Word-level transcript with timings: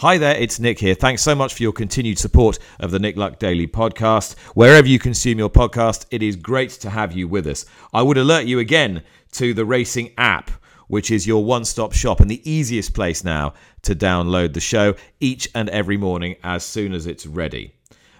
Hi 0.00 0.18
there, 0.18 0.36
it's 0.36 0.60
Nick 0.60 0.78
here. 0.78 0.94
Thanks 0.94 1.22
so 1.22 1.34
much 1.34 1.54
for 1.54 1.62
your 1.62 1.72
continued 1.72 2.18
support 2.18 2.58
of 2.80 2.90
the 2.90 2.98
Nick 2.98 3.16
Luck 3.16 3.38
Daily 3.38 3.66
podcast. 3.66 4.38
Wherever 4.48 4.86
you 4.86 4.98
consume 4.98 5.38
your 5.38 5.48
podcast, 5.48 6.04
it 6.10 6.22
is 6.22 6.36
great 6.36 6.68
to 6.72 6.90
have 6.90 7.14
you 7.14 7.26
with 7.26 7.46
us. 7.46 7.64
I 7.94 8.02
would 8.02 8.18
alert 8.18 8.44
you 8.44 8.58
again 8.58 9.04
to 9.32 9.54
the 9.54 9.64
racing 9.64 10.12
app, 10.18 10.50
which 10.88 11.10
is 11.10 11.26
your 11.26 11.42
one 11.42 11.64
stop 11.64 11.94
shop 11.94 12.20
and 12.20 12.30
the 12.30 12.42
easiest 12.44 12.92
place 12.92 13.24
now 13.24 13.54
to 13.84 13.94
download 13.94 14.52
the 14.52 14.60
show 14.60 14.96
each 15.18 15.48
and 15.54 15.70
every 15.70 15.96
morning 15.96 16.36
as 16.44 16.62
soon 16.62 16.92
as 16.92 17.06
it's 17.06 17.24
ready. 17.24 17.72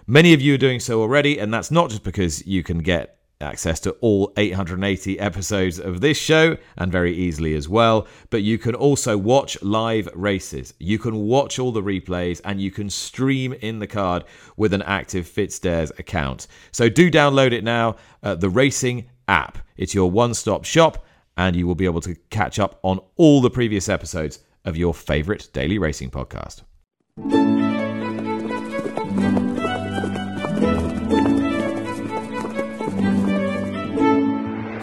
Many 0.07 0.33
of 0.33 0.41
you 0.41 0.55
are 0.55 0.57
doing 0.57 0.79
so 0.79 0.99
already, 0.99 1.37
and 1.37 1.53
that's 1.53 1.69
not 1.69 1.91
just 1.91 2.03
because 2.03 2.43
you 2.47 2.63
can 2.63 2.79
get 2.79 3.16
access 3.39 3.79
to 3.81 3.91
all 4.01 4.33
880 4.37 5.19
episodes 5.19 5.79
of 5.79 6.01
this 6.01 6.17
show 6.17 6.57
and 6.77 6.91
very 6.91 7.15
easily 7.15 7.53
as 7.55 7.69
well. 7.69 8.07
But 8.29 8.43
you 8.43 8.57
can 8.57 8.73
also 8.75 9.17
watch 9.17 9.61
live 9.61 10.09
races. 10.15 10.73
You 10.79 10.97
can 10.97 11.15
watch 11.15 11.59
all 11.59 11.71
the 11.71 11.83
replays 11.83 12.41
and 12.43 12.59
you 12.61 12.71
can 12.71 12.89
stream 12.89 13.53
in 13.53 13.79
the 13.79 13.87
card 13.87 14.23
with 14.55 14.73
an 14.73 14.81
active 14.81 15.25
FitzDares 15.25 15.97
account. 15.99 16.47
So 16.71 16.89
do 16.89 17.11
download 17.11 17.51
it 17.51 17.63
now, 17.63 17.97
the 18.21 18.49
Racing 18.49 19.09
app. 19.27 19.59
It's 19.75 19.93
your 19.93 20.09
one 20.09 20.33
stop 20.33 20.65
shop 20.65 21.05
and 21.37 21.55
you 21.55 21.67
will 21.67 21.75
be 21.75 21.85
able 21.85 22.01
to 22.01 22.15
catch 22.31 22.57
up 22.57 22.79
on 22.81 22.99
all 23.15 23.41
the 23.41 23.51
previous 23.51 23.87
episodes 23.89 24.39
of 24.65 24.75
your 24.75 24.93
favorite 24.93 25.49
daily 25.53 25.77
racing 25.77 26.09
podcast. 26.09 26.63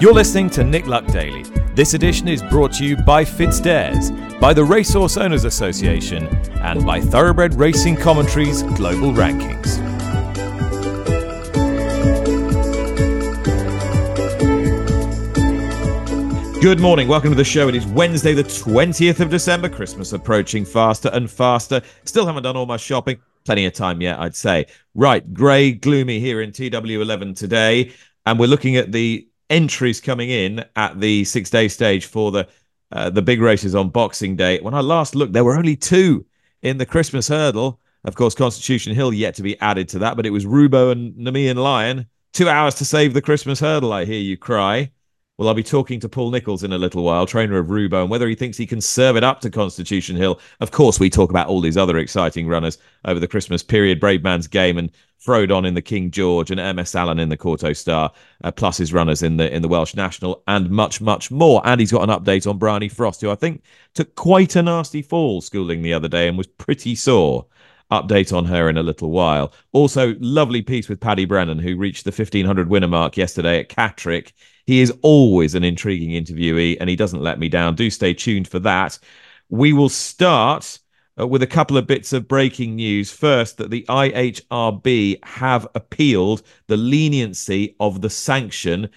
You're 0.05 0.13
listening 0.13 0.51
to 0.51 0.63
Nick 0.63 0.87
Luck 0.87 1.07
Daily. 1.07 1.45
This 1.75 1.95
edition 1.95 2.29
is 2.29 2.43
brought 2.43 2.75
to 2.75 2.85
you 2.85 2.95
by 2.95 3.25
FitzDares, 3.25 4.39
by 4.39 4.53
the 4.53 4.63
Racehorse 4.63 5.17
Owners 5.17 5.45
Association, 5.45 6.27
and 6.61 6.85
by 6.85 7.01
Thoroughbred 7.01 7.55
Racing 7.55 7.97
Commentaries 7.97 8.65
Global 8.77 9.13
Rankings. 9.13 9.81
Good 16.61 16.81
morning. 16.81 17.09
Welcome 17.09 17.31
to 17.31 17.37
the 17.37 17.43
show. 17.43 17.69
It 17.69 17.75
is 17.75 17.87
Wednesday, 17.87 18.35
the 18.35 18.45
20th 18.45 19.21
of 19.21 19.31
December. 19.31 19.71
Christmas 19.71 20.13
approaching 20.13 20.67
faster 20.67 21.09
and 21.15 21.31
faster. 21.31 21.81
Still 22.05 22.27
haven't 22.27 22.43
done 22.43 22.59
all 22.59 22.67
my 22.67 22.77
shopping. 22.77 23.23
Plenty 23.47 23.65
of 23.65 23.73
time 23.73 24.03
yet, 24.03 24.21
I'd 24.21 24.37
say. 24.37 24.67
Right, 24.95 25.33
grey, 25.33 25.73
gloomy 25.73 26.21
here 26.21 26.43
in 26.43 26.51
TW11 26.51 27.39
today. 27.39 27.95
And 28.27 28.39
we're 28.39 28.49
looking 28.49 28.77
at 28.77 28.93
the 28.93 29.27
entries 29.51 30.01
coming 30.01 30.31
in 30.31 30.65
at 30.77 31.01
the 31.01 31.25
six 31.25 31.51
day 31.51 31.69
stage 31.69 32.07
for 32.07 32.31
the 32.31 32.49
uh, 32.93 33.11
the 33.11 33.23
big 33.23 33.41
races 33.41 33.75
on 33.75 33.89
Boxing 33.89 34.37
Day. 34.37 34.61
When 34.61 34.75
I 34.75 34.81
last 34.81 35.15
looked, 35.15 35.33
there 35.33 35.45
were 35.45 35.57
only 35.57 35.77
two 35.77 36.25
in 36.63 36.79
the 36.79 36.87
Christmas 36.87 37.29
hurdle. 37.29 37.81
Of 38.05 38.15
course, 38.15 38.35
Constitution 38.35 38.95
Hill 38.95 39.13
yet 39.13 39.35
to 39.37 39.43
be 39.43 39.59
added 39.61 39.89
to 39.91 39.99
that, 40.01 40.17
but 40.17 40.27
it 40.27 40.31
was 40.31 40.45
Rubaud 40.45 40.93
and 40.93 41.15
Nemean 41.15 41.57
Lion. 41.57 42.07
Two 42.33 42.49
hours 42.49 42.75
to 42.77 42.85
save 42.85 43.15
the 43.15 43.23
Christmas 43.23 43.61
hurdle, 43.61 43.93
I 43.93 44.05
hear 44.05 44.21
you 44.21 44.37
cry. 44.37 44.91
Well, 45.37 45.49
I'll 45.49 45.55
be 45.55 45.65
talking 45.65 45.99
to 46.01 46.09
Paul 46.09 46.31
Nicholls 46.31 46.63
in 46.63 46.73
a 46.73 46.79
little 46.79 47.03
while, 47.03 47.27
trainer 47.27 47.59
of 47.59 47.67
Rubaud, 47.67 48.03
and 48.03 48.11
whether 48.11 48.29
he 48.29 48.37
thinks 48.37 48.57
he 48.57 48.67
can 48.67 48.81
serve 48.81 49.17
it 49.17 49.25
up 49.25 49.41
to 49.41 49.51
Constitution 49.51 50.15
Hill. 50.15 50.39
Of 50.61 50.71
course, 50.71 51.01
we 51.01 51.11
talk 51.11 51.31
about 51.31 51.49
all 51.49 51.61
these 51.61 51.77
other 51.77 51.99
exciting 51.99 52.47
runners 52.47 52.79
over 53.05 53.19
the 53.19 53.27
Christmas 53.27 53.61
period 53.61 54.01
Bravemansgame 54.01 54.79
and 54.79 54.93
Frodon 55.25 55.67
in 55.67 55.75
the 55.75 55.83
King 55.83 56.11
George 56.11 56.51
and 56.51 56.61
Hermes 56.61 56.95
Allen 56.95 57.19
in 57.19 57.29
the 57.29 57.37
Kauto 57.37 57.77
Star, 57.77 58.13
uh, 58.43 58.53
plus 58.53 58.77
his 58.77 58.93
runners 58.93 59.23
in 59.23 59.37
the 59.37 59.53
in 59.55 59.63
the 59.63 59.69
Welsh 59.69 59.95
National, 59.95 60.43
and 60.47 60.71
much, 60.71 61.01
much 61.01 61.31
more. 61.31 61.63
And 61.65 61.81
he's 61.81 61.93
got 61.93 62.09
an 62.09 62.17
update 62.17 62.49
on 62.49 62.59
Bryony 62.59 62.89
Frost, 62.89 63.21
who 63.21 63.31
I 63.31 63.35
think 63.35 63.63
took 63.95 64.15
quite 64.15 64.57
a 64.57 64.63
nasty 64.63 65.03
fall 65.03 65.41
schooling 65.41 65.83
the 65.83 65.95
other 65.95 66.09
day 66.09 66.29
and 66.29 66.37
was 66.37 66.47
pretty 66.47 66.95
sore 66.95 67.47
update 67.91 68.37
on 68.37 68.45
her 68.47 68.69
in 68.69 68.77
a 68.77 68.83
little 68.83 69.11
while. 69.11 69.53
Also, 69.73 70.15
lovely 70.21 70.63
piece 70.63 70.89
with 70.89 71.01
Paddy 71.01 71.25
Brennan, 71.25 71.59
who 71.59 71.77
reached 71.77 72.05
the 72.05 72.11
1500 72.11 72.69
winner 72.69 72.89
mark 72.89 73.17
yesterday 73.17 73.61
at 73.61 73.69
Catterick. 73.69 74.33
He 74.67 74.81
is 74.81 74.93
always 75.03 75.55
an 75.55 75.65
intriguing 75.65 76.11
interviewee 76.11 76.77
and 76.81 76.89
he 76.89 76.97
doesn't 76.97 77.23
let 77.23 77.39
me 77.39 77.49
down. 77.49 77.75
Do 77.75 77.91
stay 77.91 78.15
tuned 78.15 78.49
for 78.49 78.59
that. 78.61 78.99
We 79.49 79.73
will 79.73 79.91
start 79.91 80.79
uh, 81.19 81.27
with 81.27 81.43
a 81.43 81.47
couple 81.47 81.77
of 81.77 81.87
bits 81.87 82.13
of 82.13 82.29
breaking 82.29 82.77
news. 82.77 83.11
First, 83.11 83.59
that 83.59 83.71
the 83.71 83.85
IHRB 83.89 85.25
have 85.25 85.67
appealed 85.75 86.43
the 86.67 86.77
leniency 86.77 87.77
of 87.81 88.01
the 88.01 88.11
sanction 88.11 88.89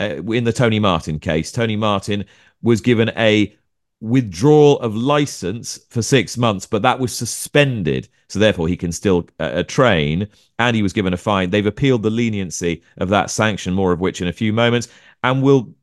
uh, 0.00 0.22
in 0.22 0.44
the 0.44 0.52
Tony 0.52 0.78
Martin 0.78 1.18
case. 1.18 1.52
Tony 1.52 1.76
Martin 1.76 2.24
was 2.62 2.80
given 2.80 3.10
a 3.16 3.54
withdrawal 4.00 4.78
of 4.80 4.94
license 4.94 5.78
for 5.88 6.02
six 6.02 6.36
months, 6.36 6.66
but 6.66 6.82
that 6.82 6.98
was 6.98 7.16
suspended. 7.16 8.08
So 8.28 8.38
therefore, 8.38 8.68
he 8.68 8.76
can 8.76 8.92
still 8.92 9.28
uh, 9.40 9.44
uh, 9.44 9.62
train, 9.62 10.28
and 10.58 10.76
he 10.76 10.82
was 10.82 10.92
given 10.92 11.14
a 11.14 11.16
fine. 11.16 11.50
They've 11.50 11.64
appealed 11.64 12.02
the 12.02 12.10
leniency 12.10 12.82
of 12.98 13.08
that 13.10 13.30
sanction, 13.30 13.72
more 13.72 13.92
of 13.92 14.00
which 14.00 14.20
in 14.20 14.28
a 14.28 14.32
few 14.32 14.52
moments, 14.52 14.88
and 15.22 15.42
we'll 15.42 15.74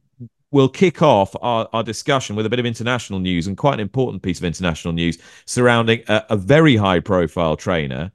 we'll 0.54 0.70
kick 0.70 1.02
off 1.02 1.36
our, 1.42 1.68
our 1.74 1.84
discussion 1.84 2.36
with 2.36 2.46
a 2.46 2.50
bit 2.50 2.60
of 2.60 2.66
international 2.66 3.20
news 3.20 3.48
and 3.48 3.58
quite 3.58 3.74
an 3.74 3.80
important 3.80 4.22
piece 4.22 4.38
of 4.38 4.46
international 4.46 4.94
news 4.94 5.18
surrounding 5.46 6.02
a, 6.08 6.24
a 6.30 6.38
very 6.38 6.76
high 6.76 7.00
profile 7.00 7.58
trainer 7.58 8.12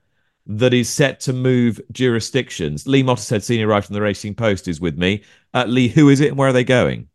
that 0.47 0.73
is 0.73 0.89
set 0.89 1.21
to 1.21 1.33
move 1.33 1.81
jurisdictions. 1.93 2.87
Lee 2.87 3.03
Mottershead, 3.03 3.43
senior 3.43 3.67
writer 3.67 3.89
on 3.91 3.95
the 3.95 4.01
Racing 4.01 4.35
Post, 4.35 4.69
is 4.69 4.81
with 4.81 4.97
me. 4.97 5.23
Uh, 5.53 5.65
Lee, 5.67 5.89
who 5.89 6.09
is 6.09 6.21
it 6.21 6.29
and 6.29 6.39
where 6.39 6.49
are 6.49 6.53
they 6.55 6.65
going? 6.65 7.09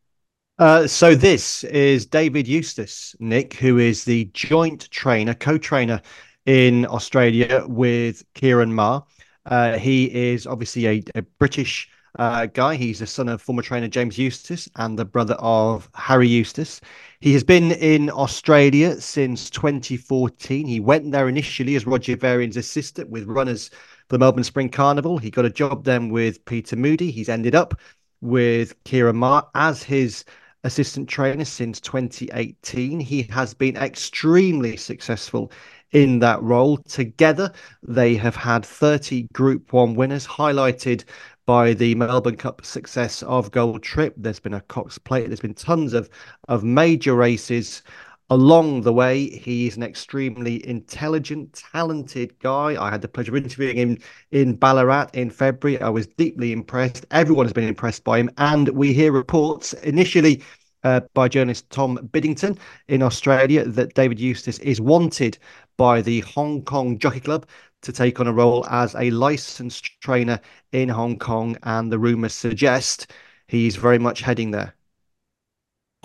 Uh, 0.60 0.86
so 0.86 1.16
this 1.16 1.64
is 1.64 2.06
David 2.06 2.48
Eustace, 2.48 3.16
Nick, 3.20 3.54
who 3.56 3.80
is 3.80 4.04
the 4.04 4.26
joint 4.34 4.92
trainer, 4.92 5.34
co-trainer 5.34 6.02
in 6.46 6.86
Australia 6.88 7.66
with 7.68 8.24
Ciaron 8.36 8.72
Maher. 8.72 9.02
Uh, 9.46 9.78
he 9.78 10.14
is 10.14 10.46
obviously 10.46 10.86
a, 10.86 11.04
a 11.16 11.22
British 11.40 11.90
uh, 12.20 12.46
guy. 12.48 12.76
He's 12.76 13.00
the 13.00 13.08
son 13.08 13.30
of 13.30 13.42
former 13.42 13.62
trainer 13.62 13.88
James 13.88 14.18
Eustace 14.18 14.70
and 14.76 14.98
the 14.98 15.06
brother 15.06 15.36
of 15.36 15.90
Harry 15.96 16.28
Eustace. 16.28 16.82
He 17.20 17.34
has 17.34 17.44
been 17.44 17.72
in 17.72 18.10
Australia 18.10 19.00
since 19.00 19.50
2014. 19.50 20.68
He 20.68 20.80
went 20.80 21.12
there 21.12 21.30
initially 21.30 21.76
as 21.76 21.88
Roger 21.88 22.16
Varian's 22.16 22.58
assistant 22.58 23.10
with 23.10 23.26
runners 23.26 23.70
for 23.70 24.16
the 24.16 24.20
Melbourne 24.20 24.44
Spring 24.44 24.70
Carnival. 24.70 25.18
He 25.18 25.32
got 25.32 25.46
a 25.46 25.50
job 25.50 25.86
then 25.86 26.10
with 26.10 26.44
Peter 26.46 26.76
Moody. 26.76 27.12
He's 27.12 27.30
ended 27.30 27.56
up 27.56 27.80
with 28.22 28.82
Ciaron 28.84 29.16
Maher 29.16 29.44
as 29.56 29.84
his 29.84 30.26
assistant 30.64 31.10
trainer 31.10 31.46
since 31.46 31.80
2018. 31.82 33.00
He 33.00 33.24
has 33.24 33.54
been 33.54 33.76
extremely 33.76 34.78
successful 34.78 35.52
in 35.92 36.20
that 36.20 36.42
role. 36.42 36.78
Together, 36.78 37.52
they 37.84 38.16
have 38.16 38.36
had 38.36 38.66
30 38.66 39.28
Group 39.34 39.74
1 39.74 39.96
winners, 39.96 40.26
highlighted 40.26 41.04
by 41.46 41.74
the 41.74 41.96
Melbourne 41.96 42.38
Cup 42.38 42.66
success 42.66 43.22
of 43.24 43.52
Gold 43.52 43.84
Trip. 43.84 44.14
There's 44.18 44.40
been 44.40 44.54
a 44.54 44.62
Cox 44.62 44.98
Plate, 44.98 45.28
there's 45.28 45.40
been 45.40 45.54
tons 45.54 45.94
of, 45.94 46.10
of 46.48 46.64
major 46.64 47.16
races 47.16 47.84
along 48.30 48.82
the 48.82 48.94
way. 48.94 49.30
He's 49.30 49.78
an 49.78 49.84
extremely 49.84 50.66
intelligent, 50.68 51.54
talented 51.54 52.38
guy. 52.40 52.82
I 52.82 52.90
had 52.90 53.02
the 53.02 53.08
pleasure 53.08 53.32
of 53.32 53.44
interviewing 53.44 53.78
him 53.78 53.98
in 54.32 54.56
Ballarat 54.56 55.10
in 55.14 55.30
February. 55.30 55.82
I 55.82 55.90
was 55.90 56.08
deeply 56.08 56.52
impressed. 56.52 57.06
Everyone 57.12 57.46
has 57.46 57.54
been 57.54 57.68
impressed 57.68 58.04
by 58.04 58.20
him. 58.20 58.30
And 58.38 58.70
we 58.70 58.94
hear 58.94 59.12
reports 59.12 59.74
initially 59.74 60.42
uh, 60.84 61.02
by 61.14 61.28
journalist 61.28 61.70
Tom 61.70 61.98
Biddington 62.12 62.58
in 62.88 63.04
Australia 63.04 63.66
that 63.66 63.94
David 63.94 64.20
Eustace 64.20 64.60
is 64.60 64.82
wanted 64.82 65.38
by 65.78 66.02
the 66.02 66.22
Hong 66.22 66.64
Kong 66.64 66.98
Jockey 67.00 67.20
Club 67.20 67.46
to 67.84 67.92
take 67.92 68.20
on 68.20 68.28
a 68.28 68.34
role 68.34 68.66
as 68.68 68.96
a 68.96 69.12
licensed 69.12 70.02
trainer 70.02 70.40
in 70.72 70.90
Hong 70.90 71.18
Kong. 71.18 71.58
And 71.64 71.92
the 71.92 72.00
rumours 72.00 72.34
suggest 72.34 73.12
he's 73.48 73.76
very 73.76 74.00
much 74.00 74.22
heading 74.22 74.52
there. 74.52 74.76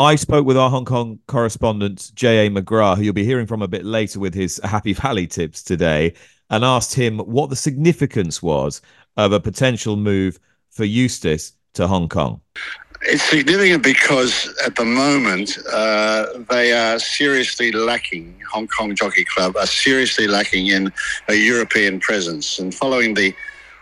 I 0.00 0.14
spoke 0.14 0.46
with 0.46 0.56
our 0.56 0.70
Hong 0.70 0.84
Kong 0.84 1.18
correspondent, 1.26 2.12
J.A. 2.14 2.50
McGrath, 2.50 2.98
who 2.98 3.02
you'll 3.02 3.14
be 3.14 3.24
hearing 3.24 3.48
from 3.48 3.62
a 3.62 3.68
bit 3.68 3.84
later 3.84 4.20
with 4.20 4.32
his 4.32 4.60
Happy 4.62 4.92
Valley 4.92 5.26
tips 5.26 5.62
today, 5.62 6.14
and 6.50 6.64
asked 6.64 6.94
him 6.94 7.18
what 7.18 7.50
the 7.50 7.56
significance 7.56 8.40
was 8.40 8.80
of 9.16 9.32
a 9.32 9.40
potential 9.40 9.96
move 9.96 10.38
for 10.70 10.84
Eustace 10.84 11.54
to 11.74 11.88
Hong 11.88 12.08
Kong. 12.08 12.40
It's 13.02 13.22
significant 13.22 13.84
because 13.84 14.52
at 14.66 14.74
the 14.74 14.84
moment 14.84 15.56
uh, 15.72 16.26
they 16.50 16.72
are 16.72 16.98
seriously 16.98 17.70
lacking, 17.70 18.34
Hong 18.50 18.66
Kong 18.66 18.94
Jockey 18.96 19.24
Club 19.24 19.56
are 19.56 19.66
seriously 19.66 20.26
lacking 20.26 20.66
in 20.66 20.92
a 21.28 21.34
European 21.34 22.00
presence. 22.00 22.58
And 22.58 22.74
following 22.74 23.14
the 23.14 23.34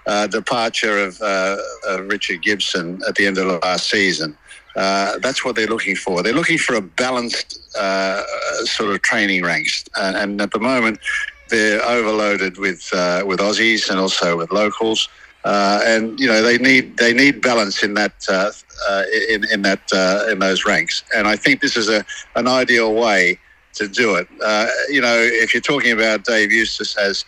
uh, 0.06 0.26
departure 0.26 0.98
of 0.98 1.20
uh, 1.22 1.56
Richard 2.02 2.42
Gibson 2.42 3.00
at 3.08 3.14
the 3.14 3.26
end 3.26 3.38
of 3.38 3.46
last 3.62 3.88
season, 3.88 4.36
uh, 4.76 5.18
that's 5.20 5.44
what 5.44 5.56
they're 5.56 5.66
looking 5.66 5.96
for. 5.96 6.22
They're 6.22 6.34
looking 6.34 6.58
for 6.58 6.74
a 6.74 6.82
balanced 6.82 7.58
uh, 7.76 8.22
sort 8.64 8.94
of 8.94 9.00
training 9.00 9.42
ranks, 9.42 9.84
and, 9.96 10.16
and, 10.16 10.40
at 10.40 10.52
the 10.52 10.58
moment 10.58 10.98
they're 11.48 11.82
overloaded 11.82 12.58
with 12.58 12.88
uh, 12.92 13.22
with 13.24 13.40
Aussies 13.40 13.88
and 13.88 13.98
also 13.98 14.36
with 14.36 14.50
locals. 14.52 15.08
Uh, 15.46 15.80
and 15.84 16.18
you 16.18 16.26
know 16.26 16.42
they 16.42 16.58
need 16.58 16.96
they 16.96 17.12
need 17.12 17.40
balance 17.40 17.84
in 17.84 17.94
that 17.94 18.14
uh, 18.28 18.50
uh, 18.88 19.04
in 19.30 19.44
in 19.52 19.62
that 19.62 19.80
in 20.28 20.40
those 20.40 20.66
ranks. 20.66 21.04
And 21.14 21.28
I 21.28 21.36
think 21.36 21.60
this 21.60 21.76
is 21.76 21.88
a 21.88 22.04
an 22.34 22.48
ideal 22.48 22.92
way 22.94 23.38
to 23.74 23.86
do 23.86 24.16
it. 24.16 24.26
Uh, 24.44 24.66
you 24.88 25.00
know, 25.00 25.16
if 25.16 25.54
you're 25.54 25.60
talking 25.60 25.92
about 25.92 26.24
Dave 26.24 26.50
Eustace 26.50 26.96
as 26.96 27.24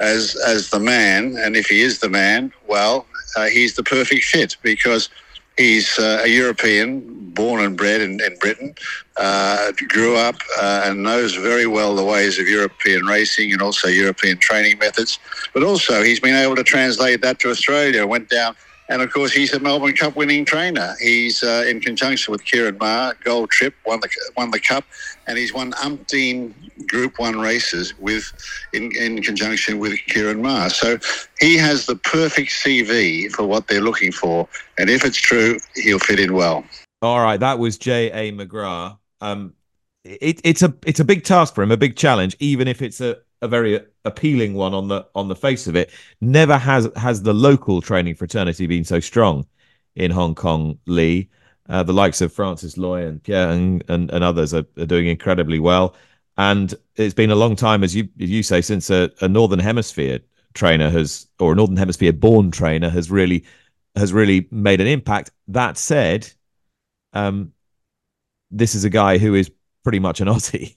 as 0.00 0.36
as 0.46 0.70
the 0.70 0.80
man, 0.80 1.36
and 1.36 1.54
if 1.54 1.66
he 1.66 1.82
is 1.82 1.98
the 1.98 2.08
man, 2.08 2.50
well, 2.66 3.06
uh, 3.36 3.44
he's 3.44 3.74
the 3.74 3.82
perfect 3.82 4.24
fit 4.24 4.56
because 4.62 5.10
he's 5.56 5.98
uh, 5.98 6.22
a 6.24 6.28
European, 6.28 7.02
born 7.34 7.64
and 7.64 7.76
bred 7.76 8.00
in, 8.00 8.20
in 8.20 8.36
Britain, 8.38 8.74
uh, 9.16 9.72
grew 9.88 10.16
up 10.16 10.36
uh, 10.60 10.82
and 10.84 11.02
knows 11.02 11.34
very 11.34 11.66
well 11.66 11.94
the 11.94 12.04
ways 12.04 12.38
of 12.38 12.48
European 12.48 13.04
racing 13.06 13.52
and 13.52 13.60
also 13.62 13.88
European 13.88 14.38
training 14.38 14.78
methods. 14.78 15.18
But 15.52 15.62
also, 15.62 16.02
he's 16.02 16.20
been 16.20 16.36
able 16.36 16.56
to 16.56 16.64
translate 16.64 17.20
that 17.22 17.38
to 17.40 17.50
Australia. 17.50 18.06
Went 18.06 18.28
down 18.28 18.56
and 18.88 19.00
of 19.00 19.12
course, 19.12 19.32
he's 19.32 19.52
a 19.54 19.60
Melbourne 19.60 19.94
Cup 19.94 20.16
winning 20.16 20.44
trainer. 20.44 20.94
He's 21.00 21.42
uh, 21.42 21.64
in 21.66 21.80
conjunction 21.80 22.32
with 22.32 22.44
Ciaron 22.44 22.78
Maher, 22.78 23.14
Gold 23.22 23.50
Trip, 23.50 23.74
won 23.86 24.00
the 24.00 24.08
won 24.36 24.50
the 24.50 24.60
Cup, 24.60 24.84
and 25.26 25.38
he's 25.38 25.54
won 25.54 25.72
umpteen 25.72 26.52
Group 26.88 27.18
One 27.18 27.40
races 27.40 27.98
with 27.98 28.30
in, 28.72 28.94
in 28.96 29.22
conjunction 29.22 29.78
with 29.78 29.94
Ciaron 30.08 30.40
Maher. 30.42 30.70
So 30.70 30.98
he 31.40 31.56
has 31.56 31.86
the 31.86 31.96
perfect 31.96 32.50
CV 32.50 33.30
for 33.30 33.44
what 33.44 33.68
they're 33.68 33.80
looking 33.80 34.12
for, 34.12 34.48
and 34.78 34.90
if 34.90 35.04
it's 35.04 35.18
true, 35.18 35.58
he'll 35.76 35.98
fit 35.98 36.20
in 36.20 36.34
well. 36.34 36.64
All 37.00 37.20
right, 37.22 37.40
that 37.40 37.58
was 37.58 37.78
J. 37.78 38.10
A. 38.10 38.32
McGrath. 38.32 38.98
Um, 39.20 39.54
it, 40.04 40.40
it's 40.44 40.62
a 40.62 40.74
it's 40.86 41.00
a 41.00 41.04
big 41.04 41.24
task 41.24 41.54
for 41.54 41.62
him, 41.62 41.70
a 41.70 41.76
big 41.76 41.96
challenge, 41.96 42.36
even 42.38 42.68
if 42.68 42.82
it's 42.82 43.00
a 43.00 43.18
a 43.44 43.48
very 43.48 43.80
appealing 44.04 44.54
one 44.54 44.74
on 44.74 44.88
the 44.88 45.06
on 45.14 45.28
the 45.28 45.36
face 45.36 45.66
of 45.66 45.76
it. 45.76 45.90
Never 46.20 46.58
has 46.58 46.88
has 46.96 47.22
the 47.22 47.34
local 47.34 47.80
training 47.80 48.16
fraternity 48.16 48.66
been 48.66 48.84
so 48.84 49.00
strong 49.00 49.46
in 49.94 50.10
Hong 50.10 50.34
Kong, 50.34 50.78
Lee. 50.86 51.28
Uh, 51.68 51.82
the 51.82 51.92
likes 51.92 52.20
of 52.20 52.32
Francis 52.32 52.76
Lui 52.76 53.04
and 53.04 53.22
Pierre 53.22 53.48
and, 53.48 53.82
and, 53.88 54.10
and 54.10 54.22
others 54.22 54.52
are, 54.52 54.66
are, 54.76 54.84
doing 54.84 55.06
incredibly 55.06 55.58
well. 55.58 55.96
And 56.36 56.74
it's 56.96 57.14
been 57.14 57.30
a 57.30 57.36
long 57.36 57.56
time, 57.56 57.82
as 57.82 57.94
you 57.94 58.08
you 58.16 58.42
say, 58.42 58.60
since 58.60 58.90
a, 58.90 59.10
a 59.20 59.28
Northern 59.28 59.60
Hemisphere 59.60 60.20
trainer 60.54 60.90
has, 60.90 61.26
or 61.38 61.52
a 61.52 61.54
Northern 61.54 61.76
Hemisphere 61.76 62.12
born 62.12 62.50
trainer 62.50 62.90
has 62.90 63.10
really 63.10 63.44
has 63.94 64.12
really 64.12 64.48
made 64.50 64.80
an 64.80 64.86
impact. 64.86 65.30
That 65.48 65.78
said, 65.78 66.30
um, 67.12 67.52
this 68.50 68.74
is 68.74 68.84
a 68.84 68.90
guy 68.90 69.18
who 69.18 69.34
is 69.34 69.50
pretty 69.84 70.00
much 70.00 70.20
an 70.20 70.28
Aussie. 70.28 70.76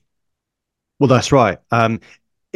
Well, 0.99 1.07
that's 1.07 1.31
right. 1.31 1.59
Um, 1.71 1.99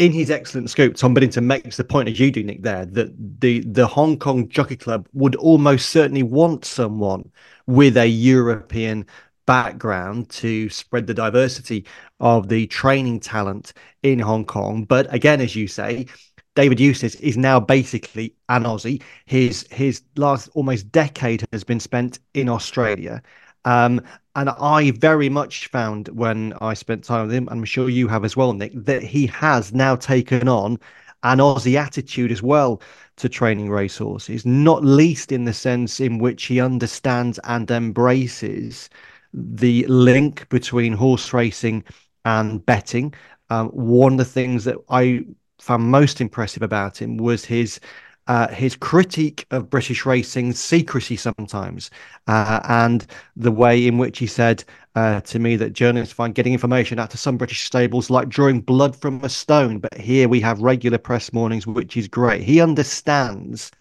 in 0.02 0.12
his 0.12 0.32
excellent 0.32 0.68
scope, 0.72 0.96
Tom 0.96 1.14
Biddington 1.14 1.44
makes 1.44 1.78
the 1.78 1.84
point, 1.84 2.10
as 2.10 2.20
you 2.20 2.32
do, 2.32 2.44
Nick, 2.44 2.64
there 2.64 2.86
that 2.88 3.14
the 3.40 3.60
the 3.60 3.86
Hong 3.86 4.18
Kong 4.18 4.50
Jockey 4.50 4.76
Club 4.76 5.08
would 5.14 5.36
almost 5.36 5.90
certainly 5.90 6.24
want 6.24 6.66
someone 6.66 7.32
with 7.68 7.96
a 7.98 8.08
European 8.08 9.06
background 9.46 10.28
to 10.30 10.70
spread 10.70 11.06
the 11.06 11.14
diversity 11.14 11.86
of 12.20 12.50
the 12.50 12.66
training 12.68 13.20
talent 13.20 13.74
in 14.02 14.18
Hong 14.18 14.44
Kong. 14.44 14.86
But 14.86 15.14
again, 15.14 15.40
as 15.40 15.56
you 15.56 15.68
say, 15.68 16.08
David 16.56 16.80
Eustace 16.80 17.16
is 17.16 17.38
now 17.38 17.60
basically 17.60 18.34
an 18.50 18.64
Aussie. 18.64 19.04
His 19.28 19.68
his 19.70 20.02
last 20.16 20.50
almost 20.56 20.92
decade 20.92 21.46
has 21.54 21.64
been 21.64 21.80
spent 21.80 22.18
in 22.34 22.50
Australia. 22.50 23.22
Um, 23.66 24.02
and 24.36 24.50
I 24.50 24.92
very 24.92 25.30
much 25.30 25.68
found 25.68 26.08
when 26.10 26.54
I 26.62 26.74
spent 26.74 27.04
time 27.04 27.28
with 27.28 27.36
him, 27.36 27.48
and 27.50 27.60
I'm 27.60 27.66
sure 27.66 27.90
you 27.90 28.08
have 28.08 28.26
as 28.26 28.38
well, 28.38 28.54
Nick, 28.54 28.72
that 28.74 29.04
he 29.04 29.28
has 29.28 29.74
now 29.74 29.96
taken 29.96 30.48
on 30.48 30.80
an 31.24 31.38
Aussie 31.38 31.76
attitude 31.76 32.32
as 32.32 32.42
well 32.42 32.82
to 33.18 33.30
training 33.30 33.70
racehorses, 33.70 34.46
not 34.46 34.84
least 34.84 35.32
in 35.32 35.46
the 35.46 35.54
sense 35.54 36.00
in 36.00 36.18
which 36.18 36.46
he 36.46 36.60
understands 36.60 37.40
and 37.44 37.70
embraces 37.70 38.90
the 39.34 39.86
link 39.88 40.50
between 40.50 40.94
horse 40.94 41.34
racing 41.34 41.84
and 42.26 42.66
betting. 42.66 43.14
Um, 43.50 43.68
one 43.70 44.14
of 44.14 44.18
the 44.18 44.26
things 44.26 44.64
that 44.64 44.78
I 44.90 45.26
found 45.60 45.84
most 45.84 46.22
impressive 46.22 46.64
about 46.64 47.02
him 47.02 47.18
was 47.18 47.46
his 47.46 47.80
uh, 48.28 48.48
his 48.50 48.76
critique 48.76 49.46
of 49.52 49.70
British 49.70 50.06
racing's 50.06 50.60
secrecy 50.60 51.16
sometimes, 51.16 51.90
uh, 52.28 52.60
and 52.66 53.06
the 53.36 53.52
way 53.52 53.86
in 53.88 53.98
which 53.98 54.20
he 54.20 54.28
said 54.28 54.64
uh, 54.96 55.22
to 55.22 55.40
me 55.40 55.56
that 55.56 55.74
journalists 55.74 56.14
find 56.14 56.36
getting 56.36 56.54
information 56.54 57.00
out 57.00 57.14
of 57.14 57.20
some 57.20 57.38
British 57.38 57.64
stables 57.64 58.10
like 58.10 58.30
drawing 58.30 58.62
blood 58.62 58.96
from 58.96 59.24
a 59.24 59.30
stone. 59.30 59.80
But 59.80 59.96
here 59.96 60.28
we 60.28 60.40
have 60.42 60.60
regular 60.62 60.98
press 60.98 61.34
mornings, 61.34 61.66
which 61.66 61.98
is 61.98 62.08
great. 62.08 62.44
He 62.44 62.62
understands 62.62 63.72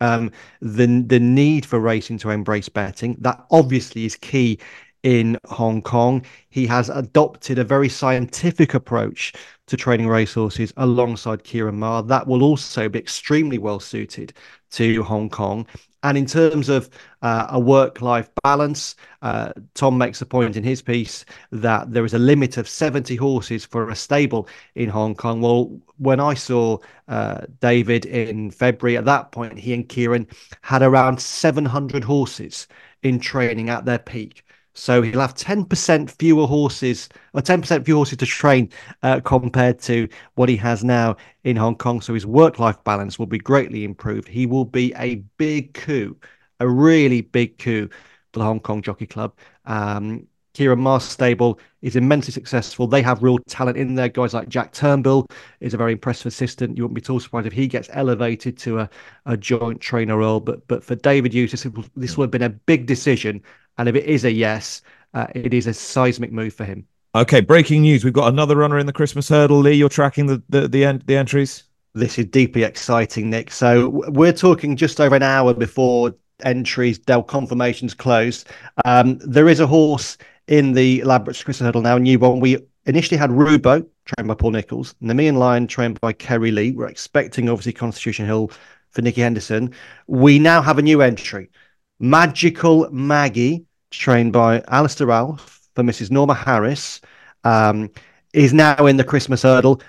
um, 0.00 0.30
the 0.60 1.04
the 1.06 1.20
need 1.20 1.66
for 1.66 1.78
racing 1.78 2.18
to 2.18 2.30
embrace 2.30 2.68
betting. 2.68 3.16
That 3.20 3.44
obviously 3.50 4.04
is 4.04 4.16
key 4.16 4.58
in 5.02 5.38
Hong 5.46 5.82
Kong. 5.82 6.24
He 6.48 6.66
has 6.66 6.88
adopted 6.88 7.58
a 7.58 7.64
very 7.64 7.88
scientific 7.88 8.74
approach 8.74 9.32
to 9.66 9.76
training 9.76 10.08
racehorses 10.08 10.72
alongside 10.76 11.44
Ciaron 11.44 11.76
Maher. 11.76 12.02
That 12.02 12.26
will 12.26 12.42
also 12.42 12.88
be 12.88 12.98
extremely 12.98 13.58
well 13.58 13.80
suited 13.80 14.32
to 14.72 15.02
Hong 15.02 15.30
Kong. 15.30 15.66
And 16.02 16.16
in 16.16 16.24
terms 16.24 16.68
of 16.70 16.88
uh, 17.20 17.48
a 17.50 17.60
work 17.60 18.00
life 18.00 18.30
balance, 18.42 18.96
uh, 19.20 19.52
Tom 19.74 19.98
makes 19.98 20.22
a 20.22 20.26
point 20.26 20.56
in 20.56 20.64
his 20.64 20.80
piece 20.80 21.26
that 21.52 21.92
there 21.92 22.06
is 22.06 22.14
a 22.14 22.18
limit 22.18 22.56
of 22.56 22.68
70 22.68 23.16
horses 23.16 23.66
for 23.66 23.90
a 23.90 23.96
stable 23.96 24.48
in 24.74 24.88
Hong 24.88 25.14
Kong. 25.14 25.42
Well, 25.42 25.78
when 25.98 26.18
I 26.18 26.34
saw 26.34 26.78
uh, 27.08 27.42
David 27.60 28.06
in 28.06 28.50
February, 28.50 28.96
at 28.96 29.04
that 29.04 29.30
point, 29.30 29.58
he 29.58 29.74
and 29.74 29.86
Ciaron 29.88 30.26
had 30.62 30.82
around 30.82 31.20
700 31.20 32.02
horses 32.02 32.66
in 33.02 33.20
training 33.20 33.68
at 33.68 33.84
their 33.84 33.98
peak. 33.98 34.42
So 34.74 35.02
he'll 35.02 35.20
have 35.20 35.34
10% 35.34 36.10
fewer 36.10 36.46
horses, 36.46 37.08
or 37.34 37.42
10% 37.42 37.84
fewer 37.84 37.96
horses 37.96 38.18
to 38.18 38.26
train 38.26 38.70
uh, 39.02 39.20
compared 39.20 39.78
to 39.80 40.08
what 40.34 40.48
he 40.48 40.56
has 40.56 40.84
now 40.84 41.16
in 41.44 41.56
Hong 41.56 41.76
Kong. 41.76 42.00
So 42.00 42.14
his 42.14 42.26
work 42.26 42.58
life 42.58 42.82
balance 42.84 43.18
will 43.18 43.26
be 43.26 43.38
greatly 43.38 43.84
improved. 43.84 44.28
He 44.28 44.46
will 44.46 44.64
be 44.64 44.92
a 44.96 45.16
big 45.36 45.74
coup, 45.74 46.16
a 46.60 46.68
really 46.68 47.20
big 47.22 47.58
coup 47.58 47.88
for 48.32 48.38
the 48.38 48.44
Hong 48.44 48.60
Kong 48.60 48.82
Jockey 48.82 49.06
Club. 49.06 49.34
Um, 49.64 50.26
Ciaron 50.54 50.80
Maher's 50.80 51.04
stable 51.04 51.60
is 51.80 51.94
immensely 51.94 52.32
successful. 52.32 52.86
They 52.86 53.02
have 53.02 53.22
real 53.22 53.38
talent 53.48 53.76
in 53.76 53.94
there. 53.94 54.08
Guys 54.08 54.34
like 54.34 54.48
Jack 54.48 54.72
Turnbull 54.72 55.26
is 55.60 55.74
a 55.74 55.76
very 55.76 55.92
impressive 55.92 56.26
assistant. 56.26 56.76
You 56.76 56.82
wouldn't 56.82 56.96
be 56.96 57.02
at 57.02 57.10
all 57.10 57.20
surprised 57.20 57.46
if 57.46 57.52
he 57.52 57.68
gets 57.68 57.88
elevated 57.92 58.58
to 58.58 58.80
a, 58.80 58.90
a 59.26 59.36
joint 59.36 59.80
trainer 59.80 60.18
role. 60.18 60.40
But 60.40 60.66
but 60.66 60.82
for 60.82 60.96
David 60.96 61.32
Eustace, 61.32 61.66
this 61.96 62.16
will 62.16 62.24
have 62.24 62.32
been 62.32 62.42
a 62.42 62.48
big 62.48 62.86
decision 62.86 63.42
and 63.80 63.88
if 63.88 63.96
it 63.96 64.04
is 64.04 64.24
a 64.24 64.30
yes, 64.30 64.82
uh, 65.14 65.26
it 65.34 65.54
is 65.54 65.66
a 65.66 65.74
seismic 65.74 66.30
move 66.30 66.52
for 66.52 66.64
him. 66.64 66.86
Okay, 67.14 67.40
breaking 67.40 67.82
news. 67.82 68.04
We've 68.04 68.12
got 68.12 68.28
another 68.28 68.56
runner 68.56 68.78
in 68.78 68.86
the 68.86 68.92
Christmas 68.92 69.28
hurdle. 69.28 69.58
Lee, 69.58 69.72
you're 69.72 69.88
tracking 69.88 70.26
the 70.26 70.42
the 70.50 70.68
the, 70.68 71.02
the 71.06 71.16
entries. 71.16 71.64
This 71.94 72.18
is 72.18 72.26
deeply 72.26 72.62
exciting, 72.62 73.30
Nick. 73.30 73.50
So 73.50 73.88
we're 74.08 74.32
talking 74.32 74.76
just 74.76 75.00
over 75.00 75.16
an 75.16 75.24
hour 75.24 75.54
before 75.54 76.14
entries, 76.44 76.98
Del 76.98 77.22
confirmations 77.22 77.94
closed. 77.94 78.48
Um, 78.84 79.18
there 79.24 79.48
is 79.48 79.58
a 79.58 79.66
horse 79.66 80.18
in 80.46 80.72
the 80.72 81.00
Ladbrokes 81.00 81.44
Christmas 81.44 81.66
hurdle 81.66 81.82
now, 81.82 81.96
a 81.96 82.00
new 82.00 82.18
one. 82.18 82.38
We 82.38 82.58
initially 82.86 83.16
had 83.16 83.30
Rubaud, 83.30 83.86
trained 84.04 84.28
by 84.28 84.34
Paul 84.34 84.52
Nicholls, 84.52 84.94
Nemean 85.02 85.36
Lion, 85.36 85.66
trained 85.66 86.00
by 86.00 86.12
Kerry 86.12 86.52
Lee. 86.52 86.72
We're 86.72 86.86
expecting, 86.86 87.48
obviously, 87.48 87.72
Constitution 87.72 88.26
Hill 88.26 88.52
for 88.90 89.02
Nicky 89.02 89.22
Henderson. 89.22 89.72
We 90.06 90.38
now 90.38 90.62
have 90.62 90.78
a 90.78 90.82
new 90.82 91.02
entry. 91.02 91.50
Magical 91.98 92.88
Maggie, 92.90 93.64
trained 93.90 94.32
by 94.32 94.62
Alistair 94.68 95.08
Ralph 95.08 95.68
for 95.74 95.82
Mrs. 95.82 96.10
Norma 96.10 96.34
Harris, 96.34 97.00
um, 97.44 97.90
is 98.32 98.52
now 98.52 98.86
in 98.86 98.96
the 98.96 99.04
Christmas 99.04 99.42
hurdle, 99.42 99.80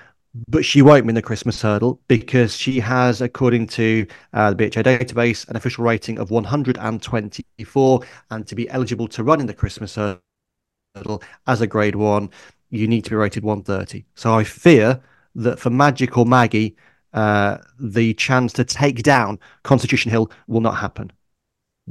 but 0.48 0.64
she 0.64 0.82
won't 0.82 1.06
be 1.06 1.10
in 1.10 1.16
the 1.16 1.22
Christmas 1.22 1.62
hurdle 1.62 2.00
because 2.08 2.56
she 2.56 2.80
has, 2.80 3.22
according 3.22 3.68
to 3.68 4.08
uh, 4.34 4.52
the 4.52 4.56
BHA 4.56 4.84
database, 4.84 5.48
an 5.50 5.56
official 5.56 5.84
rating 5.84 6.18
of 6.18 6.32
124. 6.32 8.02
And 8.30 8.48
to 8.48 8.56
be 8.56 8.70
eligible 8.70 9.08
to 9.10 9.24
run 9.24 9.42
in 9.42 9.48
the 9.48 9.54
Christmas 9.54 9.96
hurdle 9.96 11.22
as 11.48 11.62
a 11.62 11.68
grade 11.68 11.96
one, 11.96 12.30
you 12.70 12.88
need 12.88 13.04
to 13.04 13.10
be 13.10 13.16
rated 13.18 13.44
130. 13.44 14.06
So 14.16 14.34
I 14.34 14.44
fear 14.44 15.02
that 15.36 15.60
for 15.60 15.70
Magical 15.70 16.26
Maggie, 16.26 16.76
uh, 17.14 17.58
the 17.80 18.14
chance 18.14 18.54
to 18.54 18.64
take 18.64 19.04
down 19.04 19.38
Constitution 19.64 20.12
Hill 20.12 20.32
will 20.48 20.62
not 20.62 20.78
happen. 20.78 21.12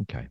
Okay. 0.03 0.29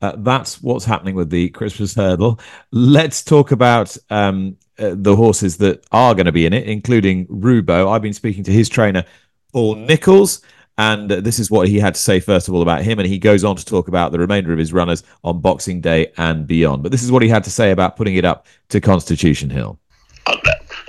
Uh, 0.00 0.12
that's 0.18 0.62
what's 0.62 0.84
happening 0.84 1.14
with 1.14 1.30
the 1.30 1.48
Christmas 1.50 1.94
hurdle. 1.94 2.38
Let's 2.70 3.22
talk 3.22 3.50
about 3.50 3.96
um, 4.10 4.56
uh, 4.78 4.94
the 4.94 5.16
horses 5.16 5.56
that 5.58 5.84
are 5.90 6.14
going 6.14 6.26
to 6.26 6.32
be 6.32 6.46
in 6.46 6.52
it, 6.52 6.68
including 6.68 7.26
Rubaud. 7.26 7.90
I've 7.90 8.02
been 8.02 8.14
speaking 8.14 8.44
to 8.44 8.52
his 8.52 8.68
trainer, 8.68 9.04
Paul 9.52 9.74
Nicholls, 9.74 10.42
and 10.78 11.10
uh, 11.10 11.20
this 11.20 11.40
is 11.40 11.50
what 11.50 11.66
he 11.66 11.80
had 11.80 11.96
to 11.96 12.00
say, 12.00 12.20
first 12.20 12.46
of 12.46 12.54
all, 12.54 12.62
about 12.62 12.82
him. 12.82 13.00
And 13.00 13.08
he 13.08 13.18
goes 13.18 13.42
on 13.42 13.56
to 13.56 13.64
talk 13.64 13.88
about 13.88 14.12
the 14.12 14.20
remainder 14.20 14.52
of 14.52 14.58
his 14.58 14.72
runners 14.72 15.02
on 15.24 15.40
Boxing 15.40 15.80
Day 15.80 16.12
and 16.16 16.46
beyond. 16.46 16.84
But 16.84 16.92
this 16.92 17.02
is 17.02 17.10
what 17.10 17.22
he 17.22 17.28
had 17.28 17.42
to 17.44 17.50
say 17.50 17.72
about 17.72 17.96
putting 17.96 18.14
it 18.14 18.24
up 18.24 18.46
to 18.68 18.80
Constitution 18.80 19.50
Hill. 19.50 19.80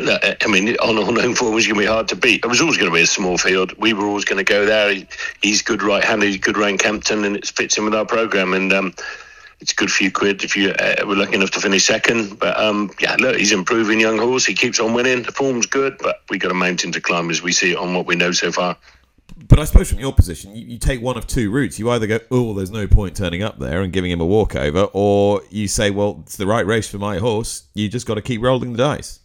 I 0.02 0.48
mean, 0.48 0.76
on 0.78 0.98
unknown 0.98 1.36
form 1.36 1.54
was 1.54 1.68
going 1.68 1.76
to 1.76 1.82
be 1.82 1.88
hard 1.88 2.08
to 2.10 2.16
beat. 2.16 2.44
It 2.44 2.48
was 2.48 2.62
always 2.62 2.78
going 2.78 2.90
to 2.90 2.96
be 2.96 3.02
a 3.02 3.08
small 3.08 3.38
field. 3.38 3.74
We 3.78 3.94
were 3.94 4.06
always 4.06 4.26
going 4.26 4.38
to 4.38 4.50
go 4.50 4.66
there. 4.66 4.94
He, 4.94 5.08
he's 5.42 5.62
good 5.62 5.84
right 5.84 6.04
handed, 6.04 6.28
he's 6.28 6.38
good 6.38 6.58
Rain 6.58 6.78
Campton, 6.78 7.26
and 7.26 7.36
it 7.36 7.48
fits 7.48 7.78
in 7.78 7.84
with 7.86 7.94
our 7.94 8.06
program. 8.06 8.54
And 8.54 8.72
um, 8.72 8.94
it's 9.60 9.74
a 9.74 9.76
good 9.76 9.92
few 9.92 10.10
quid 10.12 10.44
if 10.44 10.56
you 10.56 10.72
uh, 10.72 11.06
were 11.06 11.16
lucky 11.16 11.36
enough 11.36 11.52
to 11.52 11.60
finish 11.60 11.86
second. 11.86 12.40
But 12.40 12.58
um, 12.58 12.92
yeah, 13.00 13.18
look, 13.20 13.36
he's 13.36 13.52
improving, 13.52 14.00
young 14.00 14.18
horse. 14.18 14.46
He 14.46 14.54
keeps 14.54 14.80
on 14.80 14.94
winning. 14.94 15.24
The 15.24 15.32
form's 15.32 15.66
good, 15.66 15.98
but 16.00 16.22
we 16.30 16.38
got 16.38 16.52
a 16.52 16.56
mountain 16.56 16.92
to 16.94 17.02
climb 17.02 17.30
as 17.30 17.42
we 17.42 17.52
see 17.52 17.74
it 17.74 17.78
on 17.78 17.94
what 17.94 18.06
we 18.06 18.16
know 18.16 18.32
so 18.32 18.52
far. 18.52 18.78
But 19.48 19.60
I 19.60 19.66
suppose 19.66 19.90
from 19.90 20.00
your 20.00 20.14
position, 20.14 20.56
you, 20.56 20.66
you, 20.66 20.78
take 20.78 21.02
one 21.02 21.18
of 21.18 21.26
two 21.26 21.50
routes. 21.50 21.80
You 21.80 21.90
either 21.92 22.08
go, 22.08 22.20
oh, 22.30 22.54
there's 22.54 22.72
no 22.72 22.88
point 22.88 23.16
turning 23.16 23.42
up 23.42 23.58
there 23.60 23.82
and 23.82 23.94
giving 23.94 24.12
him 24.12 24.20
a 24.22 24.26
walkover, 24.26 24.88
or 24.92 25.42
you 25.50 25.68
say, 25.68 25.92
well, 25.92 26.20
it's 26.24 26.36
the 26.36 26.48
right 26.48 26.66
race 26.66 26.90
for 26.90 26.98
my 26.98 27.20
horse. 27.20 27.64
You 27.74 27.88
just 27.90 28.06
got 28.06 28.16
to 28.16 28.22
keep 28.22 28.42
rolling 28.42 28.74
the 28.74 28.78
dice. 28.78 29.19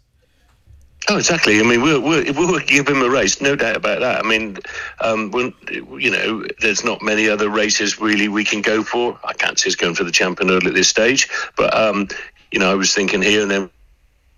Oh, 1.09 1.19
exactly. 1.19 1.61
I 1.61 1.63
mean, 1.63 1.83
we'll, 1.83 2.01
we'll, 2.01 2.25
we'll 2.33 2.59
give 2.61 2.89
him 2.89 3.03
a 3.03 3.11
race, 3.11 3.41
no 3.41 3.55
doubt 3.55 3.77
about 3.77 4.01
that. 4.01 4.25
I 4.25 4.27
mean, 4.27 4.57
um, 5.01 5.31
when, 5.33 5.53
you 5.71 6.11
know, 6.11 6.47
there's 6.61 6.83
not 6.83 7.03
many 7.03 7.29
other 7.29 7.51
races 7.51 8.01
really 8.01 8.29
we 8.29 8.43
can 8.43 8.63
go 8.63 8.83
for. 8.83 9.19
I 9.23 9.35
can't 9.35 9.59
see 9.59 9.69
us 9.69 9.75
going 9.75 9.95
for 9.95 10.05
the 10.05 10.11
champion 10.11 10.51
early 10.51 10.69
at 10.69 10.75
this 10.75 10.89
stage, 10.89 11.29
but 11.57 11.77
um, 11.77 12.09
you 12.51 12.59
know, 12.59 12.71
I 12.71 12.75
was 12.75 12.95
thinking 12.95 13.21
here 13.21 13.43
and 13.43 13.51
then 13.51 13.71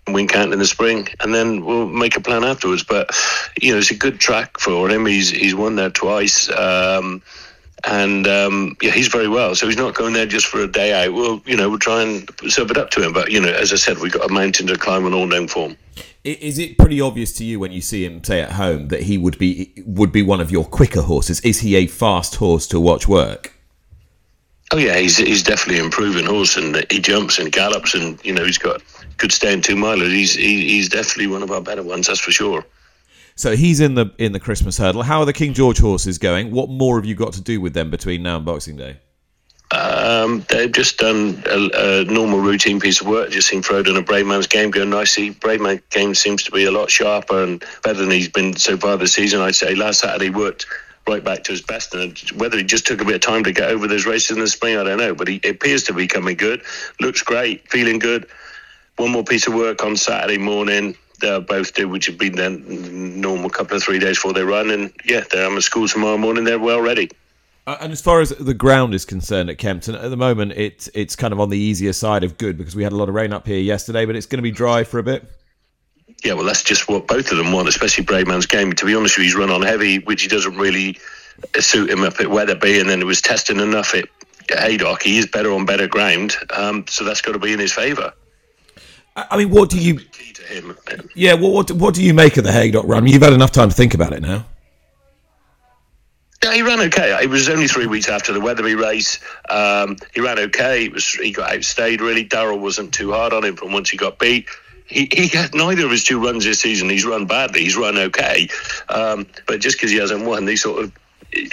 Wincanton 0.07 0.53
in 0.53 0.59
the 0.59 0.65
spring, 0.65 1.07
and 1.19 1.33
then 1.33 1.63
we'll 1.63 1.87
make 1.87 2.17
a 2.17 2.21
plan 2.21 2.43
afterwards. 2.43 2.83
But 2.83 3.15
you 3.61 3.71
know, 3.71 3.77
it's 3.77 3.91
a 3.91 3.95
good 3.95 4.19
track 4.19 4.59
for 4.59 4.89
him. 4.89 5.05
He's 5.05 5.29
he's 5.29 5.55
won 5.55 5.75
there 5.75 5.89
twice. 5.89 6.49
Um, 6.49 7.21
and 7.85 8.27
um, 8.27 8.75
yeah, 8.81 8.91
he's 8.91 9.07
very 9.07 9.27
well. 9.27 9.55
So 9.55 9.67
he's 9.67 9.77
not 9.77 9.95
going 9.95 10.13
there 10.13 10.25
just 10.25 10.47
for 10.47 10.59
a 10.61 10.67
day 10.67 11.05
out. 11.05 11.13
We'll, 11.13 11.41
you 11.45 11.55
know, 11.55 11.69
we'll 11.69 11.79
try 11.79 12.01
and 12.01 12.29
serve 12.47 12.71
it 12.71 12.77
up 12.77 12.89
to 12.91 13.03
him. 13.03 13.13
But 13.13 13.31
you 13.31 13.39
know, 13.39 13.49
as 13.49 13.71
I 13.71 13.75
said, 13.75 13.99
we've 13.99 14.11
got 14.11 14.29
a 14.29 14.33
mountain 14.33 14.67
to 14.67 14.77
climb 14.77 15.05
on 15.05 15.13
all 15.13 15.27
known 15.27 15.47
form. 15.47 15.77
Is 16.23 16.59
it 16.59 16.77
pretty 16.77 16.99
obvious 16.99 17.31
to 17.33 17.45
you 17.45 17.59
when 17.59 17.71
you 17.71 17.79
see 17.79 18.03
him, 18.03 18.23
say 18.23 18.41
at 18.41 18.53
home, 18.53 18.89
that 18.89 19.03
he 19.03 19.17
would 19.17 19.37
be 19.37 19.71
would 19.85 20.11
be 20.11 20.21
one 20.21 20.41
of 20.41 20.51
your 20.51 20.65
quicker 20.65 21.01
horses? 21.01 21.39
Is 21.41 21.59
he 21.59 21.75
a 21.75 21.87
fast 21.87 22.35
horse 22.35 22.67
to 22.67 22.79
watch 22.79 23.07
work? 23.07 23.53
Oh 24.71 24.77
yeah, 24.77 24.97
he's 24.97 25.17
he's 25.17 25.43
definitely 25.43 25.79
an 25.79 25.85
improving 25.85 26.25
horse, 26.25 26.57
and 26.57 26.85
he 26.91 26.99
jumps 26.99 27.39
and 27.39 27.51
gallops, 27.51 27.93
and 27.93 28.23
you 28.25 28.33
know 28.33 28.43
he's 28.43 28.57
got 28.57 28.81
good 29.15 29.31
staying 29.31 29.61
two 29.61 29.75
milers. 29.75 30.11
He's 30.11 30.33
he, 30.33 30.67
he's 30.67 30.89
definitely 30.89 31.27
one 31.27 31.43
of 31.43 31.51
our 31.51 31.61
better 31.61 31.83
ones, 31.83 32.07
that's 32.07 32.19
for 32.19 32.31
sure. 32.31 32.65
So 33.37 33.55
he's 33.55 33.79
in 33.79 33.93
the 33.93 34.11
in 34.17 34.33
the 34.33 34.39
Christmas 34.39 34.77
hurdle. 34.77 35.03
How 35.03 35.19
are 35.19 35.25
the 35.25 35.33
King 35.33 35.53
George 35.53 35.77
horses 35.77 36.17
going? 36.17 36.51
What 36.51 36.69
more 36.69 36.97
have 36.97 37.05
you 37.05 37.13
got 37.13 37.33
to 37.33 37.41
do 37.41 37.61
with 37.61 37.73
them 37.73 37.91
between 37.91 38.23
now 38.23 38.37
and 38.37 38.45
Boxing 38.45 38.75
Day? 38.75 38.97
Um, 39.69 40.45
they've 40.49 40.71
just 40.71 40.97
done 40.97 41.43
a, 41.45 41.69
a, 41.73 42.03
normal 42.05 42.39
routine 42.39 42.79
piece 42.79 43.01
of 43.01 43.07
work. 43.07 43.29
Just 43.29 43.49
seen 43.49 43.61
Frodon 43.61 43.89
and 43.89 43.97
a 43.97 44.01
Bravemansgame 44.01 44.71
go 44.71 44.85
nicely. 44.85 45.33
Bravemansgame 45.33 46.15
seems 46.15 46.43
to 46.43 46.51
be 46.51 46.63
a 46.63 46.71
lot 46.71 46.89
sharper 46.89 47.43
and 47.43 47.63
better 47.83 47.99
than 47.99 48.09
he's 48.09 48.29
been 48.29 48.55
so 48.55 48.77
far 48.77 48.97
this 48.97 49.13
season. 49.13 49.41
I'd 49.41 49.55
say 49.55 49.75
last 49.75 49.99
Saturday 49.99 50.29
worked 50.29 50.65
right 51.05 51.23
back 51.23 51.43
to 51.43 51.51
his 51.51 51.61
best. 51.61 51.93
And 51.93 52.17
whether 52.37 52.57
he 52.57 52.63
just 52.63 52.87
took 52.87 53.01
a 53.01 53.05
bit 53.05 53.15
of 53.15 53.21
time 53.21 53.43
to 53.43 53.51
get 53.51 53.69
over 53.69 53.87
those 53.87 54.05
races 54.05 54.31
in 54.31 54.39
the 54.39 54.47
spring, 54.47 54.77
I 54.77 54.83
don't 54.83 54.97
know. 54.97 55.13
But 55.13 55.27
he 55.27 55.41
appears 55.43 55.83
to 55.83 55.93
be 55.93 56.07
coming 56.07 56.37
good. 56.37 56.61
Looks 57.01 57.21
great, 57.21 57.69
feeling 57.69 57.99
good. 57.99 58.25
One 58.95 59.11
more 59.11 59.23
piece 59.23 59.47
of 59.47 59.53
work 59.53 59.83
on 59.83 59.97
Saturday 59.97 60.37
morning. 60.37 60.95
They'll 61.19 61.41
both 61.41 61.73
do, 61.73 61.89
which 61.89 62.05
have 62.05 62.17
been 62.17 62.35
their 62.35 62.49
normal 62.49 63.49
couple 63.49 63.75
of 63.75 63.83
three 63.83 63.99
days 63.99 64.17
before 64.17 64.33
they 64.33 64.43
run. 64.43 64.69
And 64.69 64.93
yeah, 65.05 65.23
they're 65.31 65.51
at 65.51 65.63
school 65.63 65.87
tomorrow 65.87 66.17
morning. 66.17 66.43
They're 66.43 66.59
well 66.59 66.81
ready. 66.81 67.09
Uh, 67.65 67.75
and 67.81 67.91
as 67.91 67.99
far 67.99 68.21
as 68.21 68.29
the 68.29 68.53
ground 68.53 68.93
is 68.93 69.03
concerned 69.03 69.49
at 69.49 69.57
Kempton, 69.57 69.93
at 69.95 70.09
the 70.09 70.15
moment 70.15 70.53
it's 70.53 70.87
it's 70.93 71.17
kind 71.17 71.33
of 71.33 71.39
on 71.41 71.49
the 71.49 71.57
easier 71.57 71.91
side 71.91 72.23
of 72.23 72.37
good 72.37 72.57
because 72.57 72.77
we 72.77 72.83
had 72.83 72.93
a 72.93 72.95
lot 72.95 73.09
of 73.09 73.15
rain 73.15 73.33
up 73.33 73.45
here 73.45 73.59
yesterday, 73.59 74.05
but 74.05 74.15
it's 74.15 74.25
going 74.25 74.37
to 74.37 74.43
be 74.43 74.51
dry 74.51 74.85
for 74.85 74.99
a 74.99 75.03
bit. 75.03 75.29
Yeah, 76.23 76.33
well, 76.33 76.45
that's 76.45 76.63
just 76.63 76.87
what 76.87 77.07
both 77.07 77.31
of 77.31 77.37
them 77.37 77.51
want, 77.51 77.67
especially 77.67 78.05
Bravemansgame. 78.05 78.73
To 78.75 78.85
be 78.85 78.95
honest 78.95 79.17
with 79.17 79.25
you, 79.25 79.31
he's 79.31 79.35
run 79.35 79.49
on 79.51 79.61
heavy, 79.61 79.99
which 79.99 80.21
he 80.21 80.29
doesn't 80.29 80.57
really 80.57 80.97
suit 81.59 81.89
him 81.89 82.03
up 82.03 82.19
at 82.19 82.31
Wetherby, 82.31 82.79
and 82.79 82.89
then 82.89 83.01
it 83.01 83.05
was 83.05 83.21
testing 83.21 83.59
enough 83.59 83.93
at 83.93 84.05
Haydock. 84.49 85.03
He 85.03 85.17
is 85.17 85.27
better 85.27 85.51
on 85.51 85.65
better 85.65 85.87
ground, 85.87 86.35
um, 86.55 86.85
so 86.87 87.03
that's 87.03 87.21
got 87.21 87.33
to 87.33 87.39
be 87.39 87.51
in 87.51 87.59
his 87.59 87.73
favour. 87.73 88.13
I 89.17 89.37
mean, 89.37 89.49
what 89.49 89.69
do 89.69 89.79
you? 89.79 89.99
Yeah, 91.15 91.33
what, 91.33 91.51
what 91.51 91.71
what 91.71 91.95
do 91.95 92.03
you 92.03 92.13
make 92.13 92.37
of 92.37 92.43
the 92.43 92.51
Haydock 92.51 92.85
run? 92.85 93.07
You've 93.07 93.23
had 93.23 93.33
enough 93.33 93.51
time 93.51 93.69
to 93.69 93.75
think 93.75 93.93
about 93.95 94.13
it 94.13 94.21
now. 94.21 94.45
Yeah, 96.43 96.53
he 96.53 96.61
ran 96.61 96.79
okay. 96.81 97.17
It 97.21 97.29
was 97.29 97.49
only 97.49 97.67
three 97.67 97.87
weeks 97.87 98.07
after 98.07 98.31
the 98.31 98.39
Wetherby 98.39 98.75
race. 98.75 99.19
Um, 99.49 99.97
he 100.13 100.21
ran 100.21 100.37
okay. 100.37 100.85
It 100.85 100.93
was 100.93 101.09
he 101.09 101.31
got 101.31 101.51
outstayed 101.51 101.99
really. 101.99 102.23
Darrell 102.23 102.59
wasn't 102.59 102.93
too 102.93 103.11
hard 103.11 103.33
on 103.33 103.43
him 103.43 103.55
from 103.55 103.71
once 103.71 103.89
he 103.89 103.97
got 103.97 104.19
beat. 104.19 104.47
He, 104.85 105.09
he 105.11 105.27
had 105.27 105.53
neither 105.53 105.83
of 105.83 105.91
his 105.91 106.05
two 106.05 106.23
runs 106.23 106.45
this 106.45 106.61
season. 106.61 106.89
He's 106.89 107.05
run 107.05 107.25
badly. 107.25 107.61
He's 107.61 107.75
run 107.75 107.97
okay, 107.97 108.47
um, 108.87 109.25
but 109.47 109.59
just 109.59 109.77
because 109.77 109.91
he 109.91 109.97
hasn't 109.97 110.25
won, 110.25 110.47
he 110.47 110.55
sort 110.55 110.83
of 110.83 110.91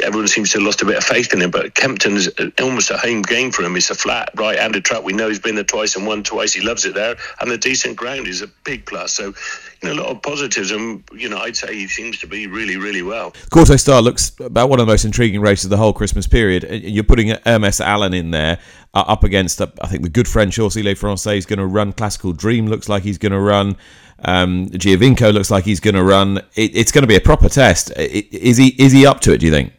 everyone 0.02 0.28
seems 0.28 0.50
to 0.50 0.58
have 0.58 0.66
lost 0.66 0.82
a 0.82 0.84
bit 0.84 0.96
of 0.96 1.04
faith 1.04 1.32
in 1.32 1.42
him. 1.42 1.50
But 1.50 1.74
Kempton's 1.74 2.28
almost 2.60 2.90
a 2.90 2.96
home 2.96 3.22
game 3.22 3.50
for 3.50 3.62
him. 3.62 3.76
It's 3.76 3.90
a 3.90 3.94
flat, 3.94 4.30
right-handed 4.36 4.84
track. 4.84 5.02
We 5.02 5.12
know 5.12 5.28
he's 5.28 5.38
been 5.38 5.54
there 5.54 5.64
twice 5.64 5.96
and 5.96 6.06
won 6.06 6.22
twice. 6.22 6.52
He 6.52 6.60
loves 6.60 6.84
it 6.84 6.94
there, 6.94 7.16
and 7.40 7.50
the 7.50 7.58
decent 7.58 7.96
ground 7.96 8.26
is 8.26 8.42
a 8.42 8.48
big 8.64 8.86
plus. 8.86 9.12
So, 9.12 9.34
you 9.82 9.88
know, 9.88 9.92
a 9.92 9.98
lot 10.00 10.06
of 10.06 10.22
positives, 10.22 10.70
and 10.70 11.02
you 11.12 11.28
know, 11.28 11.38
I'd 11.38 11.56
say 11.56 11.74
he 11.74 11.88
seems 11.88 12.18
to 12.20 12.26
be 12.26 12.46
really, 12.46 12.76
really 12.76 13.02
well. 13.02 13.32
Kauto 13.50 13.78
Star 13.78 14.00
looks 14.00 14.32
about 14.40 14.70
one 14.70 14.80
of 14.80 14.86
the 14.86 14.92
most 14.92 15.04
intriguing 15.04 15.40
races 15.40 15.66
of 15.66 15.70
the 15.70 15.76
whole 15.76 15.92
Christmas 15.92 16.26
period. 16.26 16.66
You're 16.70 17.04
putting 17.04 17.36
Hermes 17.44 17.80
Allen 17.80 18.14
in 18.14 18.30
there 18.30 18.58
uh, 18.94 19.04
up 19.06 19.24
against, 19.24 19.60
uh, 19.60 19.66
I 19.80 19.88
think, 19.88 20.02
the 20.02 20.08
good 20.08 20.28
French 20.28 20.56
horse 20.56 20.76
Le 20.76 20.94
Francais 20.94 21.38
is 21.38 21.46
going 21.46 21.58
to 21.58 21.66
run. 21.66 21.92
Classical 21.92 22.32
Dream 22.32 22.66
looks 22.66 22.88
like 22.88 23.02
he's 23.02 23.18
going 23.18 23.32
to 23.32 23.40
run. 23.40 23.76
Um, 24.24 24.68
Giovinco 24.70 25.32
looks 25.32 25.50
like 25.50 25.64
he's 25.64 25.80
going 25.80 25.94
to 25.94 26.02
run. 26.02 26.38
It, 26.54 26.74
it's 26.76 26.92
going 26.92 27.02
to 27.02 27.08
be 27.08 27.16
a 27.16 27.20
proper 27.20 27.48
test. 27.48 27.92
Is 27.96 28.56
he 28.56 28.68
is 28.78 28.92
he 28.92 29.06
up 29.06 29.20
to 29.20 29.32
it? 29.32 29.38
Do 29.38 29.46
you 29.46 29.52
think? 29.52 29.72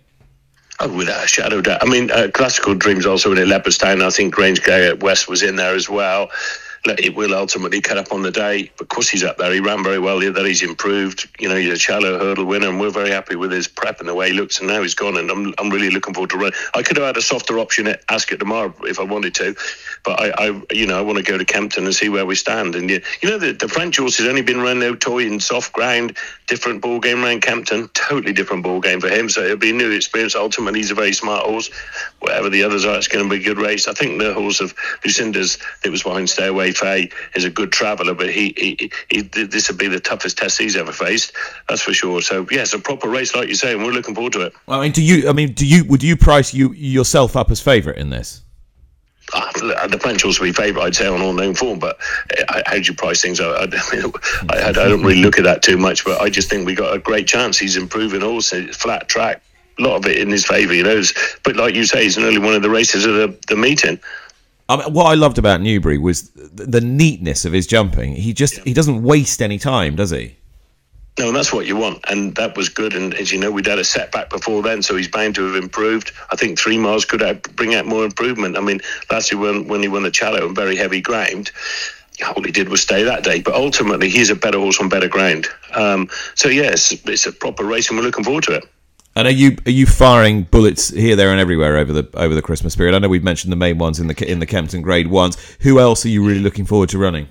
Oh, 0.80 0.94
without 0.94 1.24
a 1.24 1.28
shadow 1.28 1.58
of 1.60 1.64
doubt. 1.64 1.82
I 1.82 1.90
mean, 1.90 2.12
uh, 2.12 2.28
Classical 2.34 2.76
Dreams 2.76 3.06
also 3.06 3.32
in 3.32 3.38
Leopardstown. 3.38 4.04
I 4.04 4.10
think 4.10 4.36
Grangeclare 4.36 5.02
West 5.02 5.30
was 5.30 5.42
in 5.42 5.56
there 5.56 5.74
as 5.74 5.90
well 5.90 6.30
it 6.88 7.16
will 7.16 7.34
ultimately 7.34 7.82
cut 7.82 7.98
up 7.98 8.12
on 8.12 8.22
the 8.22 8.32
day. 8.32 8.72
Course, 8.90 9.10
he's 9.10 9.24
up 9.24 9.38
there. 9.38 9.52
He 9.52 9.60
ran 9.60 9.84
very 9.84 10.00
well 10.00 10.24
other. 10.24 10.46
He's 10.46 10.64
improved. 10.64 11.30
You 11.40 11.50
know, 11.50 11.56
he's 11.56 11.72
a 11.72 11.78
Challow 11.78 12.18
hurdle 12.18 12.46
winner, 12.46 12.70
and 12.70 12.80
we're 12.80 12.92
very 12.92 13.10
happy 13.10 13.36
with 13.36 13.52
his 13.52 13.68
prep 13.68 14.00
and 14.00 14.08
the 14.08 14.16
way 14.16 14.30
he 14.30 14.34
looks. 14.34 14.60
And 14.60 14.68
now 14.68 14.82
he's 14.82 14.96
gone, 14.96 15.18
and 15.18 15.30
I'm, 15.30 15.54
I'm 15.58 15.70
really 15.70 15.90
looking 15.90 16.14
forward 16.14 16.30
to 16.32 16.38
run. 16.38 16.52
I 16.74 16.82
could 16.82 16.98
have 16.98 17.06
had 17.06 17.18
a 17.18 17.22
softer 17.22 17.60
option 17.60 17.88
at 17.88 18.04
Ascot 18.10 18.40
tomorrow 18.40 18.74
if 18.84 19.00
I 19.00 19.04
wanted 19.04 19.36
to, 19.36 19.56
but 20.04 20.20
I, 20.20 20.30
I 20.38 20.62
you 20.72 20.86
know, 20.86 20.98
I 20.98 21.02
want 21.02 21.18
to 21.18 21.24
go 21.24 21.38
to 21.38 21.46
Kempton 21.46 21.86
and 21.86 21.94
see 21.94 22.10
where 22.10 22.26
we 22.26 22.36
stand. 22.36 22.76
And 22.76 22.90
you, 22.90 23.02
you 23.22 23.30
know, 23.30 23.38
the, 23.38 23.52
the 23.52 23.68
French 23.68 23.98
horse 23.98 24.18
has 24.18 24.28
only 24.28 24.42
been 24.42 24.62
run 24.62 24.80
no 24.80 24.96
toy 24.96 25.26
in 25.26 25.40
soft 25.40 25.74
ground, 25.74 26.18
different 26.48 26.82
ball 26.82 27.00
game 27.00 27.24
around 27.24 27.42
Kempton, 27.42 27.90
totally 27.94 28.34
different 28.34 28.64
ball 28.64 28.80
game 28.80 29.02
for 29.02 29.10
him. 29.10 29.30
So 29.30 29.44
it'll 29.44 29.58
be 29.58 29.72
a 29.72 29.74
new 29.74 29.92
experience. 29.92 30.36
Ultimately, 30.36 30.80
he's 30.80 30.92
a 30.92 30.96
very 30.96 31.14
smart 31.14 31.46
horse. 31.46 31.70
Whatever 32.20 32.50
the 32.50 32.64
others 32.64 32.86
are, 32.86 32.98
it's 32.98 33.08
going 33.08 33.24
to 33.24 33.30
be 33.30 33.42
a 33.42 33.44
good 33.44 33.58
race. 33.58 33.88
I 33.88 33.94
think 33.94 34.20
the 34.20 34.34
horse 34.34 34.62
of 34.62 34.74
Lucinda's 35.04 35.58
that 35.84 35.92
was 35.92 36.04
behind 36.04 36.30
Stay 36.30 36.48
Away 36.48 36.72
Fay 36.72 37.10
is 37.36 37.44
a 37.44 37.50
good 37.50 37.72
traveller, 37.72 38.14
but 38.14 38.30
he, 38.30 38.54
he, 38.58 38.92
he 39.10 39.22
this 39.22 39.70
would 39.70 39.78
be 39.78 39.88
the 39.88 40.00
toughest 40.00 40.38
test 40.38 40.58
he's 40.58 40.76
ever 40.76 40.92
faced. 40.92 41.34
That's 41.68 41.82
for 41.82 41.94
sure. 41.94 42.22
So 42.22 42.46
yeah, 42.52 42.66
a 42.74 42.80
proper 42.80 43.10
race, 43.10 43.36
like 43.36 43.48
you 43.48 43.56
say, 43.56 43.74
and 43.74 43.84
we're 43.84 43.92
looking 43.92 44.16
forward 44.16 44.34
to 44.34 44.42
it. 44.42 44.54
I 44.68 44.82
mean, 44.82 44.92
do 44.92 45.04
you? 45.04 45.30
I 45.30 45.34
mean, 45.34 45.54
do 45.54 45.66
you? 45.66 45.86
Would 45.86 46.04
you 46.04 46.18
price 46.18 46.54
you 46.54 46.74
yourself 46.74 47.36
up 47.36 47.52
as 47.52 47.62
favourite 47.62 47.98
in 47.98 48.10
this? 48.10 48.42
Uh, 49.34 49.88
the 49.88 50.00
French 50.00 50.24
will 50.24 50.34
be 50.40 50.52
favourite, 50.52 50.86
I'd 50.86 50.96
say, 50.96 51.08
on 51.08 51.22
all 51.22 51.34
known 51.34 51.56
form. 51.56 51.80
But 51.80 51.98
uh, 52.48 52.62
how 52.66 52.76
do 52.76 52.82
you 52.82 52.94
price 52.94 53.22
things? 53.22 53.40
I, 53.40 53.48
I, 53.48 53.64
I, 54.50 54.70
I, 54.70 54.72
don't 54.72 55.04
really 55.04 55.22
look 55.22 55.38
at 55.38 55.44
that 55.46 55.64
too 55.64 55.78
much. 55.78 56.06
But 56.06 56.22
I 56.22 56.30
just 56.30 56.50
think 56.50 56.66
we 56.66 56.76
got 56.76 56.94
a 56.96 57.00
great 57.00 57.28
chance. 57.28 57.58
He's 57.58 57.76
improving 57.76 58.24
also. 58.24 58.68
Flat 58.68 59.10
track, 59.10 59.42
a 59.80 59.82
lot 59.82 59.96
of 59.96 60.06
it 60.06 60.18
in 60.18 60.30
his 60.30 60.46
favour, 60.46 60.74
you 60.74 60.84
know. 60.84 61.02
But 61.44 61.56
like 61.56 61.76
you 61.76 61.86
say, 61.86 62.04
he's 62.04 62.18
nearly 62.18 62.40
one 62.40 62.54
of 62.54 62.62
the 62.62 62.70
races 62.70 63.06
of 63.06 63.16
the, 63.16 63.38
the 63.48 63.56
meeting. 63.56 64.00
I 64.68 64.78
mean, 64.78 64.94
what 64.94 65.06
I 65.06 65.14
loved 65.14 65.38
about 65.38 65.62
Newbury 65.62 65.98
was 65.98 66.30
the 66.30 66.82
neatness 66.82 67.46
of 67.46 67.54
his 67.54 67.68
jumping. 67.68 68.16
He 68.16 68.34
just 68.34 68.58
yeah. 68.58 68.64
he 68.66 68.74
doesn't 68.74 69.04
waste 69.04 69.42
any 69.42 69.60
time, 69.60 69.96
does 69.96 70.12
he? 70.12 70.36
No, 71.18 71.28
and 71.28 71.36
that's 71.36 71.54
what 71.54 71.66
you 71.66 71.78
want, 71.78 72.04
and 72.10 72.36
that 72.36 72.58
was 72.58 72.68
good. 72.68 72.94
And 72.94 73.14
as 73.14 73.32
you 73.32 73.40
know, 73.40 73.50
we'd 73.50 73.68
had 73.68 73.80
a 73.80 73.86
setback 73.86 74.30
before 74.30 74.62
then, 74.62 74.84
so 74.84 74.98
he's 74.98 75.08
bound 75.08 75.36
to 75.36 75.46
have 75.46 75.56
improved. 75.56 76.12
I 76.30 76.36
think 76.36 76.60
three 76.60 76.78
miles 76.78 77.06
could 77.06 77.22
bring 77.56 77.74
out 77.74 77.86
more 77.86 78.04
improvement. 78.04 78.58
I 78.58 78.62
mean, 78.62 78.82
last 79.10 79.32
year 79.32 79.40
when, 79.40 79.68
when 79.70 79.82
he 79.82 79.88
won 79.88 80.04
the 80.04 80.12
Challow 80.12 80.46
on 80.46 80.54
very 80.54 80.76
heavy 80.76 81.00
ground, 81.00 81.52
all 82.36 82.44
he 82.44 82.52
did 82.52 82.68
was 82.68 82.82
stay 82.82 83.04
that 83.04 83.24
day. 83.24 83.42
But 83.42 83.56
ultimately, 83.56 84.10
he's 84.10 84.30
a 84.30 84.36
better 84.36 84.60
horse 84.60 84.80
on 84.82 84.90
better 84.90 85.08
ground. 85.08 85.48
Um, 85.74 86.10
so 86.34 86.50
yes, 86.50 86.92
it's 87.06 87.26
a 87.26 87.32
proper 87.32 87.64
race, 87.64 87.90
and 87.90 87.98
we're 87.98 88.06
looking 88.06 88.26
forward 88.26 88.44
to 88.46 88.56
it. 88.56 88.66
And 89.16 89.30
are 89.30 89.32
you 89.32 89.56
are 89.66 89.72
you 89.72 89.86
firing 89.86 90.44
bullets 90.44 90.90
here, 90.90 91.16
there, 91.16 91.32
and 91.32 91.40
everywhere 91.40 91.78
over 91.78 91.94
the 91.94 92.10
over 92.16 92.36
the 92.36 92.42
Christmas 92.42 92.76
period? 92.76 92.94
I 92.94 93.00
know 93.00 93.08
we've 93.08 93.24
mentioned 93.24 93.54
the 93.54 93.58
main 93.58 93.78
ones 93.78 94.02
in 94.02 94.08
the 94.08 94.30
in 94.30 94.40
the 94.40 94.46
Kempton 94.46 94.82
Grade 94.82 95.08
ones. 95.08 95.38
Who 95.62 95.80
else 95.80 96.06
are 96.06 96.10
you 96.10 96.26
really 96.26 96.42
looking 96.42 96.66
forward 96.66 96.90
to 96.90 96.98
running? 96.98 97.30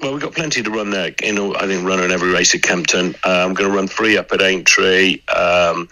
Well, 0.00 0.12
we've 0.12 0.22
got 0.22 0.34
plenty 0.34 0.62
to 0.62 0.70
run 0.70 0.90
there. 0.90 1.14
You 1.22 1.32
know, 1.32 1.54
I 1.54 1.66
think 1.66 1.86
running 1.86 2.10
every 2.10 2.30
race 2.30 2.54
at 2.54 2.62
Kempton. 2.62 3.14
Uh, 3.24 3.44
I'm 3.46 3.54
going 3.54 3.70
to 3.70 3.76
run 3.76 3.88
three 3.88 4.16
up 4.18 4.32
at 4.32 4.42
Aintree. 4.42 5.20
Um, 5.28 5.88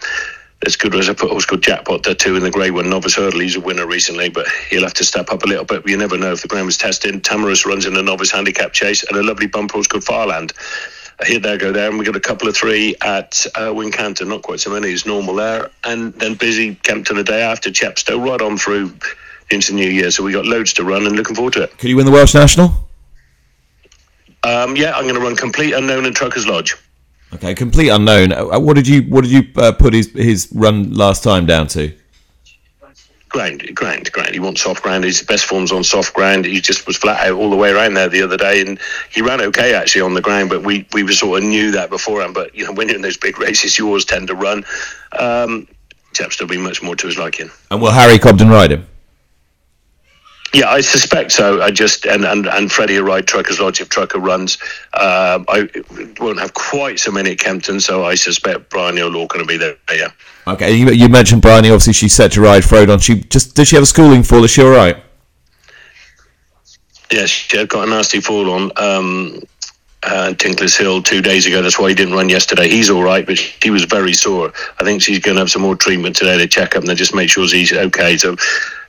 there's 0.60 0.76
good 0.76 0.94
as 0.94 1.08
I 1.08 1.14
put 1.14 1.30
horse 1.30 1.46
called 1.46 1.62
Jackpot 1.62 2.04
there 2.04 2.14
too 2.14 2.36
in 2.36 2.42
the 2.42 2.50
grey 2.50 2.70
one. 2.70 2.88
Novice 2.88 3.16
hurdle, 3.16 3.40
he's 3.40 3.56
a 3.56 3.60
winner 3.60 3.86
recently, 3.86 4.28
but 4.28 4.46
he'll 4.70 4.82
have 4.82 4.94
to 4.94 5.04
step 5.04 5.30
up 5.30 5.42
a 5.42 5.46
little 5.46 5.64
bit. 5.64 5.88
You 5.88 5.96
never 5.96 6.16
know 6.16 6.32
if 6.32 6.42
the 6.42 6.48
ground 6.48 6.66
was 6.66 6.76
tested. 6.76 7.22
Tamarus 7.24 7.66
runs 7.66 7.86
in 7.86 7.96
a 7.96 8.02
novice 8.02 8.30
handicap 8.30 8.72
chase, 8.72 9.02
and 9.02 9.16
a 9.16 9.22
lovely 9.22 9.46
bump 9.48 9.72
horse 9.72 9.88
called 9.88 10.04
Farland 10.04 10.52
here, 11.26 11.38
there, 11.38 11.58
go 11.58 11.72
there. 11.72 11.88
And 11.88 11.98
we 11.98 12.04
got 12.04 12.16
a 12.16 12.20
couple 12.20 12.48
of 12.48 12.56
three 12.56 12.94
at 13.02 13.46
uh, 13.54 13.70
Wincanton, 13.72 14.28
not 14.28 14.42
quite 14.42 14.60
so 14.60 14.70
many 14.70 14.92
as 14.92 15.06
normal 15.06 15.34
there. 15.34 15.70
And 15.84 16.12
then 16.14 16.34
busy 16.34 16.74
Kempton 16.76 17.16
the 17.16 17.24
day 17.24 17.42
after, 17.42 17.70
Chepstow, 17.70 18.24
right 18.24 18.40
on 18.40 18.58
through 18.58 18.94
into 19.50 19.72
the 19.72 19.78
new 19.78 19.88
year. 19.88 20.10
So 20.10 20.22
we 20.22 20.32
got 20.32 20.46
loads 20.46 20.72
to 20.74 20.84
run 20.84 21.06
and 21.06 21.16
looking 21.16 21.36
forward 21.36 21.54
to 21.54 21.62
it. 21.64 21.76
Could 21.78 21.90
you 21.90 21.96
win 21.96 22.06
the 22.06 22.12
Welsh 22.12 22.34
National? 22.34 22.88
Um, 24.44 24.76
yeah, 24.76 24.92
I'm 24.92 25.04
going 25.04 25.14
to 25.14 25.20
run 25.20 25.36
complete 25.36 25.72
unknown 25.72 26.04
and 26.04 26.14
Truckers 26.14 26.46
Lodge. 26.46 26.76
Okay, 27.34 27.54
complete 27.54 27.88
unknown. 27.88 28.32
Uh, 28.32 28.58
what 28.58 28.74
did 28.74 28.86
you 28.86 29.02
what 29.02 29.22
did 29.22 29.30
you 29.30 29.44
uh, 29.56 29.72
put 29.72 29.94
his 29.94 30.12
his 30.12 30.48
run 30.54 30.92
last 30.92 31.22
time 31.22 31.46
down 31.46 31.66
to? 31.68 31.92
Ground, 33.30 33.74
ground, 33.74 34.12
ground. 34.12 34.34
He 34.34 34.40
wants 34.40 34.60
soft 34.60 34.82
ground. 34.82 35.04
His 35.04 35.22
best 35.22 35.46
form's 35.46 35.72
on 35.72 35.82
soft 35.82 36.12
ground. 36.12 36.44
He 36.44 36.60
just 36.60 36.86
was 36.86 36.98
flat 36.98 37.26
out 37.26 37.38
all 37.38 37.48
the 37.48 37.56
way 37.56 37.70
around 37.70 37.94
there 37.94 38.10
the 38.10 38.20
other 38.20 38.36
day, 38.36 38.60
and 38.60 38.78
he 39.10 39.22
ran 39.22 39.40
okay 39.40 39.74
actually 39.74 40.02
on 40.02 40.12
the 40.12 40.20
ground. 40.20 40.50
But 40.50 40.62
we 40.62 40.86
we 40.92 41.10
sort 41.12 41.42
of 41.42 41.48
knew 41.48 41.70
that 41.70 41.88
beforehand. 41.88 42.34
But 42.34 42.54
you 42.54 42.66
know, 42.66 42.72
when 42.72 42.88
you're 42.88 42.96
in 42.96 43.02
those 43.02 43.16
big 43.16 43.38
races, 43.38 43.78
you 43.78 43.86
always 43.86 44.04
tend 44.04 44.28
to 44.28 44.34
run. 44.34 44.64
Um, 45.18 45.66
Chepstow 46.12 46.46
be 46.46 46.58
much 46.58 46.82
more 46.82 46.94
to 46.96 47.06
his 47.06 47.16
liking. 47.16 47.50
And 47.70 47.80
will 47.80 47.90
Harry 47.90 48.18
Cobden 48.18 48.50
ride 48.50 48.72
him? 48.72 48.86
Yeah, 50.54 50.68
I 50.68 50.82
suspect 50.82 51.32
so. 51.32 51.62
I 51.62 51.70
just 51.70 52.04
and 52.04 52.26
and, 52.26 52.46
and 52.46 52.70
Freddie 52.70 52.98
will 52.98 53.06
ride 53.06 53.26
Truckers 53.26 53.58
Lodge 53.58 53.80
if 53.80 53.88
Trucker 53.88 54.18
runs. 54.18 54.58
Um, 54.92 55.46
I 55.48 55.68
won't 56.20 56.38
have 56.38 56.52
quite 56.52 56.98
so 56.98 57.10
many 57.10 57.32
at 57.32 57.38
Kempton, 57.38 57.80
so 57.80 58.04
I 58.04 58.14
suspect 58.14 58.68
Brian 58.68 58.98
O'Law 58.98 59.26
going 59.26 59.42
to 59.42 59.46
be 59.46 59.56
there. 59.56 59.76
Yeah. 59.90 60.10
Okay, 60.46 60.74
you, 60.74 60.90
you 60.90 61.08
mentioned 61.08 61.40
Bryony. 61.40 61.70
Obviously, 61.70 61.94
she's 61.94 62.12
set 62.12 62.32
to 62.32 62.42
ride 62.42 62.64
Frodon. 62.64 63.02
She 63.02 63.20
just 63.20 63.56
did 63.56 63.66
she 63.66 63.76
have 63.76 63.82
a 63.82 63.86
schooling 63.86 64.22
fall? 64.22 64.44
Is 64.44 64.50
she 64.50 64.62
all 64.62 64.70
right? 64.70 65.02
Yeah, 67.10 67.26
she 67.26 67.56
had 67.56 67.68
got 67.68 67.86
a 67.88 67.90
nasty 67.90 68.20
fall 68.20 68.50
on 68.50 68.72
um, 68.76 69.42
uh, 70.04 70.32
Tinklers 70.36 70.76
Hill 70.76 71.02
two 71.02 71.22
days 71.22 71.46
ago. 71.46 71.62
That's 71.62 71.78
why 71.78 71.88
he 71.88 71.94
didn't 71.94 72.14
run 72.14 72.28
yesterday. 72.28 72.68
He's 72.68 72.90
all 72.90 73.02
right, 73.02 73.24
but 73.24 73.38
she 73.38 73.70
was 73.70 73.84
very 73.84 74.12
sore. 74.12 74.52
I 74.78 74.84
think 74.84 75.02
she's 75.02 75.18
going 75.18 75.36
to 75.36 75.40
have 75.40 75.50
some 75.50 75.62
more 75.62 75.76
treatment 75.76 76.16
today 76.16 76.38
to 76.38 76.46
check 76.46 76.76
up 76.76 76.84
and 76.84 76.96
just 76.96 77.14
make 77.14 77.30
sure 77.30 77.46
he's 77.46 77.72
okay. 77.72 78.16
So, 78.16 78.36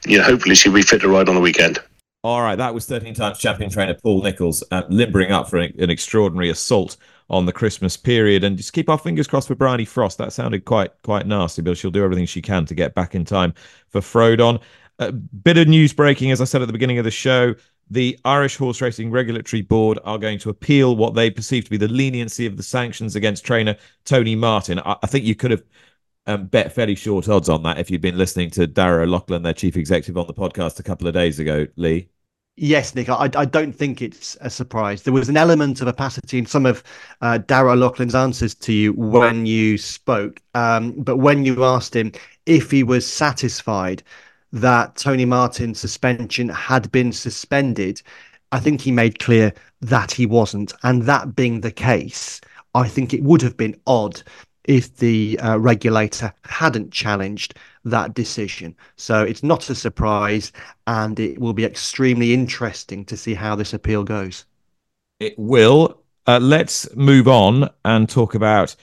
you 0.05 0.17
know, 0.17 0.23
hopefully 0.23 0.55
she'll 0.55 0.73
be 0.73 0.81
fit 0.81 1.01
to 1.01 1.09
ride 1.09 1.29
on 1.29 1.35
the 1.35 1.41
weekend. 1.41 1.79
All 2.23 2.41
right, 2.41 2.55
that 2.55 2.73
was 2.73 2.85
13 2.85 3.13
times 3.13 3.37
champion 3.37 3.69
trainer 3.69 3.95
Paul 3.95 4.23
Nicholls 4.23 4.63
uh, 4.71 4.83
limbering 4.87 5.33
up 5.33 5.49
for 5.49 5.57
an, 5.57 5.73
an, 5.77 5.89
extraordinary 5.89 6.49
assault 6.49 6.95
on 7.29 7.45
the 7.45 7.51
Christmas 7.51 7.97
period. 7.97 8.45
And 8.45 8.55
just 8.55 8.71
keep 8.71 8.89
our 8.89 8.97
fingers 8.97 9.27
crossed 9.27 9.49
for 9.49 9.55
Bryony 9.55 9.83
Frost. 9.83 10.19
That 10.19 10.31
sounded 10.31 10.63
quite 10.63 10.91
quite 11.03 11.27
nasty, 11.27 11.61
but 11.61 11.77
she'll 11.77 11.91
do 11.91 12.03
everything 12.03 12.25
she 12.25 12.41
can 12.41 12.65
to 12.67 12.73
get 12.73 12.95
back 12.95 13.13
in 13.13 13.25
time 13.25 13.53
for 13.89 13.99
Frodon. 13.99 14.61
A 14.99 15.11
bit 15.11 15.57
of 15.57 15.67
news 15.67 15.91
breaking, 15.91 16.31
as 16.31 16.39
I 16.39 16.45
said 16.45 16.61
at 16.61 16.67
the 16.67 16.73
beginning 16.73 16.97
of 16.97 17.03
the 17.03 17.11
show. 17.11 17.55
The 17.89 18.19
Irish 18.25 18.55
Horse 18.55 18.81
Racing 18.81 19.11
Regulatory 19.11 19.61
Board 19.61 19.99
are 20.03 20.17
going 20.17 20.39
to 20.39 20.49
appeal 20.49 20.95
what 20.95 21.13
they 21.13 21.29
perceive 21.29 21.65
to 21.65 21.69
be 21.69 21.77
the 21.77 21.87
leniency 21.87 22.45
of 22.45 22.57
the 22.57 22.63
sanctions 22.63 23.15
against 23.15 23.45
trainer 23.45 23.75
Tony 24.05 24.35
Martin. 24.35 24.79
I, 24.79 24.95
I 25.03 25.07
think 25.07 25.25
you 25.25 25.35
could 25.35 25.51
have 25.51 25.63
um, 26.25 26.45
bet 26.45 26.73
fairly 26.73 26.95
short 26.95 27.27
odds 27.27 27.49
on 27.49 27.63
that 27.63 27.79
if 27.79 27.91
you'd 27.91 28.01
been 28.01 28.17
listening 28.17 28.49
to 28.51 28.67
Darragh 28.67 29.07
O'Loughlin, 29.07 29.43
their 29.43 29.53
chief 29.53 29.75
executive, 29.75 30.17
on 30.17 30.27
the 30.27 30.33
podcast 30.33 30.79
a 30.79 30.83
couple 30.83 31.07
of 31.07 31.13
days 31.13 31.39
ago, 31.39 31.67
Lee. 31.75 32.09
Yes, 32.55 32.93
Nick, 32.93 33.09
I, 33.09 33.29
I 33.35 33.45
don't 33.45 33.73
think 33.73 34.01
it's 34.01 34.37
a 34.39 34.49
surprise. 34.49 35.01
There 35.01 35.13
was 35.13 35.27
an 35.27 35.37
element 35.37 35.81
of 35.81 35.87
opacity 35.87 36.37
in 36.37 36.45
some 36.45 36.67
of 36.67 36.83
uh, 37.21 37.39
Darragh 37.39 37.73
O'Loughlin's 37.73 38.13
answers 38.13 38.53
to 38.55 38.71
you 38.71 38.93
when 38.93 39.47
you 39.47 39.77
spoke. 39.77 40.39
Um, 40.53 40.91
but 40.91 41.17
when 41.17 41.45
you 41.45 41.63
asked 41.63 41.95
him 41.95 42.11
if 42.45 42.69
he 42.69 42.83
was 42.83 43.11
satisfied 43.11 44.03
that 44.53 44.95
Tony 44.95 45.25
Martin's 45.25 45.79
suspension 45.79 46.47
had 46.47 46.91
been 46.91 47.11
suspended, 47.11 48.01
I 48.51 48.59
think 48.59 48.81
he 48.81 48.91
made 48.91 49.19
clear 49.19 49.51
that 49.81 50.11
he 50.11 50.27
wasn't. 50.27 50.73
And 50.83 51.03
that 51.03 51.35
being 51.35 51.61
the 51.61 51.71
case, 51.71 52.39
I 52.75 52.87
think 52.87 53.13
it 53.13 53.23
would 53.23 53.41
have 53.41 53.57
been 53.57 53.75
odd 53.87 54.21
if 54.65 54.95
the 54.97 55.37
uh, 55.39 55.57
regulator 55.57 56.31
hadn't 56.45 56.91
challenged 56.91 57.55
that 57.83 58.13
decision. 58.13 58.75
So 58.95 59.23
it's 59.23 59.43
not 59.43 59.69
a 59.69 59.75
surprise, 59.75 60.51
and 60.87 61.19
it 61.19 61.39
will 61.39 61.53
be 61.53 61.65
extremely 61.65 62.33
interesting 62.33 63.03
to 63.05 63.17
see 63.17 63.33
how 63.33 63.55
this 63.55 63.73
appeal 63.73 64.03
goes. 64.03 64.45
It 65.19 65.37
will. 65.37 65.99
Uh, 66.27 66.39
let's 66.41 66.95
move 66.95 67.27
on 67.27 67.69
and 67.83 68.07
talk 68.07 68.35
about 68.35 68.75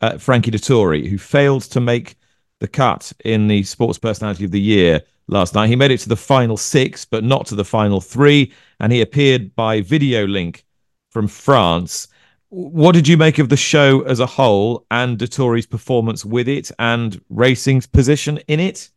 uh, 0.00 0.18
Frankie 0.18 0.52
Dettori, 0.52 1.08
who 1.08 1.18
failed 1.18 1.62
to 1.62 1.80
make 1.80 2.14
the 2.60 2.68
cut 2.68 3.12
in 3.24 3.48
the 3.48 3.64
Sports 3.64 3.98
Personality 3.98 4.44
of 4.44 4.52
the 4.52 4.60
Year 4.60 5.02
last 5.28 5.54
night. 5.54 5.68
He 5.68 5.76
made 5.76 5.90
it 5.90 5.98
to 6.00 6.08
the 6.08 6.16
final 6.16 6.56
six, 6.56 7.04
but 7.04 7.24
not 7.24 7.46
to 7.46 7.54
the 7.54 7.64
final 7.64 8.00
three, 8.00 8.52
and 8.80 8.92
he 8.92 9.00
appeared 9.00 9.54
by 9.54 9.80
video 9.80 10.26
link 10.26 10.64
from 11.10 11.28
France. 11.28 12.08
What 12.48 12.92
did 12.92 13.08
you 13.08 13.16
make 13.16 13.38
of 13.38 13.48
the 13.48 13.56
show 13.56 14.02
as 14.02 14.20
a 14.20 14.26
whole 14.26 14.86
and 14.90 15.18
Dettori's 15.18 15.66
performance 15.66 16.24
with 16.24 16.48
it 16.48 16.70
and 16.78 17.20
racing's 17.28 17.86
position 17.86 18.38
in 18.48 18.60
it? 18.60 18.90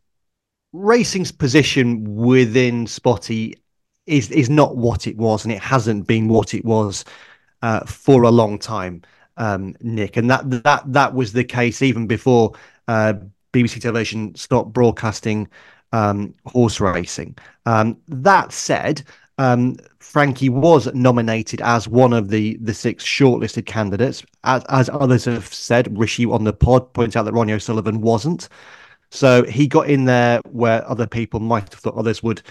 Racing's 0.72 1.32
position 1.32 2.14
within 2.14 2.86
SPOTY 2.86 3.56
is 4.06 4.30
is 4.30 4.48
not 4.48 4.76
what 4.76 5.06
it 5.06 5.16
was, 5.16 5.44
and 5.44 5.52
it 5.52 5.60
hasn't 5.60 6.06
been 6.06 6.28
what 6.28 6.54
it 6.54 6.64
was 6.64 7.04
uh, 7.62 7.80
for 7.80 8.22
a 8.22 8.30
long 8.30 8.58
time, 8.58 9.02
um, 9.36 9.74
Nick. 9.80 10.16
And 10.16 10.30
that 10.30 10.48
that 10.62 10.82
that 10.92 11.14
was 11.14 11.32
the 11.32 11.44
case 11.44 11.82
even 11.82 12.06
before 12.06 12.52
uh, 12.86 13.14
BBC 13.52 13.80
Television 13.80 14.34
stopped 14.36 14.72
broadcasting 14.72 15.48
um, 15.92 16.34
horse 16.46 16.80
racing. 16.80 17.36
Um, 17.66 17.96
that 18.08 18.52
said, 18.52 19.02
um, 19.38 19.76
Frankie 19.98 20.48
was 20.48 20.92
nominated 20.94 21.60
as 21.60 21.88
one 21.88 22.12
of 22.12 22.28
the 22.28 22.56
the 22.60 22.74
six 22.74 23.04
shortlisted 23.04 23.66
candidates. 23.66 24.24
As, 24.44 24.64
as 24.68 24.90
others 24.90 25.24
have 25.24 25.52
said, 25.52 25.96
Rishi 25.98 26.26
on 26.26 26.44
the 26.44 26.52
pod 26.52 26.92
points 26.92 27.16
out 27.16 27.24
that 27.24 27.32
Ronnie 27.32 27.52
O'Sullivan 27.52 28.00
wasn't. 28.00 28.48
So 29.10 29.44
he 29.44 29.66
got 29.66 29.88
in 29.90 30.04
there 30.04 30.40
where 30.50 30.88
other 30.88 31.06
people 31.06 31.40
might 31.40 31.72
have 31.72 31.80
thought 31.80 31.96
others 31.96 32.22
would 32.22 32.42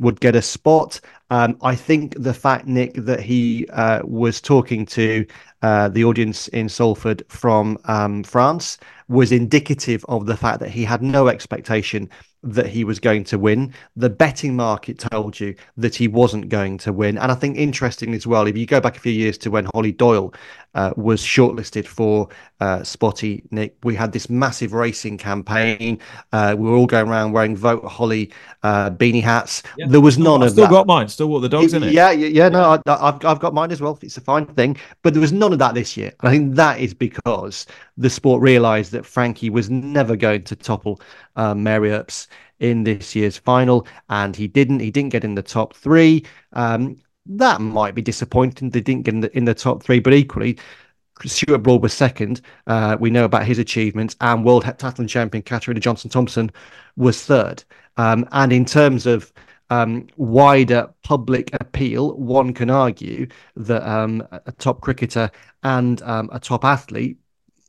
would 0.00 0.20
get 0.20 0.36
a 0.36 0.42
spot. 0.42 1.00
Um, 1.30 1.58
I 1.62 1.74
think 1.74 2.14
the 2.16 2.34
fact, 2.34 2.66
Nick, 2.66 2.94
that 2.94 3.20
he 3.20 3.66
uh, 3.70 4.00
was 4.04 4.40
talking 4.40 4.86
to 4.86 5.26
uh, 5.62 5.88
the 5.88 6.04
audience 6.04 6.48
in 6.48 6.68
Salford 6.68 7.24
from 7.28 7.78
um, 7.84 8.22
France 8.22 8.78
was 9.08 9.32
indicative 9.32 10.04
of 10.08 10.26
the 10.26 10.36
fact 10.36 10.60
that 10.60 10.70
he 10.70 10.84
had 10.84 11.02
no 11.02 11.28
expectation 11.28 12.08
that 12.42 12.66
he 12.66 12.84
was 12.84 13.00
going 13.00 13.24
to 13.24 13.38
win. 13.38 13.74
The 13.96 14.10
betting 14.10 14.54
market 14.54 14.98
told 14.98 15.38
you 15.40 15.54
that 15.76 15.94
he 15.94 16.08
wasn't 16.08 16.48
going 16.48 16.78
to 16.78 16.92
win. 16.92 17.18
And 17.18 17.32
I 17.32 17.34
think 17.34 17.56
interesting 17.56 18.14
as 18.14 18.26
well, 18.26 18.46
if 18.46 18.56
you 18.56 18.66
go 18.66 18.80
back 18.80 18.96
a 18.96 19.00
few 19.00 19.12
years 19.12 19.36
to 19.38 19.50
when 19.50 19.66
Holly 19.74 19.92
Doyle 19.92 20.32
uh, 20.74 20.92
was 20.96 21.20
shortlisted 21.20 21.86
for 21.86 22.28
uh, 22.60 22.82
SPOTY, 22.84 23.42
Nick, 23.50 23.76
we 23.82 23.94
had 23.94 24.12
this 24.12 24.30
massive 24.30 24.72
racing 24.72 25.18
campaign. 25.18 25.98
Uh, 26.32 26.54
we 26.56 26.68
were 26.68 26.76
all 26.76 26.86
going 26.86 27.08
around 27.08 27.32
wearing 27.32 27.56
Vote 27.56 27.84
Holly 27.84 28.30
uh, 28.62 28.90
beanie 28.90 29.22
hats. 29.22 29.62
Yeah. 29.76 29.86
There 29.88 30.00
was 30.00 30.18
none 30.18 30.42
I've 30.42 30.48
of 30.48 30.52
still 30.52 30.64
that. 30.66 30.70
got 30.70 30.86
mine. 30.86 31.08
Still 31.08 31.28
wore 31.28 31.40
the 31.40 31.48
dogs 31.48 31.74
in 31.74 31.82
it. 31.82 31.92
Yeah, 31.92 32.12
yeah, 32.12 32.28
yeah. 32.28 32.48
No, 32.48 32.80
I, 32.86 33.04
have 33.04 33.24
I've 33.24 33.40
got 33.40 33.54
mine 33.54 33.72
as 33.72 33.80
well. 33.80 33.98
It's 34.02 34.16
a 34.16 34.20
fine 34.20 34.46
thing. 34.46 34.76
But 35.02 35.14
there 35.14 35.20
was 35.20 35.32
none 35.32 35.52
of 35.52 35.58
that 35.58 35.74
this 35.74 35.96
year. 35.96 36.12
And 36.20 36.28
I 36.28 36.32
think 36.32 36.54
that 36.54 36.78
is 36.78 36.94
because 36.94 37.66
the 37.96 38.10
sport 38.10 38.40
realised 38.40 38.92
that 38.92 39.04
Frankie 39.04 39.50
was 39.50 39.70
never 39.70 40.14
going 40.14 40.44
to 40.44 40.54
topple 40.54 41.00
um, 41.34 41.62
Mary 41.62 41.90
Earps 41.90 42.27
in 42.60 42.84
this 42.84 43.14
year's 43.14 43.38
final, 43.38 43.86
and 44.08 44.34
he 44.36 44.48
didn't. 44.48 44.80
He 44.80 44.90
didn't 44.90 45.10
get 45.10 45.24
in 45.24 45.34
the 45.34 45.42
top 45.42 45.74
three. 45.74 46.24
Um, 46.52 46.96
that 47.26 47.60
might 47.60 47.94
be 47.94 48.02
disappointing. 48.02 48.70
They 48.70 48.80
didn't 48.80 49.02
get 49.04 49.14
in 49.14 49.20
the, 49.20 49.36
in 49.36 49.44
the 49.44 49.54
top 49.54 49.82
three, 49.82 50.00
but 50.00 50.14
equally, 50.14 50.58
Stuart 51.24 51.58
Broad 51.58 51.82
was 51.82 51.92
second. 51.92 52.40
Uh, 52.66 52.96
we 52.98 53.10
know 53.10 53.24
about 53.24 53.44
his 53.44 53.58
achievements, 53.58 54.16
and 54.20 54.44
world 54.44 54.64
heptathlon 54.64 55.08
champion 55.08 55.42
Katarina 55.42 55.80
Johnson 55.80 56.10
Thompson 56.10 56.50
was 56.96 57.24
third. 57.24 57.64
Um, 57.96 58.26
and 58.32 58.52
in 58.52 58.64
terms 58.64 59.06
of 59.06 59.32
um, 59.70 60.06
wider 60.16 60.88
public 61.02 61.50
appeal, 61.60 62.16
one 62.16 62.54
can 62.54 62.70
argue 62.70 63.26
that 63.56 63.88
um, 63.88 64.26
a 64.30 64.52
top 64.52 64.80
cricketer 64.80 65.30
and 65.62 66.00
um, 66.02 66.30
a 66.32 66.40
top 66.40 66.64
athlete 66.64 67.18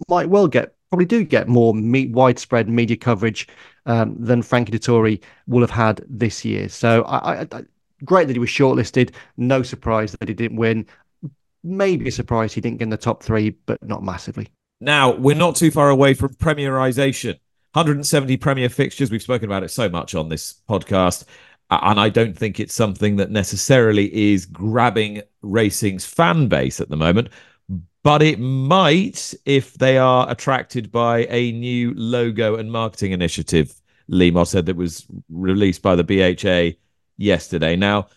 might 0.08 0.30
well 0.30 0.48
get 0.48 0.76
probably 0.89 1.06
do 1.06 1.23
get 1.23 1.47
more 1.47 1.73
widespread 1.75 2.67
media 2.67 2.97
coverage 2.97 3.47
um, 3.86 4.15
than 4.19 4.41
Frankie 4.41 4.71
Dettori 4.71 5.21
will 5.47 5.62
have 5.62 5.69
had 5.69 6.02
this 6.08 6.43
year. 6.43 6.69
So 6.69 7.04
I, 7.04 7.41
I, 7.41 7.47
I, 7.52 7.63
great 8.04 8.28
that 8.28 8.34
he 8.34 8.39
was 8.39 8.49
shortlisted. 8.49 9.12
No 9.38 9.63
surprise 9.63 10.13
that 10.13 10.28
he 10.28 10.34
didn't 10.34 10.58
win. 10.58 10.86
Maybe 11.63 12.08
a 12.08 12.12
surprise 12.12 12.54
he 12.54 12.62
didn't 12.62 12.80
get 12.80 12.84
in 12.84 12.89
the 12.89 12.97
top 12.97 13.21
three, 13.21 13.52
but 13.65 13.84
not 13.84 14.04
massively. 14.04 14.47
Now 14.82 15.12
we're 15.12 15.36
not 15.36 15.56
too 15.56 15.71
far 15.71 15.89
away 15.89 16.13
from 16.13 16.34
premierization. 16.36 17.39
170 17.73 18.38
Premier 18.38 18.69
fixtures. 18.69 19.12
We've 19.12 19.21
spoken 19.21 19.45
about 19.45 19.63
it 19.63 19.69
so 19.69 19.89
much 19.89 20.15
on 20.15 20.30
this 20.30 20.56
podcast. 20.67 21.25
And 21.69 21.99
I 21.99 22.10
don't 22.10 22.36
think 22.36 22.60
it's 22.60 22.73
something 22.73 23.17
that 23.17 23.30
necessarily 23.30 24.34
is 24.34 24.47
grabbing 24.47 25.21
racing's 25.43 26.04
fan 26.04 26.47
base 26.47 26.82
at 26.82 26.89
the 26.89 26.97
moment 26.97 27.30
but 28.04 28.22
it 28.22 28.40
might 28.40 29.34
if 29.46 29.74
they 29.76 29.98
are 29.98 30.30
attracted 30.30 30.92
by 30.92 31.26
a 31.30 31.52
new 31.52 31.94
logo 31.96 32.56
and 32.56 32.72
marketing 32.72 33.12
initiative. 33.12 33.74
Limo 34.08 34.44
said 34.44 34.66
that 34.66 34.76
was 34.76 35.06
released 35.30 35.84
by 35.84 35.96
the 35.96 36.04
BHA 36.04 36.78
yesterday. 37.18 37.76
Now, 37.76 38.08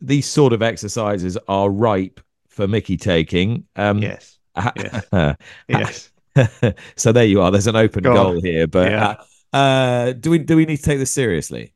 these 0.00 0.26
sort 0.28 0.52
of 0.52 0.62
exercises 0.62 1.38
are 1.46 1.70
ripe 1.70 2.20
for 2.48 2.66
Mickey 2.66 2.96
taking. 2.96 3.64
Um, 3.76 3.98
yes. 3.98 4.38
yes. 4.76 5.36
yes. 5.68 6.10
so 6.96 7.12
there 7.12 7.24
you 7.24 7.40
are. 7.40 7.50
There's 7.50 7.66
an 7.66 7.76
open 7.76 8.02
Go 8.02 8.14
goal 8.14 8.36
on. 8.36 8.44
here, 8.44 8.66
but 8.66 8.90
yeah. 8.90 9.14
uh, 9.52 9.56
uh, 9.56 10.12
do 10.12 10.30
we 10.30 10.38
do 10.38 10.56
we 10.56 10.66
need 10.66 10.78
to 10.78 10.82
take 10.82 10.98
this 10.98 11.12
seriously? 11.12 11.72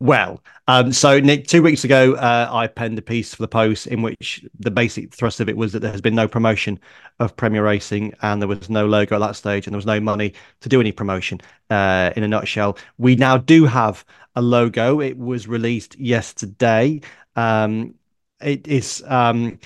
Well, 0.00 0.42
um, 0.66 0.92
so 0.92 1.20
Nick, 1.20 1.46
two 1.46 1.62
weeks 1.62 1.84
ago, 1.84 2.14
uh, 2.14 2.48
I 2.50 2.66
penned 2.66 2.98
a 2.98 3.02
piece 3.02 3.32
for 3.34 3.42
the 3.42 3.48
Post 3.48 3.86
in 3.86 4.02
which 4.02 4.44
the 4.58 4.70
basic 4.70 5.14
thrust 5.14 5.38
of 5.38 5.48
it 5.48 5.56
was 5.56 5.72
that 5.72 5.80
there 5.80 5.92
has 5.92 6.00
been 6.00 6.14
no 6.14 6.26
promotion 6.26 6.80
of 7.20 7.36
Premier 7.36 7.64
Racing, 7.64 8.12
and 8.22 8.42
there 8.42 8.48
was 8.48 8.68
no 8.68 8.86
logo 8.86 9.14
at 9.14 9.20
that 9.20 9.36
stage, 9.36 9.66
and 9.66 9.72
there 9.72 9.78
was 9.78 9.86
no 9.86 10.00
money 10.00 10.34
to 10.60 10.68
do 10.68 10.80
any 10.80 10.90
promotion. 10.90 11.40
Uh, 11.70 12.10
in 12.16 12.24
a 12.24 12.28
nutshell, 12.28 12.76
we 12.98 13.14
now 13.14 13.36
do 13.36 13.64
have 13.64 14.04
a 14.34 14.42
logo. 14.42 15.00
It 15.00 15.16
was 15.16 15.46
released 15.46 15.96
yesterday. 16.00 17.00
Um, 17.36 17.94
it 18.40 18.66
is 18.66 19.04
um, 19.06 19.58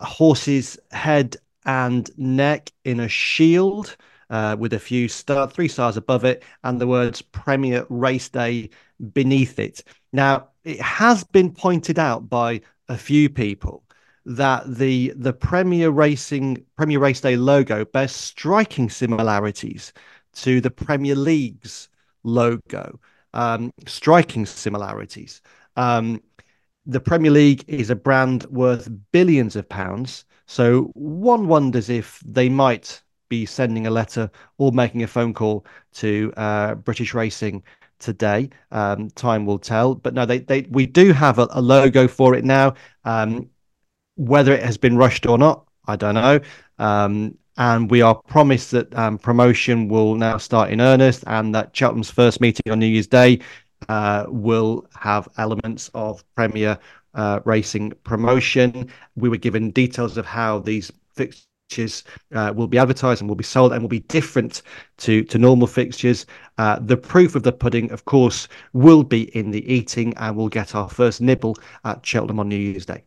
a 0.00 0.06
horse's 0.06 0.76
head 0.90 1.36
and 1.64 2.10
neck 2.18 2.72
in 2.84 2.98
a 2.98 3.08
shield. 3.08 3.96
Uh, 4.32 4.56
with 4.58 4.72
a 4.72 4.78
few 4.78 5.08
star, 5.08 5.46
three 5.46 5.68
stars 5.68 5.98
above 5.98 6.24
it, 6.24 6.42
and 6.64 6.80
the 6.80 6.86
words 6.86 7.20
Premier 7.20 7.84
Race 7.90 8.30
Day 8.30 8.70
beneath 9.12 9.58
it. 9.58 9.84
Now, 10.10 10.48
it 10.64 10.80
has 10.80 11.22
been 11.22 11.52
pointed 11.52 11.98
out 11.98 12.30
by 12.30 12.62
a 12.88 12.96
few 12.96 13.28
people 13.28 13.84
that 14.24 14.62
the 14.66 15.12
the 15.16 15.34
Premier 15.34 15.90
Racing 15.90 16.64
Premier 16.78 16.98
Race 16.98 17.20
Day 17.20 17.36
logo 17.36 17.84
bears 17.84 18.12
striking 18.12 18.88
similarities 18.88 19.92
to 20.34 20.62
the 20.62 20.70
Premier 20.70 21.14
League's 21.14 21.90
logo. 22.22 22.98
Um, 23.34 23.70
striking 23.86 24.46
similarities. 24.46 25.42
Um, 25.76 26.22
the 26.86 27.00
Premier 27.00 27.30
League 27.30 27.64
is 27.68 27.90
a 27.90 27.96
brand 27.96 28.44
worth 28.44 28.88
billions 29.12 29.56
of 29.56 29.68
pounds, 29.68 30.24
so 30.46 30.90
one 30.94 31.48
wonders 31.48 31.90
if 31.90 32.18
they 32.24 32.48
might 32.48 33.01
be 33.32 33.46
sending 33.46 33.86
a 33.86 33.90
letter 33.90 34.30
or 34.58 34.72
making 34.72 35.02
a 35.02 35.06
phone 35.06 35.32
call 35.32 35.64
to 35.94 36.30
uh, 36.36 36.74
British 36.74 37.14
Racing 37.14 37.62
today. 37.98 38.50
Um, 38.70 39.08
time 39.08 39.46
will 39.46 39.58
tell. 39.58 39.94
But 39.94 40.12
no, 40.12 40.26
they, 40.26 40.40
they 40.40 40.66
we 40.68 40.84
do 40.84 41.14
have 41.14 41.38
a, 41.38 41.48
a 41.52 41.62
logo 41.62 42.06
for 42.08 42.34
it 42.34 42.44
now. 42.44 42.74
Um, 43.06 43.48
whether 44.16 44.52
it 44.52 44.62
has 44.62 44.76
been 44.76 44.98
rushed 44.98 45.24
or 45.24 45.38
not, 45.38 45.64
I 45.86 45.96
don't 45.96 46.14
know. 46.14 46.40
Um, 46.78 47.38
and 47.56 47.90
we 47.90 48.02
are 48.02 48.14
promised 48.14 48.70
that 48.72 48.94
um, 48.94 49.16
promotion 49.16 49.88
will 49.88 50.14
now 50.14 50.36
start 50.36 50.70
in 50.70 50.82
earnest, 50.82 51.24
and 51.26 51.54
that 51.54 51.74
Cheltenham's 51.74 52.10
first 52.10 52.38
meeting 52.38 52.70
on 52.70 52.80
New 52.80 52.86
Year's 52.86 53.06
Day 53.06 53.40
uh, 53.88 54.26
will 54.28 54.86
have 54.94 55.26
elements 55.38 55.90
of 55.94 56.22
Premier 56.36 56.78
uh, 57.14 57.40
Racing 57.46 57.92
promotion. 58.04 58.90
We 59.16 59.30
were 59.30 59.38
given 59.38 59.70
details 59.70 60.18
of 60.18 60.26
how 60.26 60.58
these 60.58 60.92
fixtures 61.14 61.46
fixtures 61.72 62.04
uh, 62.34 62.52
will 62.54 62.66
be 62.66 62.78
advertised 62.78 63.20
and 63.20 63.28
will 63.28 63.36
be 63.36 63.44
sold 63.44 63.72
and 63.72 63.82
will 63.82 63.88
be 63.88 64.00
different 64.00 64.62
to, 64.98 65.24
to 65.24 65.38
normal 65.38 65.66
fixtures. 65.66 66.26
Uh, 66.58 66.78
the 66.80 66.96
proof 66.96 67.34
of 67.34 67.42
the 67.42 67.52
pudding, 67.52 67.90
of 67.90 68.04
course, 68.04 68.48
will 68.72 69.02
be 69.02 69.34
in 69.36 69.50
the 69.50 69.72
eating, 69.72 70.14
and 70.16 70.36
we'll 70.36 70.48
get 70.48 70.74
our 70.74 70.88
first 70.88 71.20
nibble 71.20 71.56
at 71.84 72.04
Cheltenham 72.04 72.40
on 72.40 72.48
New 72.48 72.56
Year's 72.56 72.86
Day. 72.86 73.02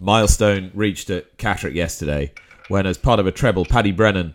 Milestone 0.00 0.72
reached 0.74 1.10
at 1.10 1.38
Catterick 1.38 1.74
yesterday 1.74 2.32
when, 2.68 2.86
as 2.86 2.98
part 2.98 3.20
of 3.20 3.26
a 3.26 3.32
treble, 3.32 3.64
Paddy 3.64 3.92
Brennan 3.92 4.34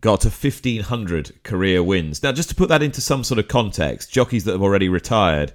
got 0.00 0.20
to 0.22 0.28
1,500 0.28 1.44
career 1.44 1.82
wins. 1.82 2.22
Now, 2.22 2.32
just 2.32 2.48
to 2.48 2.54
put 2.54 2.68
that 2.68 2.82
into 2.82 3.00
some 3.00 3.22
sort 3.22 3.38
of 3.38 3.46
context, 3.46 4.10
jockeys 4.10 4.44
that 4.44 4.52
have 4.52 4.62
already 4.62 4.88
retired 4.88 5.52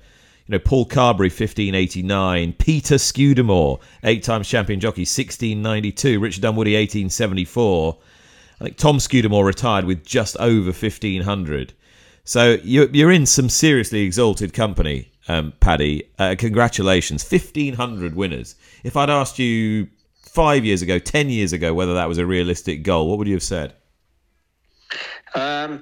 you 0.50 0.58
know, 0.58 0.60
Paul 0.60 0.86
Carberry, 0.86 1.30
1589. 1.30 2.54
Peter 2.54 2.98
Scudamore, 2.98 3.80
eight 4.04 4.24
times 4.24 4.50
champion 4.50 4.80
jockey, 4.80 5.02
1692. 5.02 6.20
Richard 6.20 6.42
Dunwoody, 6.42 6.74
1874. 6.74 7.98
I 8.60 8.64
think 8.64 8.78
Tom 8.78 9.00
Scudamore 9.00 9.46
retired 9.46 9.86
with 9.86 10.04
just 10.04 10.36
over 10.38 10.72
1500. 10.72 11.74
So 12.24 12.58
you're, 12.64 12.90
you're 12.90 13.12
in 13.12 13.28
some 13.28 13.48
seriously 13.48 14.02
exalted 14.02 14.52
company, 14.54 15.12
um, 15.28 15.54
Paddy. 15.60 16.10
Uh, 16.18 16.34
congratulations. 16.36 17.24
1500 17.24 18.16
winners. 18.16 18.56
If 18.84 18.98
I'd 18.98 19.12
asked 19.12 19.38
you 19.38 19.88
five 20.24 20.66
years 20.66 20.82
ago, 20.82 20.98
10 20.98 21.30
years 21.30 21.54
ago, 21.54 21.76
whether 21.76 21.94
that 21.94 22.10
was 22.10 22.18
a 22.18 22.26
realistic 22.26 22.82
goal, 22.82 23.08
what 23.08 23.20
would 23.20 23.28
you 23.28 23.36
have 23.36 23.44
said? 23.44 23.76
Um, 25.36 25.80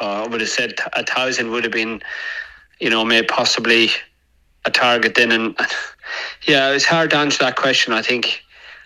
I 0.00 0.26
would 0.26 0.40
have 0.40 0.48
said 0.48 0.72
a 0.94 1.04
thousand 1.04 1.50
would 1.50 1.64
have 1.64 1.74
been 1.74 2.00
you 2.80 2.90
know, 2.90 3.04
may 3.04 3.22
possibly 3.22 3.90
a 4.64 4.70
target 4.70 5.14
then. 5.14 5.32
And 5.32 5.56
yeah, 6.46 6.70
it's 6.70 6.84
hard 6.84 7.10
to 7.10 7.16
answer 7.16 7.44
that 7.44 7.56
question. 7.56 7.92
I 7.92 8.02
think 8.02 8.42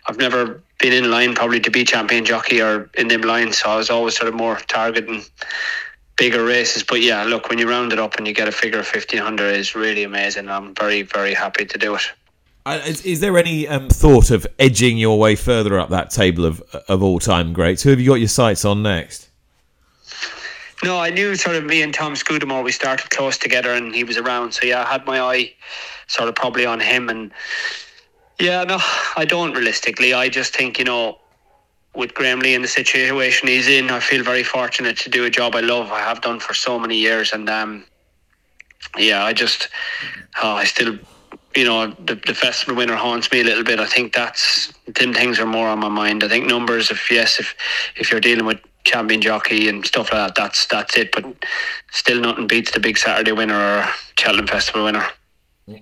I've 0.06 0.18
never 0.18 0.60
been 0.78 0.92
in 0.92 1.10
line 1.10 1.34
probably 1.34 1.60
to 1.60 1.70
be 1.70 1.84
champion 1.84 2.24
jockey 2.24 2.60
or 2.60 2.90
in 2.94 3.08
them 3.08 3.22
lines, 3.22 3.58
so 3.58 3.70
I 3.70 3.76
was 3.76 3.90
always 3.90 4.16
sort 4.16 4.28
of 4.28 4.34
more 4.34 4.56
targeting 4.68 5.22
bigger 6.16 6.44
races. 6.44 6.82
But 6.82 7.02
yeah, 7.02 7.22
look, 7.24 7.48
when 7.48 7.58
you 7.58 7.68
round 7.68 7.92
it 7.92 7.98
up 7.98 8.16
and 8.16 8.26
you 8.26 8.34
get 8.34 8.48
a 8.48 8.52
figure 8.52 8.80
of 8.80 8.86
fifteen 8.86 9.20
hundred, 9.20 9.54
is 9.54 9.74
really 9.74 10.02
amazing. 10.02 10.48
I'm 10.48 10.74
very 10.74 11.02
very 11.02 11.34
happy 11.34 11.64
to 11.64 11.78
do 11.78 11.94
it. 11.94 12.02
Uh, 12.64 12.80
is, 12.86 13.04
is, 13.04 13.18
there 13.18 13.36
any 13.36 13.66
um, 13.66 13.88
thought 13.88 14.30
of 14.30 14.46
edging 14.56 14.96
your 14.96 15.18
way 15.18 15.34
further 15.34 15.80
up 15.80 15.90
that 15.90 16.10
table 16.10 16.44
of 16.44 16.60
of 16.88 17.02
all 17.02 17.18
time 17.18 17.52
greats? 17.52 17.82
Who 17.82 17.90
have 17.90 18.00
you 18.00 18.08
got 18.08 18.20
your 18.20 18.28
sights 18.28 18.64
on 18.64 18.82
next? 18.82 19.28
No, 20.82 20.98
I 20.98 21.10
knew 21.10 21.36
sort 21.36 21.54
of 21.54 21.64
me 21.64 21.82
and 21.82 21.94
Tom 21.94 22.14
Scudamore, 22.14 22.64
we 22.64 22.72
started 22.72 23.08
close 23.10 23.38
together 23.38 23.72
and 23.72 23.94
he 23.94 24.02
was 24.02 24.16
around. 24.16 24.52
So 24.52 24.66
yeah, 24.66 24.82
I 24.82 24.86
had 24.86 25.06
my 25.06 25.20
eye 25.20 25.52
sort 26.08 26.28
of 26.28 26.34
probably 26.34 26.66
on 26.66 26.80
him. 26.80 27.08
And 27.08 27.30
yeah, 28.40 28.64
no, 28.64 28.78
I 29.16 29.24
don't 29.24 29.52
realistically. 29.52 30.12
I 30.12 30.28
just 30.28 30.54
think, 30.56 30.78
you 30.78 30.84
know, 30.84 31.18
with 31.94 32.14
Graham 32.14 32.40
Lee 32.40 32.54
in 32.54 32.62
the 32.62 32.68
situation 32.68 33.48
he's 33.48 33.68
in, 33.68 33.90
I 33.90 34.00
feel 34.00 34.24
very 34.24 34.42
fortunate 34.42 34.96
to 34.98 35.10
do 35.10 35.24
a 35.24 35.30
job 35.30 35.54
I 35.54 35.60
love. 35.60 35.92
I 35.92 36.00
have 36.00 36.20
done 36.20 36.40
for 36.40 36.54
so 36.54 36.78
many 36.78 36.96
years. 36.96 37.32
And 37.32 37.48
um, 37.48 37.84
yeah, 38.98 39.24
I 39.24 39.32
just, 39.32 39.68
oh, 40.42 40.54
I 40.54 40.64
still 40.64 40.98
you 41.54 41.64
know, 41.64 41.88
the, 42.04 42.14
the 42.14 42.34
festival 42.34 42.76
winner 42.76 42.96
haunts 42.96 43.30
me 43.30 43.40
a 43.40 43.44
little 43.44 43.64
bit. 43.64 43.78
I 43.80 43.86
think 43.86 44.14
that's 44.14 44.72
them 44.86 45.12
things 45.12 45.38
are 45.38 45.46
more 45.46 45.68
on 45.68 45.78
my 45.78 45.88
mind. 45.88 46.24
I 46.24 46.28
think 46.28 46.46
numbers, 46.46 46.90
if 46.90 47.10
yes, 47.10 47.38
if 47.38 47.54
if 47.96 48.10
you're 48.10 48.20
dealing 48.20 48.46
with 48.46 48.60
champion 48.84 49.20
jockey 49.20 49.68
and 49.68 49.84
stuff 49.86 50.12
like 50.12 50.34
that. 50.34 50.34
That's 50.34 50.66
that's 50.66 50.96
it. 50.96 51.12
But 51.12 51.24
still, 51.90 52.20
nothing 52.20 52.46
beats 52.46 52.72
the 52.72 52.80
big 52.80 52.98
Saturday 52.98 53.32
winner 53.32 53.54
or 53.54 53.88
Cheltenham 54.18 54.46
Festival 54.46 54.84
winner. 54.84 55.06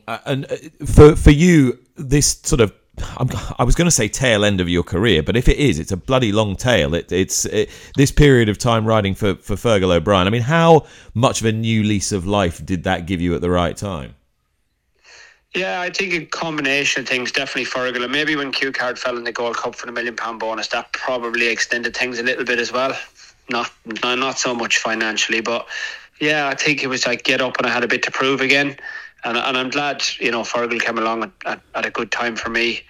Uh, 0.06 0.18
and 0.26 0.50
uh, 0.50 0.56
for 0.87 1.16
for 1.16 1.30
you, 1.30 1.78
this 1.96 2.38
sort 2.42 2.61
of 2.61 2.72
i 3.59 3.64
was 3.64 3.74
going 3.74 3.87
to 3.87 3.90
say 3.90 4.09
tail 4.09 4.44
end 4.44 4.61
of 4.61 4.68
your 4.68 4.83
career, 4.83 5.22
but 5.22 5.35
if 5.35 5.48
it 5.48 5.56
is, 5.56 5.78
it's 5.78 5.92
a 5.92 5.96
bloody 5.96 6.33
long 6.33 6.54
tail. 6.54 6.94
It, 6.94 7.11
it's 7.11 7.46
it, 7.46 7.70
this 7.96 8.12
period 8.12 8.48
of 8.48 8.59
time 8.59 8.85
riding 8.85 9.14
for 9.14 9.37
for 9.37 9.56
Fergal 9.56 9.94
O'Brien. 9.94 10.26
I 10.26 10.30
mean, 10.30 10.42
how 10.42 10.87
much 11.14 11.40
of 11.40 11.46
a 11.46 11.52
new 11.52 11.83
lease 11.83 12.12
of 12.12 12.26
life 12.26 12.64
did 12.64 12.85
that 12.85 13.06
give 13.06 13.20
you 13.20 13.35
at 13.35 13.40
the 13.40 13.50
right 13.50 13.76
time? 13.76 14.16
Yeah, 15.54 15.80
I 15.80 15.90
think 15.90 16.14
a 16.14 16.24
combination 16.26 17.02
of 17.02 17.08
things. 17.08 17.32
Definitely 17.32 17.64
Fergal, 17.64 18.04
and 18.04 18.12
maybe 18.12 18.36
when 18.36 18.52
Cue 18.52 18.70
Card 18.70 18.98
fell 18.98 19.16
in 19.16 19.24
the 19.24 19.32
Gold 19.32 19.56
Cup 19.56 19.74
for 19.74 19.86
the 19.86 19.92
million 19.92 20.14
pound 20.14 20.38
bonus, 20.38 20.68
that 20.68 20.92
probably 20.92 21.48
extended 21.48 21.96
things 21.96 22.20
a 22.20 22.22
little 22.22 22.44
bit 22.44 22.60
as 22.60 22.70
well. 22.70 22.96
Not 23.48 23.70
not 24.04 24.38
so 24.38 24.54
much 24.54 24.78
financially, 24.78 25.40
but 25.40 25.66
yeah, 26.20 26.46
I 26.46 26.54
think 26.54 26.84
it 26.84 26.86
was 26.86 27.04
like 27.04 27.24
get 27.24 27.40
up 27.40 27.56
and 27.58 27.66
I 27.66 27.70
had 27.70 27.82
a 27.82 27.88
bit 27.88 28.04
to 28.04 28.12
prove 28.12 28.40
again. 28.40 28.76
And, 29.24 29.36
and 29.36 29.56
I'm 29.56 29.68
glad, 29.68 30.02
you 30.18 30.30
know, 30.30 30.42
Fergal 30.42 30.80
came 30.80 30.96
along 30.96 31.24
at, 31.24 31.30
at, 31.44 31.60
at 31.74 31.86
a 31.86 31.90
good 31.90 32.10
time 32.10 32.36
for 32.36 32.48
me. 32.48 32.82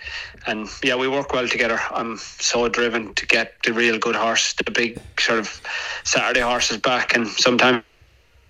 And 0.47 0.69
yeah, 0.83 0.95
we 0.95 1.09
work 1.09 1.33
well 1.33 1.49
together. 1.49 1.81
I'm 1.91 2.19
so 2.19 2.69
driven 2.69 3.15
to 3.15 3.27
get 3.27 3.55
the 3.65 3.73
real 3.73 3.99
good 3.99 4.15
horse, 4.15 4.53
the 4.53 4.71
big 4.71 5.01
sort 5.19 5.39
of 5.41 5.61
Saturday 6.05 6.41
horses 6.41 6.77
back. 6.77 7.17
And 7.17 7.27
sometimes 7.27 7.83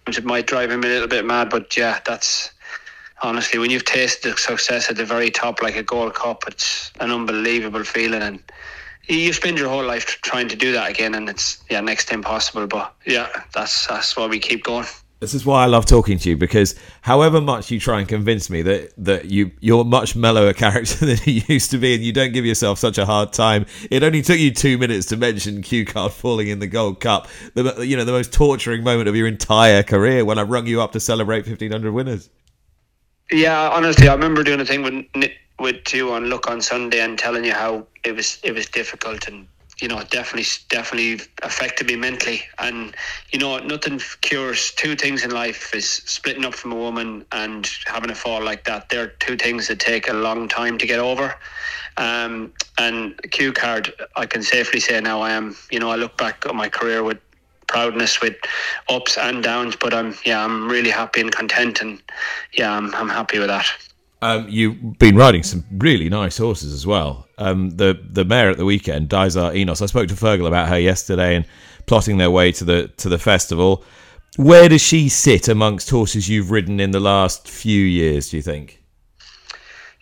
it 0.06 0.24
might 0.24 0.46
drive 0.46 0.70
him 0.70 0.84
a 0.84 0.88
little 0.88 1.08
bit 1.08 1.24
mad, 1.24 1.48
but 1.48 1.74
yeah, 1.76 2.00
that's 2.04 2.50
honestly, 3.22 3.58
when 3.58 3.70
you've 3.70 3.84
tasted 3.84 4.32
the 4.32 4.36
success 4.36 4.90
at 4.90 4.96
the 4.96 5.04
very 5.04 5.30
top, 5.30 5.62
like 5.62 5.76
a 5.76 5.82
Gold 5.82 6.14
Cup, 6.14 6.44
it's 6.46 6.92
an 7.00 7.10
unbelievable 7.10 7.84
feeling, 7.84 8.22
and 8.22 8.42
you 9.08 9.32
spend 9.32 9.58
your 9.58 9.68
whole 9.68 9.84
life 9.84 10.20
trying 10.22 10.48
to 10.48 10.56
do 10.56 10.72
that 10.72 10.90
again, 10.90 11.14
and 11.14 11.28
it's 11.28 11.62
yeah 11.70 11.80
next 11.80 12.06
to 12.06 12.14
impossible. 12.14 12.66
But 12.66 12.94
yeah, 13.06 13.28
that's 13.52 13.86
that's 13.86 14.16
why 14.16 14.26
we 14.26 14.38
keep 14.38 14.64
going. 14.64 14.86
This 15.20 15.34
is 15.34 15.44
why 15.44 15.64
I 15.64 15.66
love 15.66 15.84
talking 15.84 16.16
to 16.16 16.30
you 16.30 16.36
because 16.38 16.74
however 17.02 17.42
much 17.42 17.70
you 17.70 17.78
try 17.78 17.98
and 17.98 18.08
convince 18.08 18.48
me 18.48 18.62
that 18.62 18.94
that 18.96 19.26
you 19.26 19.50
you're 19.60 19.84
much 19.84 20.16
mellower 20.16 20.52
character 20.54 21.04
than 21.04 21.18
you 21.26 21.42
used 21.46 21.70
to 21.72 21.78
be 21.78 21.94
and 21.94 22.02
you 22.02 22.10
don't 22.10 22.32
give 22.32 22.46
yourself 22.46 22.78
such 22.78 22.96
a 22.96 23.04
hard 23.04 23.34
time. 23.34 23.66
It 23.90 24.02
only 24.02 24.22
took 24.22 24.38
you 24.38 24.50
two 24.50 24.78
minutes 24.78 25.06
to 25.08 25.18
mention 25.18 25.60
Cue 25.60 25.84
Card 25.84 26.12
falling 26.12 26.48
in 26.48 26.58
the 26.58 26.66
Gold 26.66 27.00
Cup, 27.00 27.28
the 27.52 27.84
you 27.86 27.98
know 27.98 28.04
the 28.04 28.12
most 28.12 28.32
torturing 28.32 28.82
moment 28.82 29.10
of 29.10 29.16
your 29.16 29.26
entire 29.26 29.82
career 29.82 30.24
when 30.24 30.38
I 30.38 30.42
rung 30.42 30.66
you 30.66 30.80
up 30.80 30.92
to 30.92 31.00
celebrate 31.00 31.46
1500 31.46 31.92
winners. 31.92 32.30
Yeah, 33.32 33.68
honestly, 33.70 34.08
I 34.08 34.14
remember 34.14 34.42
doing 34.42 34.60
a 34.60 34.64
thing 34.64 34.82
with 34.82 35.30
with 35.60 35.94
you 35.94 36.12
on 36.12 36.30
Luck 36.30 36.50
on 36.50 36.60
Sunday 36.60 37.00
and 37.00 37.18
telling 37.18 37.44
you 37.44 37.52
how 37.52 37.86
it 38.04 38.16
was 38.16 38.38
it 38.42 38.52
was 38.52 38.66
difficult 38.66 39.28
and 39.28 39.46
you 39.80 39.88
know 39.88 40.02
definitely 40.10 40.46
definitely 40.68 41.20
affected 41.42 41.86
me 41.86 41.94
mentally. 41.94 42.42
And 42.58 42.94
you 43.32 43.38
know 43.38 43.58
nothing 43.58 44.00
cures 44.20 44.72
two 44.72 44.96
things 44.96 45.24
in 45.24 45.30
life 45.30 45.72
is 45.74 45.88
splitting 45.88 46.44
up 46.44 46.54
from 46.54 46.72
a 46.72 46.76
woman 46.76 47.24
and 47.30 47.70
having 47.86 48.10
a 48.10 48.16
fall 48.16 48.42
like 48.42 48.64
that. 48.64 48.88
They're 48.88 49.08
two 49.20 49.36
things 49.36 49.68
that 49.68 49.78
take 49.78 50.08
a 50.08 50.14
long 50.14 50.48
time 50.48 50.76
to 50.78 50.86
get 50.86 50.98
over. 50.98 51.34
Um, 51.96 52.52
and 52.78 53.20
Cue 53.30 53.52
Card 53.52 53.92
i 54.16 54.24
can 54.26 54.42
safely 54.42 54.80
say 54.80 55.00
now 55.00 55.20
i 55.20 55.30
am 55.30 55.56
you 55.70 55.78
know 55.78 55.90
i 55.90 55.96
look 55.96 56.16
back 56.16 56.46
on 56.46 56.56
my 56.56 56.68
career 56.68 57.02
with 57.02 57.18
proudness 57.70 58.20
with 58.20 58.36
ups 58.88 59.16
and 59.16 59.42
downs. 59.42 59.76
But 59.76 59.94
I'm 59.94 60.14
yeah, 60.24 60.44
I'm 60.44 60.68
really 60.68 60.90
happy 60.90 61.20
and 61.20 61.32
content, 61.32 61.80
and 61.80 62.02
yeah, 62.52 62.76
I'm 62.76 62.94
I'm 62.94 63.08
happy 63.08 63.38
with 63.38 63.48
that. 63.48 63.66
Um, 64.22 64.46
you've 64.50 64.98
been 64.98 65.16
riding 65.16 65.42
some 65.42 65.64
really 65.78 66.10
nice 66.10 66.36
horses 66.36 66.74
as 66.74 66.86
well. 66.86 67.26
Um, 67.38 67.70
the 67.70 67.98
the 68.10 68.24
mare 68.24 68.50
at 68.50 68.58
the 68.58 68.66
weekend, 68.66 69.08
Dysart 69.08 69.54
Enos. 69.54 69.80
I 69.80 69.86
spoke 69.86 70.08
to 70.08 70.14
Fergal 70.14 70.46
about 70.46 70.68
her 70.68 70.78
yesterday 70.78 71.36
and 71.36 71.46
plotting 71.86 72.18
their 72.18 72.30
way 72.30 72.52
to 72.52 72.64
the 72.64 72.88
to 72.98 73.08
the 73.08 73.18
festival. 73.18 73.82
Where 74.36 74.68
does 74.68 74.82
she 74.82 75.08
sit 75.08 75.48
amongst 75.48 75.90
horses 75.90 76.28
you've 76.28 76.50
ridden 76.50 76.80
in 76.80 76.90
the 76.90 77.00
last 77.00 77.48
few 77.48 77.82
years? 77.82 78.30
Do 78.30 78.36
you 78.36 78.42
think? 78.42 78.82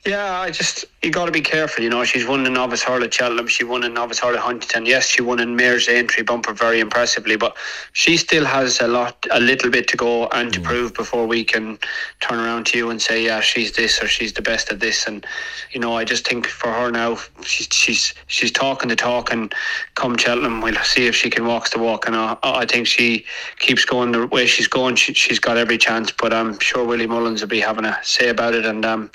Yeah, 0.04 0.40
I 0.40 0.50
just 0.50 0.84
you 1.02 1.12
got 1.12 1.26
to 1.26 1.32
be 1.32 1.40
careful. 1.40 1.84
You 1.84 1.90
know, 1.90 2.02
she's 2.04 2.26
won 2.26 2.42
the 2.42 2.50
novice 2.50 2.82
hurl 2.82 3.04
at 3.04 3.14
Cheltenham. 3.14 3.46
She 3.46 3.62
won 3.62 3.84
a 3.84 3.88
novice 3.88 4.18
hurl 4.18 4.34
at 4.34 4.40
Huntingdon. 4.40 4.84
Yes, 4.84 5.06
she 5.06 5.22
won 5.22 5.38
in 5.38 5.54
Mayor's 5.54 5.88
entry 5.88 6.24
bumper 6.24 6.52
very 6.52 6.80
impressively, 6.80 7.36
but 7.36 7.56
she 7.92 8.16
still 8.16 8.44
has 8.44 8.80
a 8.80 8.88
lot, 8.88 9.24
a 9.30 9.38
little 9.38 9.70
bit 9.70 9.86
to 9.88 9.96
go 9.96 10.26
and 10.28 10.52
to 10.52 10.60
mm. 10.60 10.64
prove 10.64 10.94
before 10.94 11.26
we 11.26 11.44
can 11.44 11.78
turn 12.20 12.40
around 12.40 12.66
to 12.66 12.78
you 12.78 12.90
and 12.90 13.00
say, 13.00 13.24
yeah, 13.24 13.40
she's 13.40 13.72
this 13.72 14.02
or 14.02 14.08
she's 14.08 14.32
the 14.32 14.42
best 14.42 14.72
at 14.72 14.80
this. 14.80 15.06
And 15.06 15.24
you 15.72 15.80
know, 15.80 15.94
I 15.94 16.04
just 16.04 16.26
think 16.26 16.48
for 16.48 16.72
her 16.72 16.90
now, 16.90 17.18
she's 17.42 17.68
she's 17.70 18.14
she's 18.26 18.50
talking 18.50 18.88
the 18.88 18.96
talk, 18.96 19.32
and 19.32 19.54
come 19.94 20.16
Cheltenham, 20.16 20.60
we'll 20.60 20.74
see 20.82 21.06
if 21.06 21.14
she 21.14 21.30
can 21.30 21.46
walk 21.46 21.70
the 21.70 21.78
walk. 21.78 22.08
And 22.08 22.16
I, 22.16 22.36
I 22.42 22.66
think 22.66 22.88
she 22.88 23.24
keeps 23.60 23.84
going 23.84 24.10
the 24.12 24.26
way 24.26 24.46
she's 24.46 24.68
going. 24.68 24.96
She, 24.96 25.14
she's 25.14 25.38
got 25.38 25.56
every 25.56 25.78
chance, 25.78 26.10
but 26.10 26.32
I'm 26.32 26.58
sure 26.58 26.84
Willie 26.84 27.06
Mullins 27.06 27.40
will 27.40 27.48
be 27.48 27.60
having 27.60 27.84
a 27.84 27.96
say 28.02 28.30
about 28.30 28.54
it, 28.54 28.64
and 28.64 28.84
um, 28.84 29.10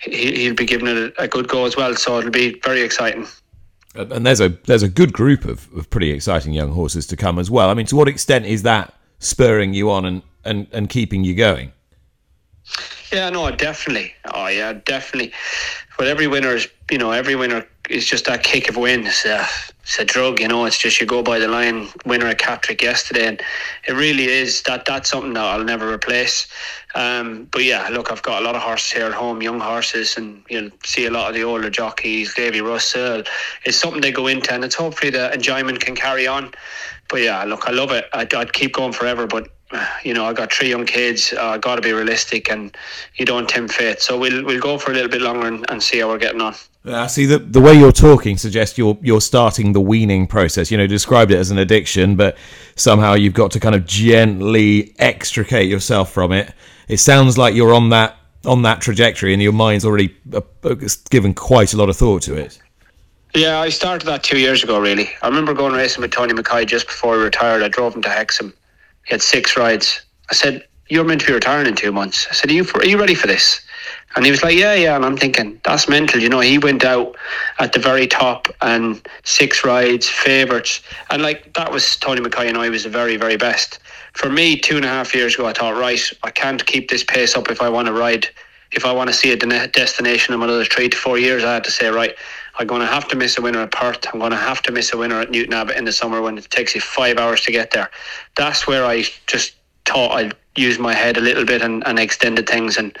he, 0.00 0.48
will 0.48 0.54
be 0.54 0.66
giving 0.66 0.88
it 0.88 1.14
a, 1.15 1.15
a 1.18 1.28
good 1.28 1.48
go 1.48 1.64
as 1.64 1.76
well. 1.76 1.94
So 1.94 2.18
it'll 2.18 2.30
be 2.30 2.60
very 2.64 2.82
exciting. 2.82 3.26
And 3.94 4.26
there's 4.26 4.40
a 4.40 4.50
there's 4.50 4.82
a 4.82 4.88
good 4.88 5.12
group 5.12 5.44
of, 5.44 5.72
of 5.74 5.88
pretty 5.88 6.10
exciting 6.10 6.52
young 6.52 6.72
horses 6.72 7.06
to 7.08 7.16
come 7.16 7.38
as 7.38 7.50
well. 7.50 7.70
I 7.70 7.74
mean, 7.74 7.86
to 7.86 7.96
what 7.96 8.08
extent 8.08 8.44
is 8.44 8.62
that 8.62 8.92
spurring 9.18 9.72
you 9.72 9.90
on 9.90 10.04
and, 10.04 10.22
and, 10.44 10.66
and 10.72 10.88
keeping 10.88 11.24
you 11.24 11.34
going? 11.34 11.72
Yeah, 13.12 13.30
no, 13.30 13.50
definitely. 13.50 14.12
Oh, 14.34 14.48
yeah, 14.48 14.74
definitely. 14.84 15.32
But 15.96 16.08
every 16.08 16.26
winner 16.26 16.56
is, 16.56 16.68
you 16.90 16.98
know, 16.98 17.12
every 17.12 17.36
winner 17.36 17.66
is 17.90 18.06
just 18.06 18.26
that 18.26 18.42
kick 18.42 18.68
of 18.68 18.76
win. 18.76 19.06
It's 19.06 19.24
a, 19.24 19.46
it's 19.82 19.98
a 19.98 20.04
drug, 20.04 20.40
you 20.40 20.48
know. 20.48 20.64
It's 20.64 20.78
just 20.78 21.00
you 21.00 21.06
go 21.06 21.22
by 21.22 21.38
the 21.38 21.48
line. 21.48 21.88
Winner 22.04 22.26
at 22.26 22.38
Catterick 22.38 22.82
yesterday, 22.82 23.26
and 23.26 23.42
it 23.86 23.92
really 23.92 24.24
is 24.24 24.62
that. 24.62 24.84
That's 24.84 25.10
something 25.10 25.34
that 25.34 25.44
I'll 25.44 25.64
never 25.64 25.92
replace. 25.92 26.46
Um, 26.94 27.48
but 27.52 27.64
yeah, 27.64 27.88
look, 27.88 28.10
I've 28.10 28.22
got 28.22 28.42
a 28.42 28.44
lot 28.44 28.56
of 28.56 28.62
horses 28.62 28.90
here 28.90 29.06
at 29.06 29.12
home, 29.14 29.42
young 29.42 29.60
horses, 29.60 30.16
and 30.16 30.42
you'll 30.48 30.70
see 30.84 31.06
a 31.06 31.10
lot 31.10 31.28
of 31.28 31.34
the 31.34 31.44
older 31.44 31.70
jockeys. 31.70 32.34
Davy 32.34 32.60
Russell 32.60 33.22
It's 33.64 33.78
something 33.78 34.00
they 34.00 34.12
go 34.12 34.26
into, 34.26 34.52
and 34.52 34.64
it's 34.64 34.74
hopefully 34.74 35.10
the 35.10 35.32
enjoyment 35.32 35.80
can 35.80 35.94
carry 35.94 36.26
on. 36.26 36.52
But 37.08 37.22
yeah, 37.22 37.44
look, 37.44 37.68
I 37.68 37.70
love 37.70 37.92
it. 37.92 38.06
I'd, 38.12 38.32
I'd 38.34 38.52
keep 38.52 38.74
going 38.74 38.92
forever, 38.92 39.26
but 39.26 39.48
you 40.04 40.14
know, 40.14 40.24
I 40.24 40.32
got 40.32 40.52
three 40.52 40.68
young 40.68 40.86
kids. 40.86 41.32
I 41.34 41.54
uh, 41.54 41.56
got 41.58 41.76
to 41.76 41.82
be 41.82 41.92
realistic, 41.92 42.50
and 42.50 42.76
you 43.16 43.26
don't 43.26 43.48
tempt 43.48 43.74
fate. 43.74 44.00
So 44.00 44.18
we'll 44.18 44.44
we'll 44.44 44.60
go 44.60 44.78
for 44.78 44.92
a 44.92 44.94
little 44.94 45.10
bit 45.10 45.22
longer 45.22 45.46
and, 45.48 45.68
and 45.70 45.82
see 45.82 45.98
how 45.98 46.08
we're 46.08 46.18
getting 46.18 46.40
on. 46.40 46.54
Uh, 46.84 47.08
see, 47.08 47.26
the 47.26 47.38
the 47.38 47.60
way 47.60 47.74
you're 47.74 47.92
talking 47.92 48.38
suggests 48.38 48.78
you're 48.78 48.96
you're 49.02 49.20
starting 49.20 49.72
the 49.72 49.80
weaning 49.80 50.26
process. 50.26 50.70
You 50.70 50.78
know, 50.78 50.86
described 50.86 51.32
it 51.32 51.36
as 51.36 51.50
an 51.50 51.58
addiction, 51.58 52.14
but 52.14 52.36
somehow 52.76 53.14
you've 53.14 53.34
got 53.34 53.50
to 53.52 53.60
kind 53.60 53.74
of 53.74 53.86
gently 53.86 54.94
extricate 54.98 55.68
yourself 55.68 56.12
from 56.12 56.32
it. 56.32 56.52
It 56.88 56.98
sounds 56.98 57.36
like 57.36 57.54
you're 57.54 57.74
on 57.74 57.88
that 57.90 58.16
on 58.44 58.62
that 58.62 58.80
trajectory, 58.80 59.32
and 59.32 59.42
your 59.42 59.52
mind's 59.52 59.84
already 59.84 60.16
uh, 60.32 60.42
uh 60.62 60.76
given 61.10 61.34
quite 61.34 61.74
a 61.74 61.76
lot 61.76 61.88
of 61.88 61.96
thought 61.96 62.22
to 62.22 62.36
it. 62.36 62.60
Yeah, 63.34 63.58
I 63.58 63.68
started 63.68 64.06
that 64.06 64.22
two 64.22 64.38
years 64.38 64.62
ago. 64.62 64.78
Really, 64.78 65.10
I 65.22 65.26
remember 65.26 65.54
going 65.54 65.74
racing 65.74 66.02
with 66.02 66.12
Tony 66.12 66.34
McCoy 66.34 66.64
just 66.66 66.86
before 66.86 67.16
he 67.16 67.22
retired. 67.24 67.64
I 67.64 67.68
drove 67.68 67.96
him 67.96 68.02
to 68.02 68.08
Hexham 68.08 68.54
he 69.06 69.14
had 69.14 69.22
six 69.22 69.56
rides. 69.56 70.00
I 70.30 70.34
said, 70.34 70.66
"You're 70.88 71.04
meant 71.04 71.22
to 71.22 71.26
be 71.26 71.32
retiring 71.32 71.66
in 71.66 71.74
two 71.74 71.92
months." 71.92 72.26
I 72.30 72.34
said, 72.34 72.50
"Are 72.50 72.54
you 72.54 72.64
for, 72.64 72.78
are 72.80 72.86
you 72.86 72.98
ready 72.98 73.14
for 73.14 73.26
this?" 73.26 73.60
And 74.14 74.24
he 74.24 74.30
was 74.30 74.42
like, 74.42 74.56
"Yeah, 74.56 74.74
yeah." 74.74 74.96
And 74.96 75.04
I'm 75.04 75.16
thinking, 75.16 75.60
that's 75.64 75.88
mental. 75.88 76.20
You 76.20 76.28
know, 76.28 76.40
he 76.40 76.58
went 76.58 76.84
out 76.84 77.16
at 77.58 77.72
the 77.72 77.78
very 77.78 78.06
top 78.06 78.48
and 78.60 79.00
six 79.24 79.64
rides, 79.64 80.08
favourites, 80.08 80.80
and 81.10 81.22
like 81.22 81.52
that 81.54 81.70
was 81.70 81.96
Tony 81.96 82.20
McCoy 82.20 82.48
and 82.48 82.58
I 82.58 82.68
was 82.68 82.84
the 82.84 82.90
very, 82.90 83.16
very 83.16 83.36
best. 83.36 83.78
For 84.14 84.30
me, 84.30 84.56
two 84.56 84.76
and 84.76 84.84
a 84.84 84.88
half 84.88 85.14
years 85.14 85.34
ago, 85.34 85.46
I 85.46 85.52
thought, 85.52 85.76
right, 85.76 86.00
I 86.22 86.30
can't 86.30 86.64
keep 86.64 86.88
this 86.88 87.04
pace 87.04 87.36
up 87.36 87.50
if 87.50 87.60
I 87.60 87.68
want 87.68 87.86
to 87.86 87.92
ride. 87.92 88.26
If 88.72 88.84
I 88.84 88.92
want 88.92 89.08
to 89.08 89.14
see 89.14 89.30
a 89.30 89.36
destination 89.36 90.34
in 90.34 90.42
another 90.42 90.64
three 90.64 90.88
to 90.88 90.96
four 90.96 91.18
years, 91.18 91.44
I 91.44 91.54
had 91.54 91.64
to 91.64 91.70
say, 91.70 91.88
right, 91.88 92.16
I'm 92.58 92.66
going 92.66 92.80
to 92.80 92.86
have 92.86 93.06
to 93.08 93.16
miss 93.16 93.38
a 93.38 93.42
winner 93.42 93.60
at 93.60 93.72
Perth. 93.72 94.06
I'm 94.12 94.20
going 94.20 94.30
to 94.30 94.36
have 94.36 94.62
to 94.62 94.72
miss 94.72 94.92
a 94.92 94.96
winner 94.96 95.20
at 95.20 95.30
Newton 95.30 95.52
Abbot 95.52 95.76
in 95.76 95.84
the 95.84 95.92
summer 95.92 96.22
when 96.22 96.38
it 96.38 96.50
takes 96.50 96.74
you 96.74 96.80
five 96.80 97.18
hours 97.18 97.42
to 97.42 97.52
get 97.52 97.70
there. 97.70 97.90
That's 98.36 98.66
where 98.66 98.84
I 98.84 99.04
just 99.26 99.56
thought 99.84 100.12
I'd 100.12 100.34
use 100.56 100.78
my 100.78 100.94
head 100.94 101.16
a 101.16 101.20
little 101.20 101.44
bit 101.44 101.62
and, 101.62 101.86
and 101.86 101.98
extended 101.98 102.48
things. 102.48 102.76
And, 102.76 102.96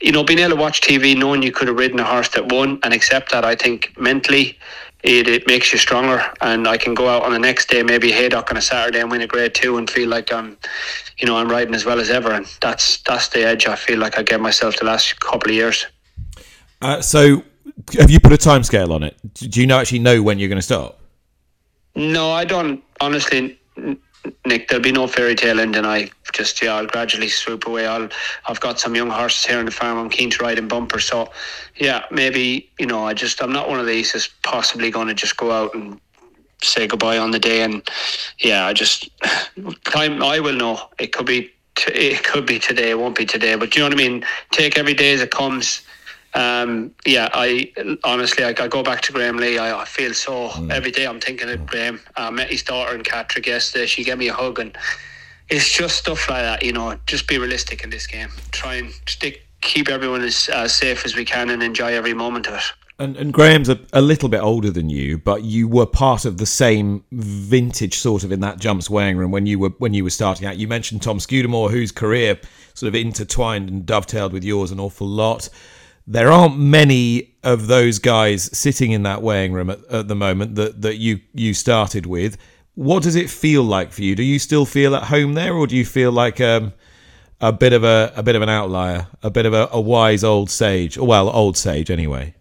you 0.00 0.12
know, 0.12 0.24
being 0.24 0.38
able 0.38 0.50
to 0.50 0.56
watch 0.56 0.80
TV, 0.80 1.16
knowing 1.16 1.42
you 1.42 1.52
could 1.52 1.68
have 1.68 1.76
ridden 1.76 2.00
a 2.00 2.04
horse 2.04 2.28
that 2.30 2.50
won 2.50 2.78
and 2.82 2.92
accept 2.94 3.30
that, 3.32 3.44
I 3.44 3.54
think 3.54 3.92
mentally 3.98 4.58
it, 5.02 5.28
it 5.28 5.46
makes 5.46 5.72
you 5.72 5.78
stronger. 5.78 6.24
And 6.40 6.66
I 6.66 6.76
can 6.76 6.94
go 6.94 7.08
out 7.08 7.22
on 7.22 7.32
the 7.32 7.38
next 7.38 7.68
day, 7.68 7.82
maybe 7.82 8.10
Haydock 8.10 8.50
on 8.50 8.56
a 8.56 8.62
Saturday 8.62 9.00
and 9.00 9.10
win 9.10 9.20
a 9.20 9.26
grade 9.26 9.54
two 9.54 9.76
and 9.76 9.88
feel 9.88 10.08
like 10.08 10.32
I'm, 10.32 10.56
you 11.18 11.26
know, 11.26 11.36
I'm 11.36 11.50
riding 11.50 11.74
as 11.74 11.84
well 11.84 12.00
as 12.00 12.10
ever. 12.10 12.32
And 12.32 12.46
that's, 12.60 13.02
that's 13.02 13.28
the 13.28 13.46
edge 13.46 13.66
I 13.66 13.76
feel 13.76 13.98
like 13.98 14.18
I 14.18 14.22
gave 14.22 14.40
myself 14.40 14.76
the 14.76 14.86
last 14.86 15.20
couple 15.20 15.50
of 15.50 15.54
years. 15.54 15.86
Uh, 16.80 17.00
so 17.00 17.42
have 17.98 18.10
you 18.10 18.20
put 18.20 18.32
a 18.32 18.38
time 18.38 18.62
scale 18.62 18.92
on 18.92 19.02
it? 19.02 19.16
Do 19.34 19.60
you 19.60 19.66
know 19.66 19.78
actually 19.78 20.00
know 20.00 20.22
when 20.22 20.38
you're 20.38 20.48
going 20.48 20.58
to 20.58 20.62
stop? 20.62 21.00
No, 21.94 22.30
I 22.30 22.44
don't. 22.44 22.82
Honestly, 23.00 23.58
Nick, 24.46 24.68
there'll 24.68 24.82
be 24.82 24.92
no 24.92 25.06
fairy 25.06 25.34
tale 25.34 25.60
ending. 25.60 25.84
I 25.84 26.10
just 26.32 26.60
yeah, 26.62 26.74
I'll 26.74 26.86
gradually 26.86 27.28
swoop 27.28 27.66
away. 27.66 27.86
I'll 27.86 28.08
I've 28.46 28.60
got 28.60 28.80
some 28.80 28.94
young 28.94 29.10
horses 29.10 29.44
here 29.44 29.58
on 29.58 29.66
the 29.66 29.70
farm. 29.70 29.98
I'm 29.98 30.08
keen 30.08 30.30
to 30.30 30.42
ride 30.42 30.58
in 30.58 30.68
bumper. 30.68 30.98
So 30.98 31.30
yeah, 31.76 32.04
maybe 32.10 32.70
you 32.78 32.86
know 32.86 33.04
I 33.04 33.14
just 33.14 33.42
I'm 33.42 33.52
not 33.52 33.68
one 33.68 33.80
of 33.80 33.86
these 33.86 34.12
that's 34.12 34.28
possibly 34.42 34.90
going 34.90 35.08
to 35.08 35.14
just 35.14 35.36
go 35.36 35.50
out 35.50 35.74
and 35.74 36.00
say 36.62 36.86
goodbye 36.86 37.18
on 37.18 37.30
the 37.30 37.38
day. 37.38 37.62
And 37.62 37.88
yeah, 38.38 38.66
I 38.66 38.72
just 38.72 39.08
time 39.84 40.22
I 40.22 40.40
will 40.40 40.54
know. 40.54 40.80
It 40.98 41.12
could 41.12 41.26
be 41.26 41.52
it 41.86 42.24
could 42.24 42.46
be 42.46 42.58
today. 42.58 42.90
It 42.90 42.98
won't 42.98 43.16
be 43.16 43.26
today. 43.26 43.56
But 43.56 43.70
do 43.70 43.78
you 43.78 43.84
know 43.84 43.94
what 43.94 44.00
I 44.00 44.08
mean? 44.08 44.24
Take 44.50 44.78
every 44.78 44.94
day 44.94 45.12
as 45.12 45.20
it 45.20 45.30
comes 45.30 45.82
um, 46.34 46.92
yeah, 47.06 47.28
I 47.32 47.72
honestly, 48.02 48.44
I, 48.44 48.48
I, 48.48 48.68
go 48.68 48.82
back 48.82 49.02
to 49.02 49.12
Graham 49.12 49.36
Lee. 49.36 49.56
I, 49.56 49.82
I 49.82 49.84
feel 49.84 50.12
so 50.12 50.48
mm. 50.48 50.70
every 50.70 50.90
day. 50.90 51.06
I'm 51.06 51.20
thinking 51.20 51.48
of 51.48 51.64
Graham. 51.64 52.00
I 52.16 52.30
met 52.30 52.50
his 52.50 52.62
daughter 52.62 52.92
and 52.92 53.04
Catterick 53.04 53.46
yesterday. 53.46 53.86
She 53.86 54.02
gave 54.02 54.18
me 54.18 54.28
a 54.28 54.32
hug, 54.32 54.58
and 54.58 54.76
it's 55.48 55.72
just 55.72 55.96
stuff 55.96 56.28
like 56.28 56.42
that. 56.42 56.64
You 56.64 56.72
know, 56.72 56.98
just 57.06 57.28
be 57.28 57.38
realistic 57.38 57.84
in 57.84 57.90
this 57.90 58.08
game. 58.08 58.30
Try 58.50 58.74
and 58.74 58.92
stick, 59.06 59.46
keep 59.60 59.88
everyone 59.88 60.22
as 60.22 60.48
uh, 60.52 60.66
safe 60.66 61.04
as 61.04 61.14
we 61.14 61.24
can, 61.24 61.50
and 61.50 61.62
enjoy 61.62 61.92
every 61.92 62.14
moment 62.14 62.48
of 62.48 62.54
it. 62.54 62.64
And, 62.98 63.16
and 63.16 63.32
Graham's 63.32 63.68
a, 63.68 63.78
a, 63.92 64.00
little 64.00 64.28
bit 64.28 64.40
older 64.40 64.70
than 64.70 64.88
you, 64.88 65.18
but 65.18 65.42
you 65.42 65.66
were 65.66 65.86
part 65.86 66.24
of 66.24 66.38
the 66.38 66.46
same 66.46 67.04
vintage 67.10 67.98
sort 67.98 68.22
of 68.22 68.30
in 68.30 68.38
that 68.40 68.60
jumps 68.60 68.88
weighing 68.88 69.16
room 69.16 69.32
when 69.32 69.46
you 69.46 69.58
were 69.58 69.70
when 69.78 69.94
you 69.94 70.02
were 70.02 70.10
starting 70.10 70.46
out. 70.48 70.58
You 70.58 70.66
mentioned 70.66 71.02
Tom 71.02 71.18
Scudamore, 71.18 71.70
whose 71.70 71.92
career 71.92 72.40
sort 72.74 72.88
of 72.88 72.94
intertwined 72.94 73.68
and 73.68 73.86
dovetailed 73.86 74.32
with 74.32 74.42
yours 74.42 74.72
an 74.72 74.80
awful 74.80 75.06
lot 75.06 75.48
there 76.06 76.30
aren't 76.30 76.58
many 76.58 77.34
of 77.42 77.66
those 77.66 77.98
guys 77.98 78.56
sitting 78.56 78.92
in 78.92 79.02
that 79.04 79.22
weighing 79.22 79.52
room 79.52 79.70
at, 79.70 79.84
at, 79.86 80.08
the 80.08 80.14
moment 80.14 80.54
that, 80.56 80.82
that 80.82 80.96
you, 80.96 81.20
you 81.32 81.54
started 81.54 82.06
with. 82.06 82.36
What 82.74 83.02
does 83.02 83.14
it 83.14 83.30
feel 83.30 83.62
like 83.62 83.92
for 83.92 84.02
you? 84.02 84.14
Do 84.14 84.22
you 84.22 84.38
still 84.38 84.66
feel 84.66 84.94
at 84.96 85.04
home 85.04 85.34
there, 85.34 85.54
or 85.54 85.66
do 85.66 85.76
you 85.76 85.84
feel 85.84 86.12
like 86.12 86.40
um, 86.40 86.72
a 87.40 87.52
bit 87.52 87.72
of 87.72 87.84
a, 87.84 88.12
a 88.16 88.22
bit 88.22 88.36
of 88.36 88.42
an 88.42 88.48
outlier, 88.48 89.06
a 89.22 89.30
bit 89.30 89.46
of 89.46 89.54
a, 89.54 89.68
a 89.70 89.80
wise 89.80 90.24
old 90.24 90.50
sage? 90.50 90.98
Well, 90.98 91.30
old 91.30 91.56
sage 91.56 91.90
anyway. 91.90 92.34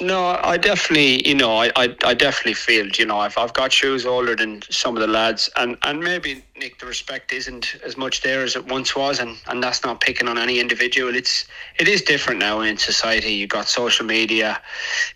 No, 0.00 0.38
I 0.44 0.58
definitely, 0.58 1.28
you 1.28 1.34
know, 1.34 1.56
I, 1.56 1.72
I, 1.74 1.96
I, 2.04 2.14
definitely 2.14 2.54
feel, 2.54 2.86
you 2.86 3.04
know, 3.04 3.18
I've, 3.18 3.36
I've 3.36 3.52
got 3.52 3.72
shoes 3.72 4.06
older 4.06 4.36
than 4.36 4.62
some 4.70 4.96
of 4.96 5.00
the 5.00 5.08
lads, 5.08 5.50
and, 5.56 5.76
and 5.82 5.98
maybe 5.98 6.44
Nick, 6.56 6.78
the 6.78 6.86
respect 6.86 7.32
isn't 7.32 7.74
as 7.84 7.96
much 7.96 8.22
there 8.22 8.44
as 8.44 8.54
it 8.54 8.64
once 8.66 8.94
was, 8.94 9.18
and, 9.18 9.36
and 9.48 9.60
that's 9.60 9.82
not 9.82 10.00
picking 10.00 10.28
on 10.28 10.38
any 10.38 10.60
individual. 10.60 11.16
It's 11.16 11.46
it 11.80 11.88
is 11.88 12.02
different 12.02 12.38
now 12.38 12.60
in 12.60 12.78
society. 12.78 13.32
You 13.32 13.48
got 13.48 13.66
social 13.66 14.06
media, 14.06 14.60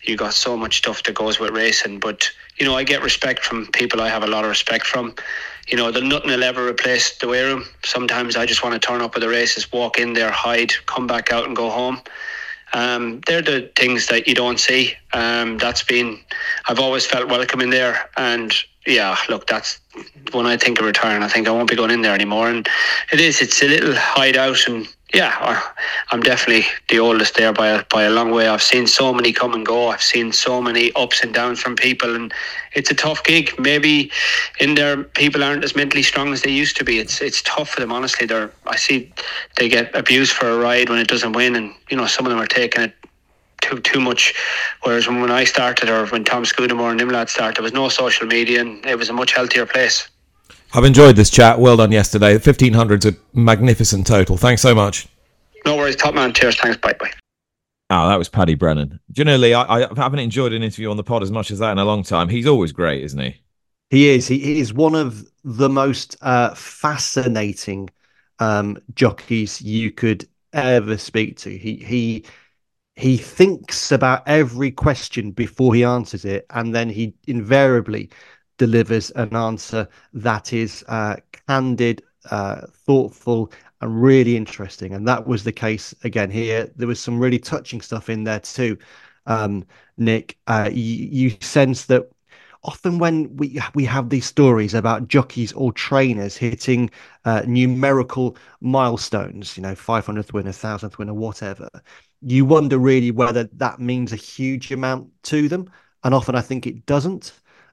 you 0.03 0.17
got 0.17 0.35
so 0.35 0.57
much 0.57 0.79
stuff 0.79 1.05
that 1.05 1.15
goes 1.15 1.39
with 1.39 1.51
racing, 1.53 2.01
but 2.01 2.29
you 2.57 2.67
know, 2.67 2.75
I 2.75 2.83
get 2.83 3.05
respect 3.05 3.45
from 3.45 3.69
people 3.69 4.01
I 4.01 4.09
have 4.09 4.25
a 4.25 4.29
lot 4.29 4.43
of 4.43 4.51
respect 4.51 4.85
from. 4.85 5.15
You 5.69 5.77
know, 5.77 5.93
the 5.93 6.01
nothing 6.01 6.31
will 6.31 6.43
ever 6.43 6.67
replace 6.67 7.19
the 7.19 7.29
wear 7.29 7.47
room. 7.55 7.67
Sometimes 7.85 8.35
I 8.35 8.47
just 8.47 8.65
want 8.65 8.75
to 8.75 8.81
turn 8.81 9.01
up 9.01 9.15
at 9.15 9.21
the 9.21 9.29
races, 9.29 9.71
walk 9.71 10.01
in 10.01 10.13
there, 10.13 10.33
hide, 10.33 10.73
come 10.87 11.07
back 11.07 11.33
out, 11.33 11.47
and 11.47 11.55
go 11.55 11.71
home 11.71 12.03
um, 12.73 13.21
they're 13.27 13.43
the 13.43 13.71
things 13.77 14.07
that 14.07 14.27
you 14.27 14.35
don't 14.35 14.59
see. 14.59 14.95
Um, 15.13 15.59
that's 15.59 15.83
been, 15.83 16.19
I've 16.69 16.81
always 16.81 17.07
felt 17.07 17.29
welcome 17.29 17.61
in 17.61 17.71
there. 17.71 18.09
And 18.17 18.55
yeah, 18.87 19.17
look, 19.29 19.47
that's 19.47 19.81
when 20.33 20.47
I 20.47 20.57
think 20.57 20.81
of 20.81 20.87
retiring, 20.87 21.23
I 21.23 21.29
think 21.29 21.47
I 21.47 21.51
won't 21.51 21.69
be 21.69 21.77
going 21.77 21.91
in 21.91 22.03
there 22.03 22.15
anymore. 22.15 22.49
And 22.49 22.69
it 23.13 23.21
is, 23.21 23.41
it's 23.43 23.63
a 23.63 23.69
little 23.69 23.95
hideout 23.95 24.67
and 24.67 24.89
yeah, 25.15 25.61
I'm 26.11 26.21
definitely 26.21 26.67
the 26.89 26.99
oldest 26.99 27.35
there 27.37 27.53
by 27.53 27.69
a, 27.69 27.85
by 27.85 28.05
a 28.05 28.11
long 28.11 28.31
way. 28.31 28.49
I've 28.49 28.63
seen 28.63 28.87
so 28.87 29.13
many 29.13 29.33
come 29.33 29.53
and 29.53 29.65
go. 29.65 29.89
I've 29.89 30.03
seen 30.03 30.33
so 30.33 30.63
many 30.63 30.91
ups 30.95 31.23
and 31.23 31.35
downs 31.35 31.61
from 31.61 31.77
people, 31.77 32.15
and 32.15 32.33
it's 32.73 32.91
a 32.91 32.95
tough 32.95 33.23
gig. 33.23 33.53
Maybe 33.59 34.11
in 34.59 34.75
there, 34.75 35.03
people 35.05 35.45
aren't 35.45 35.65
as 35.65 35.77
mentally 35.77 36.03
strong 36.03 36.33
as 36.33 36.43
they 36.43 36.51
used 36.51 36.79
to 36.79 36.85
be. 36.85 36.99
It's 36.99 37.21
it's 37.21 37.43
tough 37.43 37.71
for 37.71 37.81
them. 37.81 37.93
Honestly, 37.93 38.27
they're 38.27 38.51
I 38.67 38.77
see 38.77 39.13
they 39.57 39.69
get 39.69 39.95
abused 39.95 40.33
for 40.33 40.49
a 40.49 40.57
ride 40.57 40.89
when 40.89 40.99
it 40.99 41.09
doesn't 41.09 41.33
win, 41.33 41.57
and 41.57 41.75
you 41.91 41.97
know 41.97 42.07
some 42.07 42.25
of 42.25 42.31
them 42.31 42.41
are 42.41 42.47
taking 42.47 42.83
it 42.83 42.95
too 43.61 43.81
too 43.81 44.01
much. 44.01 44.35
Whereas 44.83 45.07
when, 45.07 45.21
when 45.21 45.31
I 45.31 45.45
started, 45.45 45.91
or 45.91 46.07
when 46.07 46.25
Tom 46.25 46.45
Scudamore 46.45 46.91
and 46.91 47.01
Nimlad 47.01 47.29
started, 47.29 47.57
there 47.57 47.63
was 47.63 47.75
no 47.75 47.91
social 47.91 48.27
media, 48.27 48.63
and 48.63 48.85
it 48.87 48.97
was 48.97 49.11
a 49.11 49.13
much 49.13 49.33
healthier 49.33 49.67
place. 49.67 50.09
I've 50.75 50.85
enjoyed 50.85 51.17
this 51.17 51.29
chat. 51.29 51.59
Well 51.59 51.77
done 51.77 51.93
yesterday. 51.93 52.39
1500's 52.39 53.07
a 53.07 53.15
magnificent 53.35 54.07
total. 54.07 54.37
Thanks 54.39 54.63
so 54.63 54.75
much. 54.75 55.07
No 55.67 55.77
worries, 55.77 55.97
top 55.97 56.15
man. 56.15 56.33
Cheers. 56.33 56.59
Thanks. 56.59 56.79
Bye 56.79 56.95
bye. 56.99 57.13
Oh, 57.91 58.09
that 58.09 58.19
was 58.19 58.31
Paddy 58.31 58.55
Brennan. 58.55 58.99
Do 59.13 59.21
you 59.21 59.25
know, 59.25 59.37
Lee, 59.37 59.53
I, 59.53 59.83
I 59.83 59.89
haven't 59.97 60.21
enjoyed 60.21 60.55
an 60.55 60.63
interview 60.63 60.91
on 60.91 60.97
the 60.97 61.05
pod 61.05 61.23
as 61.23 61.31
much 61.31 61.51
as 61.51 61.59
that 61.59 61.73
in 61.73 61.79
a 61.79 61.85
long 61.85 62.03
time. 62.03 62.31
He's 62.31 62.47
always 62.47 62.73
great, 62.73 63.05
isn't 63.05 63.21
he? 63.21 63.37
He 63.91 64.09
is. 64.09 64.27
He 64.27 64.61
is 64.61 64.73
one 64.73 64.95
of 64.95 65.27
the 65.45 65.69
most 65.69 66.17
uh, 66.23 66.55
fascinating 66.55 67.91
um, 68.39 68.79
jockeys 68.95 69.61
you 69.61 69.91
could 69.91 70.27
ever 70.55 70.97
speak 70.97 71.37
to. 71.39 71.51
He 71.51 71.77
he 71.77 72.25
he 72.97 73.19
thinks 73.19 73.93
about 73.93 74.23
every 74.27 74.71
question 74.71 75.31
before 75.31 75.75
he 75.75 75.85
answers 75.85 76.25
it, 76.25 76.47
and 76.49 76.75
then 76.75 76.89
he 76.89 77.15
invariably 77.27 78.09
delivers 78.63 79.11
an 79.17 79.35
answer 79.35 79.89
that 80.13 80.53
is 80.53 80.85
uh, 80.87 81.17
candid, 81.49 82.01
uh, 82.31 82.61
thoughtful, 82.87 83.51
and 83.81 84.01
really 84.01 84.37
interesting. 84.37 84.95
And 84.95 85.09
that 85.09 85.27
was 85.27 85.43
the 85.43 85.51
case 85.51 85.93
again 86.05 86.31
here. 86.31 86.71
There 86.77 86.87
was 86.87 87.01
some 87.01 87.19
really 87.19 87.41
touching 87.41 87.81
stuff 87.81 88.09
in 88.09 88.23
there 88.23 88.39
too. 88.39 88.79
Um, 89.27 89.65
Nick, 89.97 90.39
uh, 90.47 90.71
you, 90.73 91.09
you 91.11 91.37
sense 91.41 91.87
that 91.87 92.09
often 92.63 92.99
when 93.01 93.37
we 93.37 93.61
we 93.75 93.85
have 93.85 94.11
these 94.11 94.27
stories 94.27 94.75
about 94.75 95.09
jockeys 95.09 95.53
or 95.55 95.73
trainers 95.73 96.37
hitting 96.37 96.89
uh, 97.25 97.43
numerical 97.45 98.37
milestones, 98.61 99.57
you 99.57 99.63
know, 99.65 99.75
500th 99.75 100.33
win, 100.33 100.47
a 100.47 100.53
thousandth 100.53 100.99
win, 100.99 101.09
or 101.11 101.15
whatever, 101.15 101.69
you 102.21 102.45
wonder 102.45 102.79
really 102.79 103.11
whether 103.11 103.43
that 103.55 103.81
means 103.81 104.13
a 104.13 104.17
huge 104.17 104.71
amount 104.71 105.09
to 105.25 105.49
them. 105.49 105.69
And 106.05 106.15
often 106.15 106.37
I 106.37 106.43
think 106.43 106.65
it 106.69 106.87
doesn't. 106.87 107.33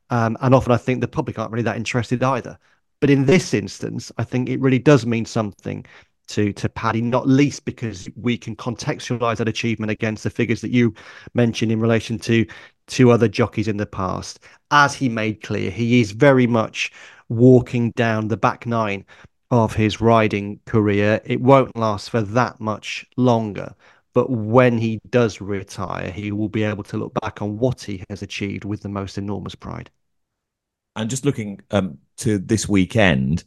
Um, 0.10 0.38
and 0.42 0.56
often 0.56 0.72
I 0.72 0.78
think 0.78 1.02
the 1.02 1.08
public 1.08 1.38
aren't 1.38 1.52
really 1.52 1.64
that 1.64 1.78
interested 1.78 2.24
either. 2.24 2.58
But 3.00 3.10
in 3.10 3.26
this 3.26 3.54
instance, 3.54 4.12
I 4.18 4.24
think 4.24 4.50
it 4.50 4.60
really 4.60 4.80
does 4.80 5.06
mean 5.06 5.26
something 5.26 5.86
to 6.30 6.54
to 6.54 6.70
Paddy, 6.70 7.02
not 7.02 7.28
least 7.28 7.66
because 7.66 8.10
we 8.16 8.38
can 8.38 8.56
contextualize 8.56 9.38
that 9.38 9.48
achievement 9.48 9.92
against 9.92 10.24
the 10.24 10.30
figures 10.30 10.62
that 10.62 10.72
you 10.72 10.94
mentioned 11.34 11.72
in 11.72 11.80
relation 11.80 12.20
to 12.20 12.46
two 12.88 13.12
other 13.12 13.28
jockeys 13.28 13.68
in 13.68 13.78
the 13.78 13.86
past. 13.86 14.40
As 14.72 14.96
he 14.96 15.10
made 15.10 15.42
clear, 15.44 15.72
he 15.72 16.02
is 16.02 16.12
very 16.12 16.48
much 16.48 16.92
walking 17.30 17.92
down 17.92 18.28
the 18.28 18.38
back 18.38 18.66
nine 18.66 19.06
of 19.52 19.74
his 19.76 20.02
riding 20.02 20.60
career. 20.66 21.22
It 21.26 21.42
won't 21.42 21.76
last 21.76 22.10
for 22.10 22.22
that 22.22 22.60
much 22.60 23.06
longer. 23.18 23.76
But 24.14 24.30
when 24.32 24.78
he 24.78 25.00
does 25.10 25.40
retire, 25.40 26.12
he 26.12 26.32
will 26.32 26.50
be 26.50 26.64
able 26.64 26.84
to 26.86 26.98
look 26.98 27.14
back 27.22 27.42
on 27.42 27.58
what 27.58 27.82
he 27.82 28.04
has 28.10 28.22
achieved 28.22 28.66
with 28.66 28.82
the 28.82 28.90
most 28.90 29.18
enormous 29.18 29.56
pride. 29.56 29.90
And 31.00 31.10
just 31.10 31.24
looking 31.24 31.62
um, 31.72 31.98
to 32.18 32.38
this 32.38 32.68
weekend, 32.68 33.46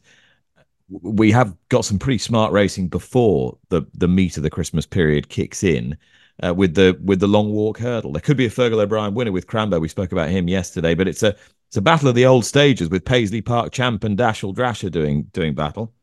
we 0.89 1.31
have 1.31 1.55
got 1.69 1.85
some 1.85 1.99
pretty 1.99 2.17
smart 2.17 2.51
racing 2.51 2.87
before 2.87 3.59
the 3.69 3.83
the 3.93 4.07
meat 4.07 4.37
of 4.37 4.43
the 4.43 4.49
Christmas 4.49 4.87
period 4.87 5.29
kicks 5.29 5.63
in. 5.63 5.95
Uh, 6.41 6.51
with 6.51 6.73
the 6.73 6.99
with 7.03 7.19
the 7.19 7.27
long 7.27 7.51
walk 7.51 7.77
hurdle, 7.77 8.11
there 8.11 8.21
could 8.21 8.37
be 8.37 8.47
a 8.47 8.49
Fergal 8.49 8.81
O'Brien 8.81 9.13
winner 9.13 9.31
with 9.31 9.45
Crambo. 9.45 9.79
We 9.79 9.87
spoke 9.87 10.11
about 10.11 10.31
him 10.31 10.47
yesterday, 10.47 10.95
but 10.95 11.07
it's 11.07 11.21
a 11.21 11.35
it's 11.67 11.77
a 11.77 11.81
battle 11.81 12.09
of 12.09 12.15
the 12.15 12.25
old 12.25 12.43
stages 12.43 12.89
with 12.89 13.05
Paisley 13.05 13.41
Park 13.41 13.71
Champ 13.71 14.03
and 14.03 14.17
Dashel 14.17 14.55
Drasher 14.55 14.89
doing 14.89 15.23
doing 15.31 15.53
battle. 15.53 15.93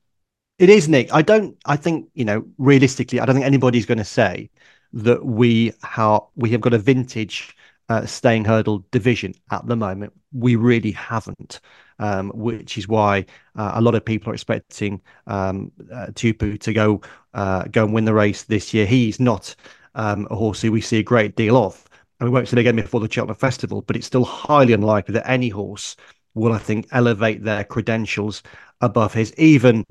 It 0.61 0.71
is 0.71 0.89
Nick. 0.89 1.13
I 1.13 1.23
don't. 1.23 1.57
I 1.65 1.75
think 1.75 2.09
you 2.15 2.25
know 2.25 2.47
realistically, 2.59 3.19
I 3.19 3.27
don't 3.27 3.35
think 3.35 3.47
anybody's 3.47 3.87
going 3.87 3.99
to 3.99 4.05
say 4.05 4.51
that 4.93 5.25
we 5.25 5.73
have 5.83 6.23
we 6.37 6.51
have 6.51 6.61
got 6.61 6.75
a 6.75 6.79
vintage 6.79 7.57
uh, 7.91 8.07
staying 8.07 8.45
hurdle 8.45 8.85
division 8.93 9.35
at 9.51 9.67
the 9.67 9.77
moment. 9.77 10.13
We 10.33 10.55
really 10.55 10.93
haven't, 10.93 11.61
um, 11.99 12.31
which 12.31 12.79
is 12.79 12.87
why 12.87 13.27
uh, 13.57 13.73
a 13.75 13.81
lot 13.81 13.97
of 13.97 14.05
people 14.05 14.31
are 14.31 14.35
expecting 14.35 15.03
um, 15.27 15.73
uh, 15.93 16.07
Teahupoo 16.07 16.61
to 16.61 16.73
go 16.73 17.01
uh, 17.35 17.65
go 17.65 17.85
and 17.85 17.93
win 17.93 18.05
the 18.05 18.15
race 18.15 18.45
this 18.45 18.73
year. 18.73 18.87
He's 18.87 19.19
not 19.19 19.55
um, 19.97 20.29
a 20.31 20.37
horse 20.37 20.63
who 20.63 20.71
we 20.71 20.81
see 20.81 20.99
a 20.99 21.03
great 21.03 21.35
deal 21.35 21.57
of, 21.57 21.85
and 22.21 22.29
we 22.29 22.33
won't 22.33 22.47
see 22.49 22.57
it 22.57 22.61
again 22.61 22.77
before 22.77 23.01
the 23.01 23.11
Cheltenham 23.11 23.37
Festival. 23.37 23.83
But 23.83 23.97
it's 23.97 24.07
still 24.07 24.25
highly 24.25 24.73
unlikely 24.73 25.15
that 25.15 25.29
any 25.29 25.49
horse 25.49 25.97
will, 26.35 26.53
I 26.53 26.59
think, 26.59 26.87
elevate 26.93 27.43
their 27.43 27.65
credentials 27.65 28.45
above 28.81 29.13
his, 29.15 29.35
even 29.37 29.85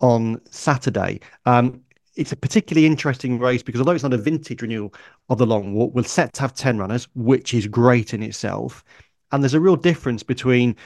on 0.00 0.42
Saturday. 0.50 1.20
Um, 1.46 1.80
it's 2.16 2.32
a 2.32 2.36
particularly 2.36 2.86
interesting 2.86 3.38
race 3.38 3.62
because 3.62 3.80
although 3.80 3.92
it's 3.92 4.02
not 4.02 4.14
a 4.14 4.18
vintage 4.18 4.62
renewal 4.62 4.92
of 5.28 5.38
the 5.38 5.46
long 5.46 5.74
walk, 5.74 5.94
we're 5.94 6.02
set 6.02 6.32
to 6.34 6.40
have 6.42 6.54
10 6.54 6.78
runners, 6.78 7.08
which 7.14 7.54
is 7.54 7.66
great 7.66 8.14
in 8.14 8.22
itself. 8.22 8.82
And 9.32 9.42
there's 9.42 9.54
a 9.54 9.60
real 9.60 9.76
difference 9.76 10.22
between 10.22 10.76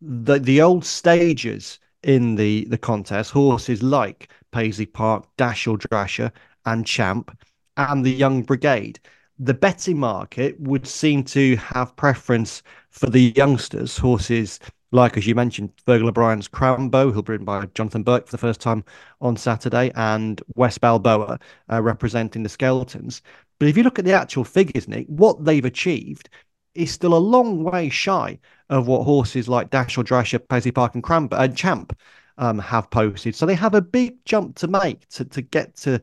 the 0.00 0.38
the 0.38 0.62
old 0.62 0.84
stages 0.84 1.80
in 2.04 2.36
the, 2.36 2.64
the 2.66 2.78
contest, 2.78 3.32
horses 3.32 3.82
like 3.82 4.30
Paisley 4.52 4.86
Park, 4.86 5.26
Dashel 5.36 5.78
Drasher, 5.78 6.30
and 6.64 6.86
Champ, 6.86 7.36
and 7.76 8.04
the 8.04 8.12
Young 8.12 8.42
Brigade. 8.42 9.00
The 9.40 9.54
betting 9.54 9.98
market 9.98 10.58
would 10.60 10.86
seem 10.86 11.24
to 11.24 11.56
have 11.56 11.96
preference 11.96 12.62
for 12.90 13.08
the 13.08 13.32
youngsters, 13.36 13.98
horses 13.98 14.60
like 14.90 15.16
as 15.16 15.26
you 15.26 15.34
mentioned, 15.34 15.72
Fergal 15.86 16.08
O'Brien's 16.08 16.48
Crambo, 16.48 17.12
who'll 17.12 17.22
be 17.22 17.32
ridden 17.32 17.44
by 17.44 17.66
Jonathan 17.74 18.02
Burke 18.02 18.26
for 18.26 18.32
the 18.32 18.38
first 18.38 18.60
time 18.60 18.84
on 19.20 19.36
Saturday, 19.36 19.90
and 19.94 20.40
West 20.54 20.80
Balboa 20.80 21.38
uh, 21.70 21.82
representing 21.82 22.42
the 22.42 22.48
Skeltons. 22.48 23.20
But 23.58 23.68
if 23.68 23.76
you 23.76 23.82
look 23.82 23.98
at 23.98 24.04
the 24.04 24.12
actual 24.12 24.44
figures, 24.44 24.88
Nick, 24.88 25.06
what 25.08 25.44
they've 25.44 25.64
achieved 25.64 26.30
is 26.74 26.90
still 26.90 27.14
a 27.14 27.18
long 27.18 27.64
way 27.64 27.88
shy 27.88 28.38
of 28.70 28.86
what 28.86 29.04
horses 29.04 29.48
like 29.48 29.70
Dashel 29.70 30.04
Drasher, 30.04 30.46
Paisley 30.48 30.70
Park, 30.70 30.94
and 30.94 31.02
Crambo 31.02 31.38
and 31.38 31.56
Champ 31.56 31.98
um, 32.38 32.58
have 32.58 32.88
posted. 32.90 33.34
So 33.34 33.46
they 33.46 33.54
have 33.54 33.74
a 33.74 33.82
big 33.82 34.24
jump 34.24 34.56
to 34.56 34.68
make 34.68 35.08
to, 35.10 35.24
to 35.24 35.42
get 35.42 35.76
to 35.78 36.00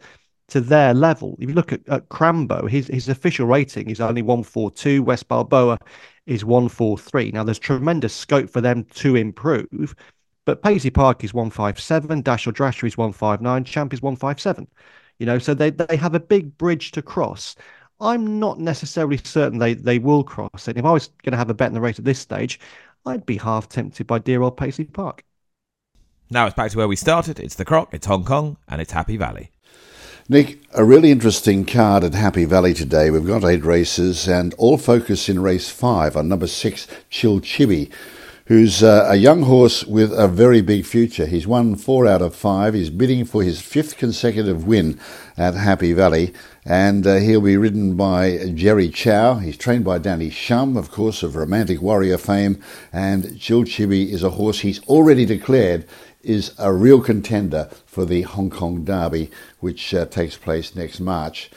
to 0.48 0.62
their 0.62 0.93
level. 0.93 1.36
If 1.39 1.50
you 1.50 1.56
look 1.56 1.74
at, 1.74 1.88
at 1.88 2.10
Crambo, 2.10 2.69
his 2.69 2.88
his 2.88 3.10
official 3.10 3.48
rating 3.48 3.89
is 3.89 4.02
only 4.02 4.21
142. 4.21 5.02
West 5.02 5.28
Balboa 5.28 5.80
is 6.26 6.46
143. 6.46 7.32
Now, 7.32 7.44
there's 7.44 7.60
tremendous 7.60 8.14
scope 8.14 8.50
for 8.50 8.62
them 8.62 8.86
to 8.96 9.16
improve, 9.16 9.96
but 10.46 10.62
Paisley 10.62 10.92
Park 10.92 11.24
is 11.24 11.34
157, 11.34 12.24
Dashel 12.24 12.54
Drasher 12.54 12.88
is 12.88 12.98
159, 12.98 13.64
Champ 13.64 13.94
is 13.94 14.02
157. 14.02 14.68
You 15.18 15.26
know, 15.26 15.40
so 15.40 15.54
they, 15.54 15.70
they 15.70 15.96
have 15.96 16.14
a 16.14 16.20
big 16.20 16.58
bridge 16.58 16.92
to 16.92 17.02
cross. 17.02 17.56
I'm 18.00 18.40
not 18.40 18.60
necessarily 18.60 19.18
certain 19.18 19.60
they, 19.60 19.74
they 19.74 20.00
will 20.00 20.24
cross 20.24 20.68
it. 20.68 20.78
If 20.78 20.86
I 20.86 20.92
was 20.92 21.08
going 21.24 21.32
to 21.32 21.38
have 21.38 21.50
a 21.50 21.54
bet 21.54 21.70
in 21.70 21.74
the 21.74 21.82
race 21.82 22.00
at 22.00 22.06
this 22.06 22.20
stage, 22.20 22.60
I'd 23.06 23.26
be 23.26 23.38
half 23.38 23.70
tempted 23.70 24.08
by 24.08 24.20
dear 24.20 24.42
old 24.42 24.58
Paisley 24.58 24.86
Park. 24.86 25.24
Now 26.30 26.48
it's 26.48 26.56
back 26.56 26.72
to 26.72 26.78
where 26.78 26.88
we 26.88 26.96
started. 26.96 27.40
It's 27.40 27.56
the 27.56 27.66
Croc, 27.66 27.94
it's 27.94 28.08
Hong 28.08 28.26
Kong, 28.26 28.58
and 28.68 28.82
it's 28.82 28.92
Happy 28.92 29.16
Valley. 29.16 29.52
Nick, 30.28 30.58
a 30.74 30.84
really 30.84 31.12
interesting 31.12 31.66
card 31.66 32.04
at 32.04 32.16
Happy 32.16 32.46
Valley 32.46 32.74
today. 32.74 33.12
We've 33.12 33.28
got 33.28 33.44
eight 33.44 33.64
races 33.64 34.28
and 34.28 34.56
all 34.56 34.80
focus 34.80 35.30
in 35.30 35.40
race 35.40 35.70
five 35.70 36.18
on 36.18 36.28
number 36.28 36.48
six, 36.48 36.88
Chilchibi, 37.12 37.92
who's 38.48 38.82
uh, 38.82 39.06
a 39.08 39.18
young 39.18 39.44
horse 39.44 39.84
with 39.84 40.12
a 40.12 40.28
very 40.28 40.62
big 40.62 40.84
future. 40.84 41.28
He's 41.28 41.46
won 41.46 41.76
four 41.76 42.08
out 42.08 42.24
of 42.24 42.34
five. 42.34 42.74
He's 42.74 42.90
bidding 42.90 43.26
for 43.26 43.44
his 43.44 43.62
fifth 43.62 43.98
consecutive 43.98 44.66
win 44.66 45.00
at 45.38 45.54
Happy 45.54 45.94
Valley, 45.94 46.34
and 46.66 47.06
uh, 47.06 47.18
he'll 47.18 47.42
be 47.42 47.56
ridden 47.56 47.96
by 47.96 48.50
Jerry 48.56 48.90
Chau. 48.90 49.36
He's 49.36 49.58
trained 49.58 49.86
by 49.86 50.00
Danny 50.00 50.32
Shum, 50.32 50.76
of 50.76 50.90
course, 50.90 51.22
of 51.22 51.36
Romantic 51.36 51.84
Warrior 51.84 52.18
fame, 52.18 52.60
and 52.92 53.26
Chilchibi 53.40 54.10
is 54.12 54.24
a 54.24 54.32
horse 54.32 54.62
he's 54.62 54.84
already 54.86 55.28
declared 55.28 55.86
is 56.26 56.54
a 56.58 56.74
real 56.74 57.02
contender 57.02 57.70
for 57.86 58.06
the 58.06 58.24
Hong 58.24 58.50
Kong 58.50 58.84
Derby, 58.84 59.30
which 59.60 59.94
uh, 59.94 60.06
takes 60.06 60.36
place 60.36 60.76
next 60.76 61.00
March. 61.00 61.50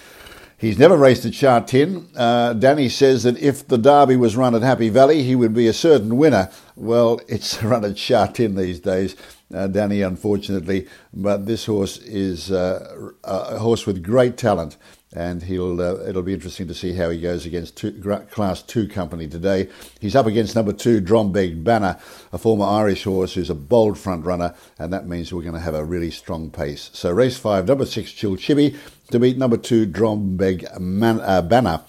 He's 0.59 0.79
never 0.79 0.97
raced 0.97 1.25
at 1.25 1.35
Sha 1.35 1.61
Tin. 1.61 2.09
Uh, 2.17 2.53
Danny 2.53 2.89
says 2.89 3.23
that 3.23 3.39
if 3.39 3.67
the 3.67 3.79
Derby 3.79 4.17
was 4.17 4.37
run 4.37 4.57
at 4.57 4.63
Happy 4.63 4.89
Valley, 4.89 5.23
he 5.23 5.37
would 5.37 5.55
be 5.55 5.69
a 5.69 5.73
certain 5.73 6.17
winner. 6.17 6.51
Well, 6.75 7.21
it's 7.29 7.63
run 7.63 7.85
at 7.85 7.97
Sha 7.97 8.27
Tin 8.27 8.57
these 8.57 8.81
days, 8.81 9.15
uh, 9.55 9.69
Danny, 9.69 10.03
unfortunately. 10.03 10.89
But 11.15 11.47
this 11.47 11.67
horse 11.67 11.99
is 11.99 12.51
uh, 12.51 13.11
a 13.23 13.59
horse 13.59 13.87
with 13.87 14.03
great 14.03 14.37
talent. 14.37 14.77
And 15.15 15.43
he'll 15.43 15.81
uh, 15.81 16.05
it'll 16.07 16.23
be 16.23 16.35
interesting 16.35 16.69
to 16.69 16.75
see 16.75 16.93
how 16.93 17.09
he 17.09 17.19
goes 17.19 17.47
against 17.47 17.79
two, 17.79 17.93
Class 18.31 18.63
Two 18.63 18.87
company 18.87 19.27
today. 19.27 19.69
He's 20.01 20.15
up 20.15 20.27
against 20.27 20.55
number 20.55 20.75
two 20.75 21.01
Drombeg 21.01 21.65
Banner, 21.65 21.99
a 22.31 22.37
former 22.37 22.67
Irish 22.67 23.05
horse 23.05 23.33
who's 23.33 23.49
a 23.49 23.55
bold 23.55 23.99
front 23.99 24.27
runner, 24.27 24.55
and 24.79 24.93
that 24.93 25.09
means 25.09 25.33
we're 25.33 25.41
going 25.41 25.55
to 25.55 25.61
have 25.61 25.75
a 25.75 25.85
really 25.85 26.11
strong 26.11 26.51
pace. 26.51 26.91
So 26.93 27.11
race 27.11 27.39
five, 27.39 27.67
number 27.67 27.87
six 27.87 28.13
Chilchibi 28.13 28.77
to 29.11 29.19
beat 29.19 29.39
number 29.39 29.57
two 29.57 29.87
Drombeg 29.87 30.79
Man- 30.79 31.23
uh, 31.23 31.41
Banner. 31.41 31.81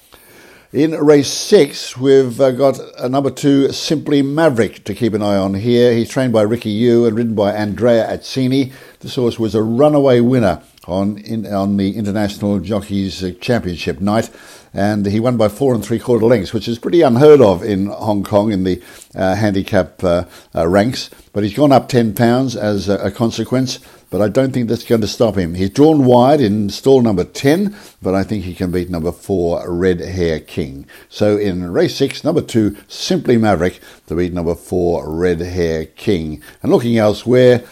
In 0.72 0.92
race 0.92 1.28
six, 1.28 1.98
we've 1.98 2.40
uh, 2.40 2.52
got 2.52 2.80
a 2.98 3.10
number 3.10 3.32
two, 3.32 3.72
Simply 3.74 4.22
Maverick, 4.22 4.84
to 4.86 4.94
keep 4.94 5.14
an 5.14 5.24
eye 5.24 5.36
on 5.36 5.56
here. 5.56 5.92
He's 5.94 6.10
trained 6.10 6.32
by 6.32 6.44
Ricky 6.44 6.80
Yiu 6.80 7.08
and 7.08 7.18
ridden 7.18 7.36
by 7.36 7.54
Andrea 7.54 8.08
Atzeni. 8.08 8.72
This 9.00 9.16
horse 9.16 9.40
was 9.40 9.56
a 9.56 9.64
runaway 9.64 10.20
winner 10.22 10.62
on 10.90 11.18
in, 11.20 11.46
on 11.46 11.78
the 11.78 11.96
International 11.96 12.60
Jockeys 12.60 13.24
Championship 13.40 14.02
night, 14.02 14.30
and 14.74 15.06
he 15.06 15.20
won 15.20 15.38
by 15.38 15.48
four 15.48 15.74
and 15.74 15.84
three 15.84 16.00
quarter 16.00 16.26
lengths, 16.26 16.54
which 16.54 16.68
is 16.68 16.80
pretty 16.80 17.02
unheard 17.02 17.42
of 17.42 17.64
in 17.64 17.88
Hong 17.88 18.24
Kong 18.24 18.52
in 18.52 18.64
the 18.64 18.82
uh, 19.16 19.36
handicap 19.36 20.04
uh, 20.04 20.26
uh, 20.56 20.68
ranks. 20.68 21.10
But 21.34 21.44
he's 21.44 21.54
gone 21.54 21.72
up 21.72 21.90
ten 21.90 22.14
pounds 22.14 22.56
as 22.56 22.90
a, 22.90 22.98
a 22.98 23.12
consequence 23.12 23.80
but 24.10 24.22
I 24.22 24.30
don't 24.30 24.52
think 24.52 24.68
that's 24.68 24.84
going 24.84 25.02
to 25.02 25.08
stop 25.08 25.36
him. 25.36 25.54
He's 25.54 25.70
drawn 25.70 26.06
wide 26.06 26.42
in 26.42 26.70
stall 26.70 27.02
number 27.02 27.24
10, 27.24 27.76
but 28.02 28.16
I 28.16 28.24
think 28.24 28.44
he 28.44 28.56
can 28.56 28.72
beat 28.72 28.90
number 28.90 29.12
4, 29.12 29.72
Red 29.72 30.00
Hair 30.00 30.42
King. 30.42 30.88
So 31.10 31.38
in 31.38 31.72
race 31.72 31.96
6, 31.96 32.24
number 32.24 32.42
2, 32.42 32.76
Simply 32.88 33.38
Maverick 33.38 33.80
to 34.08 34.16
beat 34.16 34.34
number 34.34 34.56
4, 34.56 35.08
Red 35.08 35.42
Hair 35.42 35.86
King. 35.88 36.42
And 36.64 36.72
looking 36.72 36.98
elsewhere, 36.98 37.64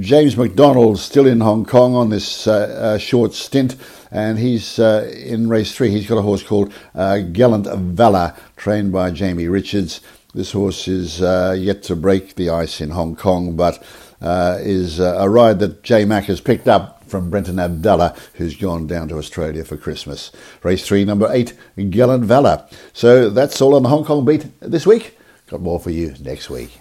James 0.00 0.36
McDonald 0.36 0.98
still 0.98 1.26
in 1.26 1.40
Hong 1.40 1.66
Kong 1.66 1.94
on 1.94 2.08
this 2.08 2.46
uh, 2.46 2.94
uh, 2.94 2.98
short 2.98 3.34
stint, 3.34 3.76
and 4.10 4.38
he's 4.38 4.78
uh, 4.78 5.12
in 5.14 5.48
race 5.48 5.74
3. 5.74 5.90
He's 5.90 6.06
got 6.06 6.16
a 6.16 6.22
horse 6.22 6.42
called 6.42 6.72
uh, 6.94 7.18
Gallant 7.18 7.66
Valor, 7.66 8.34
trained 8.56 8.92
by 8.92 9.10
Jamie 9.10 9.48
Richards. 9.48 10.00
This 10.34 10.52
horse 10.52 10.88
is 10.88 11.20
uh, 11.20 11.54
yet 11.58 11.82
to 11.84 11.96
break 11.96 12.36
the 12.36 12.50
ice 12.50 12.80
in 12.80 12.90
Hong 12.90 13.16
Kong, 13.16 13.54
but 13.54 13.82
uh, 14.22 14.58
is 14.60 14.98
a 14.98 15.28
ride 15.28 15.58
that 15.58 15.82
J 15.82 16.06
Mac 16.06 16.24
has 16.24 16.40
picked 16.40 16.68
up 16.68 17.04
from 17.04 17.30
Brenton 17.30 17.56
Avdulla, 17.56 18.18
who's 18.34 18.56
gone 18.56 18.86
down 18.86 19.08
to 19.08 19.18
Australia 19.18 19.64
for 19.64 19.76
Christmas. 19.76 20.32
Race 20.62 20.86
three, 20.86 21.04
number 21.04 21.28
eight, 21.30 21.52
Gallant 21.90 22.24
Valor. 22.24 22.66
So 22.92 23.28
that's 23.28 23.60
all 23.60 23.74
on 23.74 23.82
the 23.82 23.88
Hong 23.90 24.04
Kong 24.04 24.24
beat 24.24 24.46
this 24.60 24.86
week. 24.86 25.18
Got 25.48 25.60
more 25.60 25.78
for 25.78 25.90
you 25.90 26.14
next 26.20 26.50
week. 26.50 26.80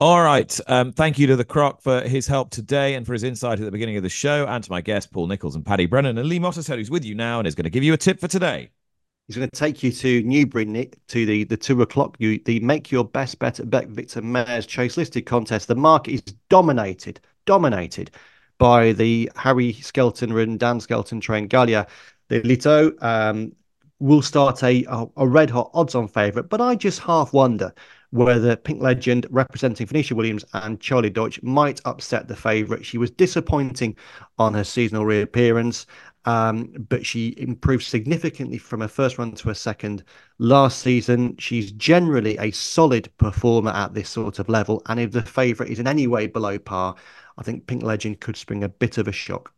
All 0.00 0.22
right. 0.22 0.58
Um, 0.66 0.92
thank 0.92 1.18
you 1.18 1.26
to 1.26 1.36
the 1.36 1.44
Croc 1.44 1.82
for 1.82 2.00
his 2.00 2.26
help 2.26 2.48
today 2.48 2.94
and 2.94 3.06
for 3.06 3.12
his 3.12 3.22
insight 3.22 3.58
at 3.58 3.66
the 3.66 3.70
beginning 3.70 3.98
of 3.98 4.02
the 4.02 4.08
show, 4.08 4.46
and 4.46 4.64
to 4.64 4.70
my 4.70 4.80
guests, 4.80 5.10
Paul 5.12 5.26
Nicholls 5.26 5.56
and 5.56 5.66
Paddy 5.66 5.84
Brennan. 5.84 6.16
And 6.16 6.26
Lee 6.26 6.40
Mottershead, 6.40 6.76
who's 6.76 6.90
with 6.90 7.04
you 7.04 7.14
now 7.14 7.38
and 7.38 7.46
is 7.46 7.54
going 7.54 7.64
to 7.64 7.70
give 7.70 7.82
you 7.82 7.92
a 7.92 7.98
tip 7.98 8.18
for 8.18 8.26
today. 8.26 8.70
He's 9.26 9.36
going 9.36 9.50
to 9.50 9.54
take 9.54 9.82
you 9.82 9.92
to 9.92 10.22
Newbury, 10.22 10.64
Nick, 10.64 11.06
to 11.08 11.26
the, 11.26 11.44
the 11.44 11.56
two 11.56 11.82
o'clock, 11.82 12.16
you, 12.18 12.40
the 12.46 12.60
Make 12.60 12.90
Your 12.90 13.04
Best 13.04 13.38
Bet 13.38 13.60
at 13.60 13.66
Victor 13.66 14.22
Mares 14.22 14.64
Chase 14.64 14.96
listed 14.96 15.26
contest. 15.26 15.68
The 15.68 15.74
market 15.74 16.12
is 16.12 16.22
dominated, 16.48 17.20
dominated 17.44 18.10
by 18.56 18.92
the 18.92 19.30
Harry 19.36 19.74
Skelton 19.74 20.36
and 20.36 20.58
Dan 20.58 20.80
Skelton 20.80 21.20
trained 21.20 21.50
Galia 21.50 21.86
Des 22.30 22.40
Liteaux 22.40 22.92
um, 23.02 23.52
will 23.98 24.22
start 24.22 24.62
a, 24.62 24.82
a 25.18 25.28
red 25.28 25.50
hot 25.50 25.70
odds 25.74 25.94
on 25.94 26.08
favourite, 26.08 26.48
but 26.48 26.62
I 26.62 26.74
just 26.74 27.00
half 27.00 27.34
wonder 27.34 27.74
whether 28.10 28.56
Pink 28.56 28.82
Legend 28.82 29.26
representing 29.30 29.86
Venetia 29.86 30.14
Williams 30.14 30.44
and 30.52 30.80
Charlie 30.80 31.10
Deutsch 31.10 31.42
might 31.42 31.80
upset 31.84 32.28
the 32.28 32.36
favourite. 32.36 32.84
She 32.84 32.98
was 32.98 33.10
disappointing 33.10 33.96
on 34.38 34.54
her 34.54 34.64
seasonal 34.64 35.06
reappearance. 35.06 35.86
Um, 36.26 36.72
but 36.90 37.06
she 37.06 37.34
improved 37.38 37.84
significantly 37.84 38.58
from 38.58 38.80
her 38.80 38.88
first 38.88 39.16
run 39.16 39.32
to 39.32 39.48
her 39.48 39.54
second 39.54 40.04
last 40.38 40.80
season. 40.80 41.36
She's 41.38 41.72
generally 41.72 42.36
a 42.38 42.50
solid 42.50 43.10
performer 43.16 43.70
at 43.70 43.94
this 43.94 44.10
sort 44.10 44.38
of 44.38 44.48
level. 44.48 44.82
And 44.86 45.00
if 45.00 45.12
the 45.12 45.22
favourite 45.22 45.72
is 45.72 45.78
in 45.78 45.86
any 45.86 46.06
way 46.06 46.26
below 46.26 46.58
par, 46.58 46.94
I 47.38 47.42
think 47.42 47.66
Pink 47.66 47.82
Legend 47.82 48.20
could 48.20 48.36
spring 48.36 48.64
a 48.64 48.68
bit 48.68 48.98
of 48.98 49.08
a 49.08 49.12
shock. 49.12 49.54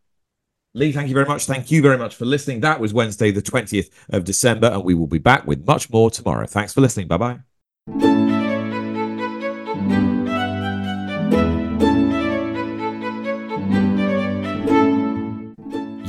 Lee, 0.74 0.92
thank 0.92 1.08
you 1.08 1.14
very 1.14 1.26
much. 1.26 1.46
Thank 1.46 1.70
you 1.70 1.82
very 1.82 1.98
much 1.98 2.14
for 2.14 2.24
listening. 2.24 2.60
That 2.60 2.80
was 2.80 2.94
Wednesday, 2.94 3.30
the 3.30 3.42
20th 3.42 3.90
of 4.10 4.24
December, 4.24 4.68
and 4.68 4.84
we 4.84 4.94
will 4.94 5.06
be 5.06 5.18
back 5.18 5.46
with 5.46 5.66
much 5.66 5.90
more 5.90 6.10
tomorrow. 6.10 6.46
Thanks 6.46 6.72
for 6.72 6.80
listening. 6.80 7.08
Bye 7.08 7.42
bye. 7.88 8.31